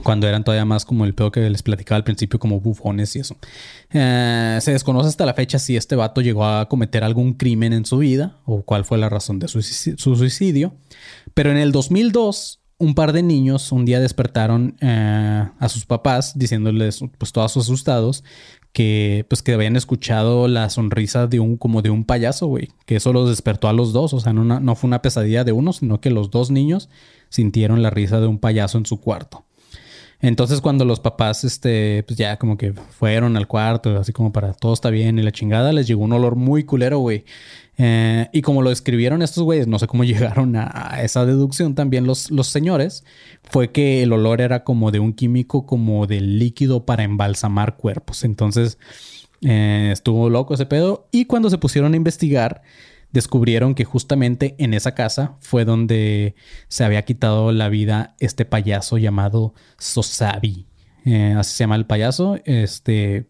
Cuando 0.03 0.29
eran 0.29 0.45
todavía 0.45 0.67
más 0.67 0.85
como 0.85 1.07
el 1.07 1.15
pedo 1.15 1.33
que 1.33 1.49
les 1.49 1.63
platicaba 1.63 1.97
al 1.97 2.05
principio, 2.05 2.39
como 2.39 2.61
bufones 2.61 3.17
y 3.17 3.21
eso. 3.21 3.39
Eh, 3.93 4.59
se 4.61 4.73
desconoce 4.73 5.09
hasta 5.09 5.25
la 5.25 5.33
fecha 5.33 5.59
si 5.59 5.75
este 5.75 5.97
vato 5.97 6.21
llegó 6.21 6.45
a 6.45 6.69
cometer 6.69 7.03
algún 7.03 7.33
crimen 7.33 7.73
en 7.73 7.87
su 7.87 7.97
vida 7.97 8.37
o 8.45 8.61
cuál 8.61 8.85
fue 8.85 8.99
la 8.99 9.09
razón 9.09 9.39
de 9.39 9.49
su, 9.49 9.63
suicidio. 9.63 10.75
Pero 11.33 11.51
en 11.51 11.57
el 11.57 11.73
2002, 11.73 12.58
un 12.79 12.95
par 12.95 13.13
de 13.13 13.23
niños 13.23 13.73
un 13.73 13.85
día 13.85 14.01
despertaron 14.01 14.77
eh, 14.81 15.49
a 15.59 15.69
sus 15.69 15.85
papás 15.85 16.39
diciéndoles, 16.39 17.01
pues 17.19 17.33
todos 17.33 17.57
asustados, 17.57 18.23
que 18.73 19.27
pues 19.29 19.43
que 19.43 19.53
habían 19.53 19.77
escuchado 19.77 20.47
la 20.47 20.71
sonrisa 20.71 21.27
de 21.27 21.41
un 21.41 21.57
como 21.57 21.83
de 21.83 21.91
un 21.91 22.05
payaso, 22.05 22.47
güey, 22.47 22.69
que 22.87 22.97
eso 22.97 23.13
los 23.13 23.29
despertó 23.29 23.69
a 23.69 23.73
los 23.73 23.93
dos, 23.93 24.15
o 24.15 24.21
sea, 24.21 24.33
no, 24.33 24.45
no 24.45 24.75
fue 24.77 24.89
una 24.89 25.03
pesadilla 25.03 25.43
de 25.43 25.53
uno, 25.53 25.73
sino 25.73 26.01
que 26.01 26.11
los 26.11 26.31
dos 26.31 26.51
niños 26.51 26.89
sintieron 27.29 27.83
la 27.83 27.91
risa 27.91 28.21
de 28.21 28.29
un 28.29 28.39
payaso 28.39 28.79
en 28.79 28.87
su 28.87 29.01
cuarto. 29.01 29.45
Entonces 30.21 30.61
cuando 30.61 30.85
los 30.85 30.99
papás, 30.99 31.45
este, 31.45 32.03
pues 32.05 32.19
ya 32.19 32.39
como 32.39 32.57
que 32.57 32.73
fueron 32.73 33.37
al 33.37 33.47
cuarto, 33.47 33.97
así 33.99 34.13
como 34.13 34.33
para 34.33 34.53
todo 34.53 34.73
está 34.73 34.91
bien 34.91 35.19
y 35.19 35.23
la 35.23 35.31
chingada, 35.31 35.73
les 35.73 35.87
llegó 35.87 36.03
un 36.03 36.13
olor 36.13 36.35
muy 36.35 36.65
culero, 36.65 36.99
güey. 36.99 37.25
Eh, 37.77 38.29
y 38.33 38.43
como 38.43 38.63
lo 38.63 38.71
describieron 38.71 39.23
estos 39.23 39.45
güeyes, 39.45 39.69
no 39.69 39.79
sé 39.79 39.87
cómo 39.87 40.03
llegaron 40.05 40.57
a, 40.57 41.01
esa 41.03 41.25
deducción 41.25 41.77
también 41.77 42.07
los, 42.07 42.33
los 42.33 42.49
señores, 42.49 43.05
fue 43.45 43.71
que 43.71 44.03
el 44.03 44.13
olor 44.13 44.41
era 44.41 44.65
como 44.65 44.91
de 44.91 44.99
un 44.99 45.13
químico, 45.13 45.67
como 45.67 46.09
de 46.09 46.21
líquido 46.21 46.85
para 46.85 47.05
embalsamar 47.05 47.77
cuerpos. 47.77 48.25
Entonces 48.25 48.79
eh, 49.43 49.91
estuvo 49.93 50.29
loco 50.31 50.55
ese 50.55 50.67
pedo. 50.67 51.07
Y 51.13 51.27
cuando 51.27 51.51
se 51.51 51.59
pusieron 51.59 51.93
a 51.95 51.97
investigar, 51.97 52.63
descubrieron 53.13 53.75
que 53.75 53.85
justamente 53.85 54.55
en 54.59 54.75
esa 54.75 54.95
casa 54.95 55.37
fue 55.41 55.65
donde 55.65 56.35
se 56.69 56.85
había 56.85 57.05
quitado 57.05 57.53
la 57.53 57.69
vida 57.69 58.17
este 58.21 58.45
payaso 58.45 58.99
llamado 58.99 59.55
Sosabi. 59.79 60.67
Eh, 61.05 61.35
así 61.37 61.53
se 61.57 61.65
llama 61.65 61.77
el 61.77 61.87
payaso. 61.87 62.39
Este. 62.45 63.27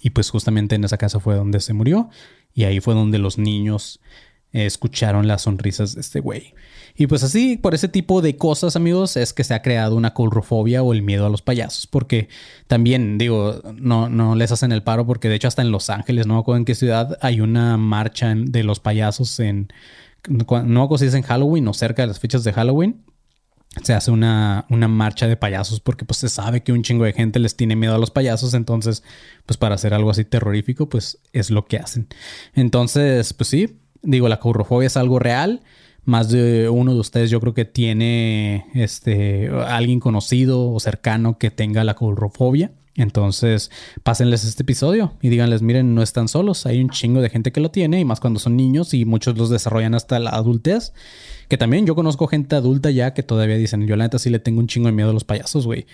Y 0.00 0.10
pues 0.10 0.30
justamente 0.30 0.74
en 0.74 0.84
esa 0.84 0.98
casa 0.98 1.20
fue 1.20 1.34
donde 1.34 1.60
se 1.60 1.72
murió. 1.72 2.10
Y 2.54 2.64
ahí 2.64 2.80
fue 2.80 2.94
donde 2.94 3.18
los 3.18 3.38
niños 3.38 4.00
eh, 4.52 4.66
escucharon 4.66 5.26
las 5.26 5.42
sonrisas 5.42 5.94
de 5.94 6.02
este 6.02 6.20
güey. 6.20 6.54
Y 6.96 7.06
pues 7.06 7.22
así, 7.22 7.56
por 7.56 7.74
ese 7.74 7.88
tipo 7.88 8.20
de 8.22 8.36
cosas, 8.36 8.76
amigos, 8.76 9.16
es 9.16 9.32
que 9.32 9.44
se 9.44 9.54
ha 9.54 9.62
creado 9.62 9.96
una 9.96 10.14
colrofobia 10.14 10.82
o 10.82 10.92
el 10.92 11.02
miedo 11.02 11.26
a 11.26 11.30
los 11.30 11.42
payasos. 11.42 11.86
Porque 11.86 12.28
también, 12.66 13.18
digo, 13.18 13.60
no, 13.76 14.08
no 14.08 14.34
les 14.34 14.52
hacen 14.52 14.72
el 14.72 14.82
paro, 14.82 15.06
porque 15.06 15.28
de 15.28 15.36
hecho, 15.36 15.48
hasta 15.48 15.62
en 15.62 15.70
Los 15.70 15.90
Ángeles, 15.90 16.26
no 16.26 16.34
me 16.34 16.40
acuerdo 16.40 16.58
en 16.58 16.64
qué 16.64 16.74
ciudad, 16.74 17.18
hay 17.20 17.40
una 17.40 17.76
marcha 17.76 18.34
de 18.34 18.64
los 18.64 18.80
payasos 18.80 19.40
en. 19.40 19.72
No 20.28 20.44
me 20.64 20.82
acuerdo 20.82 20.98
si 20.98 21.06
es 21.06 21.14
en 21.14 21.22
Halloween 21.22 21.66
o 21.66 21.74
cerca 21.74 22.02
de 22.02 22.08
las 22.08 22.20
fechas 22.20 22.44
de 22.44 22.52
Halloween 22.52 23.02
se 23.82 23.94
hace 23.94 24.10
una, 24.10 24.66
una, 24.68 24.86
marcha 24.86 25.26
de 25.26 25.36
payasos 25.36 25.80
porque 25.80 26.04
pues 26.04 26.18
se 26.18 26.28
sabe 26.28 26.62
que 26.62 26.72
un 26.72 26.82
chingo 26.82 27.04
de 27.04 27.12
gente 27.12 27.38
les 27.38 27.56
tiene 27.56 27.74
miedo 27.74 27.94
a 27.94 27.98
los 27.98 28.10
payasos, 28.10 28.52
entonces 28.52 29.02
pues 29.46 29.56
para 29.56 29.76
hacer 29.76 29.94
algo 29.94 30.10
así 30.10 30.24
terrorífico 30.24 30.88
pues 30.88 31.18
es 31.32 31.50
lo 31.50 31.64
que 31.64 31.78
hacen. 31.78 32.08
Entonces 32.54 33.32
pues 33.32 33.48
sí, 33.48 33.80
digo 34.02 34.28
la 34.28 34.40
courofobia 34.40 34.88
es 34.88 34.96
algo 34.96 35.18
real, 35.18 35.62
más 36.04 36.30
de 36.30 36.68
uno 36.68 36.94
de 36.94 37.00
ustedes 37.00 37.30
yo 37.30 37.40
creo 37.40 37.54
que 37.54 37.64
tiene 37.64 38.66
este 38.74 39.48
alguien 39.48 40.00
conocido 40.00 40.70
o 40.70 40.80
cercano 40.80 41.38
que 41.38 41.50
tenga 41.50 41.84
la 41.84 41.94
courofobia. 41.94 42.72
Entonces, 42.94 43.70
pásenles 44.02 44.44
este 44.44 44.64
episodio 44.64 45.14
y 45.22 45.30
díganles, 45.30 45.62
miren, 45.62 45.94
no 45.94 46.02
están 46.02 46.28
solos, 46.28 46.66
hay 46.66 46.82
un 46.82 46.90
chingo 46.90 47.22
de 47.22 47.30
gente 47.30 47.50
que 47.50 47.60
lo 47.60 47.70
tiene 47.70 48.00
y 48.00 48.04
más 48.04 48.20
cuando 48.20 48.38
son 48.38 48.54
niños 48.54 48.92
y 48.92 49.06
muchos 49.06 49.38
los 49.38 49.48
desarrollan 49.48 49.94
hasta 49.94 50.18
la 50.18 50.30
adultez. 50.30 50.92
Que 51.48 51.56
también 51.56 51.86
yo 51.86 51.94
conozco 51.94 52.26
gente 52.26 52.54
adulta 52.54 52.90
ya 52.90 53.14
que 53.14 53.22
todavía 53.22 53.56
dicen, 53.56 53.86
yo 53.86 53.96
la 53.96 54.04
neta 54.04 54.18
sí 54.18 54.28
le 54.28 54.40
tengo 54.40 54.60
un 54.60 54.66
chingo 54.66 54.88
de 54.88 54.92
miedo 54.92 55.10
a 55.10 55.14
los 55.14 55.24
payasos, 55.24 55.64
güey. 55.64 55.86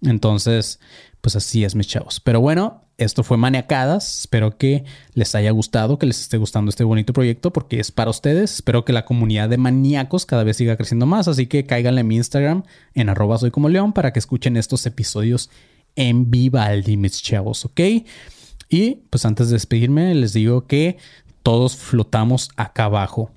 Entonces, 0.00 0.80
pues 1.20 1.36
así 1.36 1.64
es, 1.64 1.74
mis 1.74 1.88
chavos. 1.88 2.20
Pero 2.20 2.40
bueno, 2.40 2.87
esto 2.98 3.22
fue 3.22 3.36
Maniacadas. 3.36 4.20
Espero 4.20 4.58
que 4.58 4.84
les 5.14 5.34
haya 5.34 5.52
gustado, 5.52 5.98
que 5.98 6.06
les 6.06 6.20
esté 6.20 6.36
gustando 6.36 6.68
este 6.68 6.84
bonito 6.84 7.12
proyecto 7.12 7.52
porque 7.52 7.80
es 7.80 7.92
para 7.92 8.10
ustedes. 8.10 8.54
Espero 8.54 8.84
que 8.84 8.92
la 8.92 9.04
comunidad 9.04 9.48
de 9.48 9.56
maníacos 9.56 10.26
cada 10.26 10.44
vez 10.44 10.56
siga 10.56 10.76
creciendo 10.76 11.06
más. 11.06 11.28
Así 11.28 11.46
que 11.46 11.64
cáiganle 11.64 12.02
en 12.02 12.08
mi 12.08 12.16
Instagram 12.16 12.64
en 12.94 13.08
arroba 13.08 13.38
soy 13.38 13.50
como 13.50 13.68
león 13.68 13.92
para 13.92 14.12
que 14.12 14.18
escuchen 14.18 14.56
estos 14.56 14.84
episodios 14.84 15.48
en 15.96 16.30
Vivaldi, 16.30 16.96
mis 16.96 17.22
chavos, 17.22 17.64
¿ok? 17.64 17.80
Y 18.68 18.96
pues 19.10 19.24
antes 19.24 19.48
de 19.48 19.54
despedirme, 19.54 20.14
les 20.14 20.32
digo 20.32 20.66
que 20.66 20.98
todos 21.42 21.76
flotamos 21.76 22.50
acá 22.56 22.84
abajo. 22.84 23.30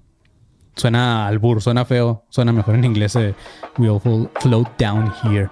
Suena 0.76 1.28
albur, 1.28 1.62
suena 1.62 1.86
feo, 1.86 2.26
suena 2.30 2.52
mejor 2.52 2.76
en 2.76 2.86
inglés. 2.86 3.16
Eh, 3.16 3.36
we 3.78 3.90
all 3.90 4.02
float 4.40 4.68
down 4.80 5.12
here. 5.24 5.50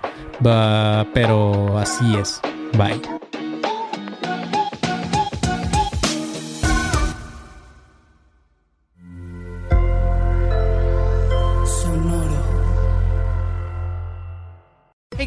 pero 1.13 1.77
así 1.77 2.15
es. 2.15 2.41
Bye. 2.77 3.18